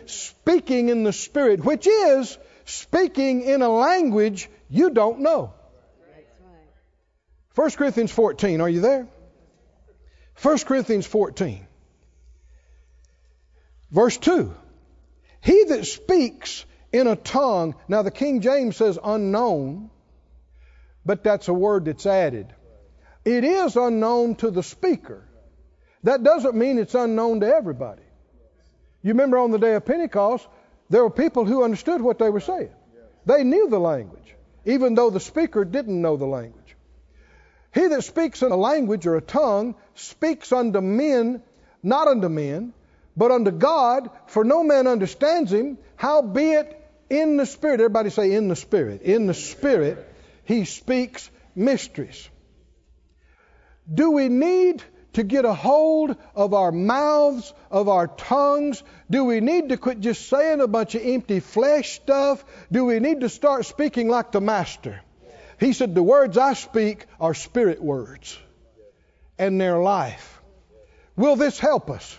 Speaking 0.08 0.90
in 0.90 1.06
the 1.06 1.14
Spirit, 1.14 1.64
which 1.64 1.88
is 1.88 2.38
speaking 2.66 3.44
in 3.44 3.62
a 3.62 3.70
language 3.70 4.50
you 4.70 4.90
don't 4.90 5.22
know. 5.22 5.54
1 7.56 7.72
Corinthians 7.72 8.12
14, 8.12 8.60
are 8.60 8.70
you 8.70 8.82
there? 8.82 9.08
1 10.42 10.58
Corinthians 10.60 11.06
14, 11.06 11.66
verse 13.92 14.18
2. 14.18 14.54
He 15.42 15.64
that 15.66 15.86
speaks 15.86 16.66
in 16.92 17.08
a 17.08 17.16
tongue, 17.16 17.76
now 17.88 18.02
the 18.02 18.12
King 18.12 18.42
James 18.42 18.76
says 18.76 18.98
unknown, 19.04 19.90
but 21.06 21.24
that's 21.24 21.48
a 21.48 21.54
word 21.54 21.86
that's 21.86 22.06
added. 22.06 22.48
It 23.24 23.44
is 23.44 23.76
unknown 23.76 24.36
to 24.36 24.50
the 24.50 24.64
speaker. 24.64 25.24
That 26.04 26.24
doesn't 26.24 26.56
mean 26.56 26.80
it's 26.80 26.96
unknown 26.96 27.42
to 27.42 27.48
everybody. 27.48 28.02
You 29.04 29.10
remember 29.10 29.38
on 29.38 29.52
the 29.52 29.60
day 29.60 29.76
of 29.76 29.86
Pentecost, 29.86 30.48
there 30.90 31.04
were 31.04 31.12
people 31.12 31.46
who 31.46 31.64
understood 31.64 32.02
what 32.02 32.20
they 32.20 32.30
were 32.30 32.40
saying. 32.40 32.74
They 33.26 33.44
knew 33.44 33.70
the 33.70 33.80
language, 33.80 34.36
even 34.66 34.96
though 34.96 35.10
the 35.12 35.20
speaker 35.20 35.66
didn't 35.66 36.02
know 36.02 36.18
the 36.18 36.26
language. 36.26 36.61
He 37.74 37.88
that 37.88 38.04
speaks 38.04 38.42
in 38.42 38.52
a 38.52 38.58
language 38.58 39.08
or 39.08 39.16
a 39.16 39.22
tongue 39.22 39.76
speaks 39.96 40.52
unto 40.52 40.82
men, 40.82 41.42
not 41.82 42.08
unto 42.08 42.28
men, 42.28 42.74
but 43.16 43.32
unto 43.32 43.52
God, 43.52 44.10
for 44.28 44.44
no 44.44 44.64
man 44.64 44.88
understands 44.88 45.52
him, 45.52 45.78
howbeit 45.96 46.78
in 47.10 47.38
the 47.38 47.46
Spirit, 47.46 47.82
everybody 47.82 48.10
say 48.10 48.34
in 48.34 48.48
the 48.48 48.56
Spirit, 48.56 49.02
in 49.02 49.28
the 49.28 49.34
Spirit, 49.34 49.98
he 50.44 50.66
speaks 50.66 51.30
mysteries. 51.56 52.30
Do 53.94 54.12
we 54.12 54.30
need 54.30 54.84
to 55.14 55.24
get 55.24 55.44
a 55.44 55.54
hold 55.54 56.16
of 56.36 56.54
our 56.54 56.72
mouths, 56.72 57.54
of 57.70 57.90
our 57.90 58.08
tongues? 58.08 58.82
Do 59.10 59.26
we 59.26 59.42
need 59.42 59.70
to 59.70 59.78
quit 59.78 60.00
just 60.00 60.30
saying 60.30 60.62
a 60.62 60.68
bunch 60.68 60.96
of 60.96 61.02
empty 61.04 61.42
flesh 61.42 61.94
stuff? 61.96 62.44
Do 62.72 62.86
we 62.86 63.00
need 63.00 63.22
to 63.22 63.30
start 63.30 63.66
speaking 63.66 64.08
like 64.08 64.32
the 64.32 64.42
Master? 64.42 65.02
He 65.62 65.74
said, 65.74 65.94
The 65.94 66.04
words 66.04 66.40
I 66.40 66.54
speak 66.54 67.06
are 67.20 67.36
spirit 67.36 67.82
words, 67.82 68.38
and 69.38 69.62
their 69.62 69.78
life. 69.78 70.42
Will 71.16 71.36
this 71.36 71.60
help 71.60 71.92
us? 71.92 72.18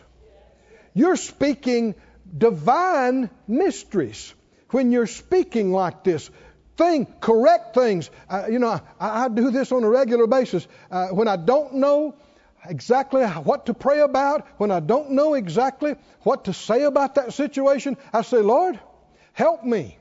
You're 0.94 1.16
speaking 1.16 1.96
divine 2.38 3.30
mysteries 3.48 4.32
when 4.70 4.92
you're 4.92 5.08
speaking 5.08 5.72
like 5.72 6.04
this. 6.04 6.30
Thing, 6.76 7.06
correct 7.20 7.74
things. 7.74 8.10
Uh, 8.30 8.44
you 8.48 8.60
know, 8.60 8.80
I, 9.00 9.24
I, 9.24 9.28
do 9.28 9.50
this 9.50 9.72
on 9.72 9.82
a 9.82 9.88
regular 9.88 10.28
basis. 10.28 10.66
Uh, 10.90 11.08
when 11.08 11.26
I 11.26 11.36
don't 11.36 11.74
know 11.74 12.14
exactly 12.64 13.24
what 13.24 13.66
to 13.66 13.74
pray 13.74 14.00
about, 14.00 14.46
when 14.58 14.70
I 14.70 14.78
don't 14.78 15.10
know 15.10 15.34
exactly 15.34 15.96
what 16.20 16.44
to 16.44 16.52
say 16.52 16.84
about 16.84 17.16
that 17.16 17.32
situation, 17.32 17.96
I 18.12 18.22
say, 18.22 18.38
Lord, 18.38 18.78
help 19.32 19.64
me. 19.64 19.98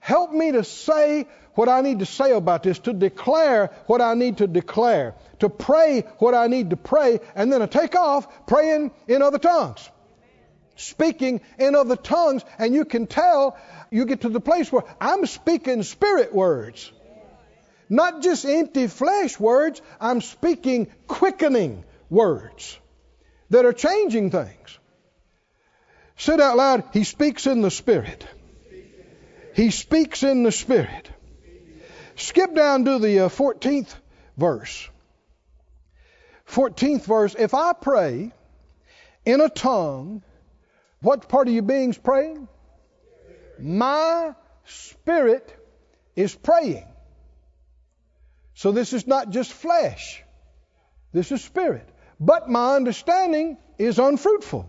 Help 0.00 0.32
me 0.32 0.52
to 0.52 0.64
say 0.64 1.26
what 1.58 1.68
I 1.68 1.80
need 1.80 1.98
to 1.98 2.06
say 2.06 2.30
about 2.30 2.62
this, 2.62 2.78
to 2.78 2.92
declare 2.92 3.72
what 3.86 4.00
I 4.00 4.14
need 4.14 4.36
to 4.36 4.46
declare, 4.46 5.16
to 5.40 5.48
pray 5.48 6.02
what 6.20 6.32
I 6.32 6.46
need 6.46 6.70
to 6.70 6.76
pray, 6.76 7.18
and 7.34 7.52
then 7.52 7.58
to 7.58 7.66
take 7.66 7.96
off 7.96 8.46
praying 8.46 8.92
in 9.08 9.22
other 9.22 9.40
tongues. 9.40 9.90
Speaking 10.76 11.40
in 11.58 11.74
other 11.74 11.96
tongues, 11.96 12.44
and 12.60 12.72
you 12.72 12.84
can 12.84 13.08
tell 13.08 13.58
you 13.90 14.04
get 14.04 14.20
to 14.20 14.28
the 14.28 14.38
place 14.38 14.70
where 14.70 14.84
I'm 15.00 15.26
speaking 15.26 15.82
spirit 15.82 16.32
words. 16.32 16.92
Not 17.88 18.22
just 18.22 18.44
empty 18.44 18.86
flesh 18.86 19.40
words, 19.40 19.82
I'm 20.00 20.20
speaking 20.20 20.86
quickening 21.08 21.82
words 22.08 22.78
that 23.50 23.64
are 23.64 23.72
changing 23.72 24.30
things. 24.30 24.78
Said 26.16 26.40
out 26.40 26.56
loud, 26.56 26.84
He 26.92 27.02
speaks 27.02 27.48
in 27.48 27.62
the 27.62 27.72
Spirit. 27.72 28.24
He 29.54 29.72
speaks 29.72 30.22
in 30.22 30.44
the 30.44 30.52
Spirit. 30.52 31.10
Skip 32.18 32.52
down 32.52 32.84
to 32.84 32.98
the 32.98 33.20
uh, 33.20 33.28
14th 33.28 33.94
verse. 34.36 34.88
14th 36.48 37.04
verse. 37.04 37.36
If 37.38 37.54
I 37.54 37.72
pray 37.72 38.32
in 39.24 39.40
a 39.40 39.48
tongue, 39.48 40.22
what 41.00 41.28
part 41.28 41.46
of 41.46 41.54
your 41.54 41.62
being's 41.62 41.96
praying? 41.96 42.48
My 43.60 44.34
spirit 44.64 45.54
is 46.16 46.34
praying. 46.34 46.86
So 48.54 48.72
this 48.72 48.92
is 48.92 49.06
not 49.06 49.30
just 49.30 49.52
flesh, 49.52 50.22
this 51.12 51.30
is 51.30 51.44
spirit. 51.44 51.88
But 52.18 52.50
my 52.50 52.74
understanding 52.74 53.58
is 53.78 54.00
unfruitful. 54.00 54.68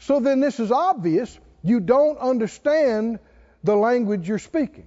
So 0.00 0.20
then 0.20 0.40
this 0.40 0.60
is 0.60 0.70
obvious. 0.70 1.38
You 1.62 1.80
don't 1.80 2.18
understand 2.18 3.20
the 3.64 3.74
language 3.74 4.28
you're 4.28 4.38
speaking. 4.38 4.86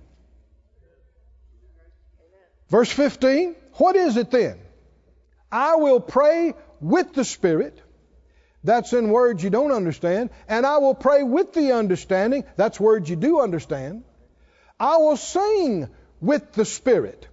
Verse 2.73 2.91
15, 2.91 3.55
what 3.73 3.95
is 3.95 4.17
it 4.17 4.31
then? 4.31 4.57
I 5.51 5.75
will 5.75 5.99
pray 5.99 6.55
with 6.81 7.13
the 7.13 7.23
Spirit. 7.23 7.79
That's 8.63 8.93
in 8.93 9.11
words 9.11 9.43
you 9.43 9.51
don't 9.51 9.71
understand. 9.71 10.31
And 10.47 10.65
I 10.65 10.79
will 10.79 10.95
pray 10.95 11.21
with 11.21 11.53
the 11.53 11.73
understanding. 11.73 12.45
That's 12.55 12.79
words 12.79 13.07
you 13.07 13.15
do 13.15 13.41
understand. 13.41 14.05
I 14.79 14.97
will 14.97 15.17
sing 15.17 15.87
with 16.19 16.53
the 16.53 16.65
Spirit. 16.65 17.27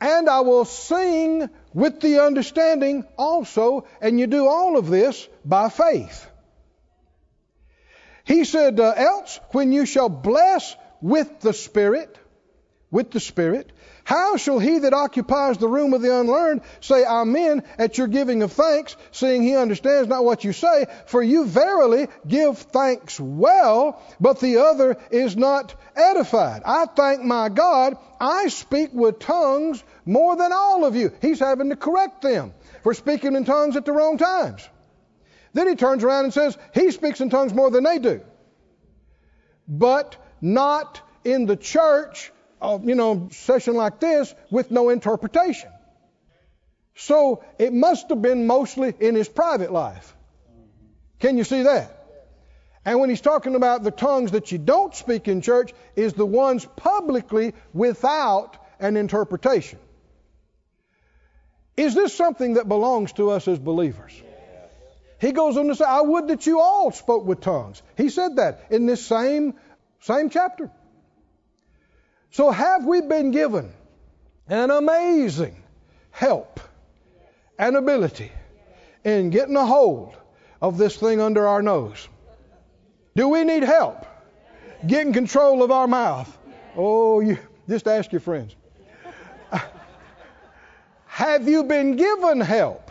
And 0.00 0.26
I 0.26 0.40
will 0.40 0.64
sing 0.64 1.50
with 1.74 2.00
the 2.00 2.24
understanding 2.24 3.04
also. 3.18 3.86
And 4.00 4.18
you 4.18 4.26
do 4.26 4.48
all 4.48 4.78
of 4.78 4.88
this 4.88 5.28
by 5.44 5.68
faith. 5.68 6.26
He 8.24 8.44
said, 8.44 8.80
uh, 8.80 8.94
Else, 8.96 9.38
when 9.50 9.70
you 9.70 9.84
shall 9.84 10.08
bless 10.08 10.74
with 11.02 11.40
the 11.40 11.52
Spirit, 11.52 12.18
with 12.90 13.10
the 13.10 13.20
Spirit, 13.20 13.70
how 14.12 14.36
shall 14.36 14.58
he 14.58 14.80
that 14.80 14.92
occupies 14.92 15.56
the 15.56 15.66
room 15.66 15.94
of 15.94 16.02
the 16.02 16.14
unlearned 16.20 16.60
say 16.80 17.02
Amen 17.02 17.62
at 17.78 17.96
your 17.96 18.08
giving 18.08 18.42
of 18.42 18.52
thanks, 18.52 18.94
seeing 19.10 19.42
he 19.42 19.56
understands 19.56 20.06
not 20.06 20.22
what 20.22 20.44
you 20.44 20.52
say? 20.52 20.84
For 21.06 21.22
you 21.22 21.46
verily 21.46 22.08
give 22.28 22.58
thanks 22.58 23.18
well, 23.18 24.02
but 24.20 24.38
the 24.38 24.58
other 24.58 24.98
is 25.10 25.34
not 25.34 25.74
edified. 25.96 26.60
I 26.66 26.84
thank 26.94 27.22
my 27.22 27.48
God, 27.48 27.96
I 28.20 28.48
speak 28.48 28.90
with 28.92 29.18
tongues 29.18 29.82
more 30.04 30.36
than 30.36 30.52
all 30.52 30.84
of 30.84 30.94
you. 30.94 31.10
He's 31.22 31.40
having 31.40 31.70
to 31.70 31.76
correct 31.76 32.20
them 32.20 32.52
for 32.82 32.92
speaking 32.92 33.34
in 33.34 33.46
tongues 33.46 33.76
at 33.76 33.86
the 33.86 33.92
wrong 33.92 34.18
times. 34.18 34.68
Then 35.54 35.68
he 35.68 35.74
turns 35.74 36.04
around 36.04 36.24
and 36.24 36.34
says, 36.34 36.58
He 36.74 36.90
speaks 36.90 37.22
in 37.22 37.30
tongues 37.30 37.54
more 37.54 37.70
than 37.70 37.84
they 37.84 37.98
do. 37.98 38.20
But 39.66 40.22
not 40.42 41.00
in 41.24 41.46
the 41.46 41.56
church 41.56 42.30
a 42.62 42.80
you 42.82 42.94
know 42.94 43.28
session 43.32 43.74
like 43.74 44.00
this 44.00 44.34
with 44.50 44.70
no 44.70 44.88
interpretation. 44.88 45.70
So 46.94 47.42
it 47.58 47.72
must 47.72 48.08
have 48.10 48.22
been 48.22 48.46
mostly 48.46 48.94
in 49.00 49.14
his 49.14 49.28
private 49.28 49.72
life. 49.72 50.14
Can 51.20 51.38
you 51.38 51.44
see 51.44 51.62
that? 51.62 51.98
And 52.84 52.98
when 53.00 53.10
he's 53.10 53.20
talking 53.20 53.54
about 53.54 53.84
the 53.84 53.90
tongues 53.90 54.32
that 54.32 54.50
you 54.50 54.58
don't 54.58 54.94
speak 54.94 55.28
in 55.28 55.40
church, 55.40 55.72
is 55.94 56.14
the 56.14 56.26
ones 56.26 56.66
publicly 56.76 57.54
without 57.72 58.56
an 58.80 58.96
interpretation. 58.96 59.78
Is 61.76 61.94
this 61.94 62.14
something 62.14 62.54
that 62.54 62.68
belongs 62.68 63.12
to 63.14 63.30
us 63.30 63.46
as 63.48 63.58
believers? 63.58 64.12
He 65.20 65.30
goes 65.30 65.56
on 65.56 65.68
to 65.68 65.76
say, 65.76 65.84
I 65.84 66.00
would 66.00 66.28
that 66.28 66.46
you 66.46 66.60
all 66.60 66.90
spoke 66.90 67.24
with 67.24 67.40
tongues. 67.40 67.80
He 67.96 68.08
said 68.08 68.36
that 68.36 68.66
in 68.70 68.86
this 68.86 69.06
same, 69.06 69.54
same 70.00 70.28
chapter. 70.28 70.70
So, 72.32 72.50
have 72.50 72.86
we 72.86 73.02
been 73.02 73.30
given 73.30 73.70
an 74.48 74.70
amazing 74.70 75.54
help 76.10 76.60
and 77.58 77.76
ability 77.76 78.32
in 79.04 79.28
getting 79.28 79.54
a 79.54 79.66
hold 79.66 80.16
of 80.62 80.78
this 80.78 80.96
thing 80.96 81.20
under 81.20 81.46
our 81.46 81.60
nose? 81.60 82.08
Do 83.14 83.28
we 83.28 83.44
need 83.44 83.62
help 83.62 84.06
getting 84.86 85.12
control 85.12 85.62
of 85.62 85.70
our 85.70 85.86
mouth? 85.86 86.38
Oh, 86.74 87.20
you 87.20 87.36
just 87.68 87.86
ask 87.86 88.10
your 88.10 88.22
friends. 88.22 88.56
have 91.06 91.46
you 91.46 91.64
been 91.64 91.96
given 91.96 92.40
help? 92.40 92.90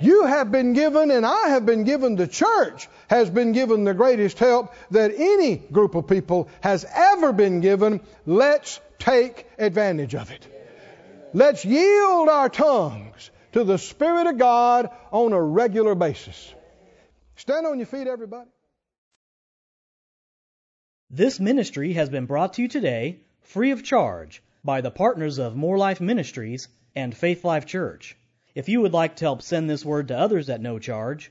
You 0.00 0.24
have 0.24 0.50
been 0.50 0.72
given, 0.72 1.10
and 1.10 1.26
I 1.26 1.48
have 1.48 1.66
been 1.66 1.84
given, 1.84 2.16
the 2.16 2.26
church 2.26 2.88
has 3.08 3.28
been 3.30 3.52
given 3.52 3.84
the 3.84 3.94
greatest 3.94 4.38
help 4.38 4.74
that 4.90 5.12
any 5.16 5.56
group 5.56 5.94
of 5.94 6.06
people 6.06 6.48
has 6.60 6.86
ever 6.94 7.32
been 7.32 7.60
given. 7.60 8.00
Let's 8.26 8.80
take 8.98 9.46
advantage 9.58 10.14
of 10.14 10.30
it. 10.30 10.46
Let's 11.34 11.64
yield 11.64 12.28
our 12.28 12.48
tongues 12.48 13.30
to 13.52 13.64
the 13.64 13.78
Spirit 13.78 14.26
of 14.26 14.38
God 14.38 14.90
on 15.10 15.32
a 15.32 15.42
regular 15.42 15.94
basis. 15.94 16.54
Stand 17.36 17.66
on 17.66 17.78
your 17.78 17.86
feet, 17.86 18.06
everybody. 18.06 18.50
This 21.10 21.40
ministry 21.40 21.94
has 21.94 22.08
been 22.08 22.26
brought 22.26 22.54
to 22.54 22.62
you 22.62 22.68
today 22.68 23.20
free 23.42 23.70
of 23.70 23.82
charge 23.82 24.42
by 24.62 24.82
the 24.82 24.90
partners 24.90 25.38
of 25.38 25.56
More 25.56 25.78
Life 25.78 26.00
Ministries 26.00 26.68
and 26.94 27.16
Faith 27.16 27.44
Life 27.44 27.64
Church. 27.64 28.16
If 28.54 28.68
you 28.68 28.82
would 28.82 28.92
like 28.92 29.16
to 29.16 29.24
help 29.24 29.40
send 29.40 29.70
this 29.70 29.84
word 29.84 30.08
to 30.08 30.18
others 30.18 30.50
at 30.50 30.60
no 30.60 30.78
charge, 30.78 31.30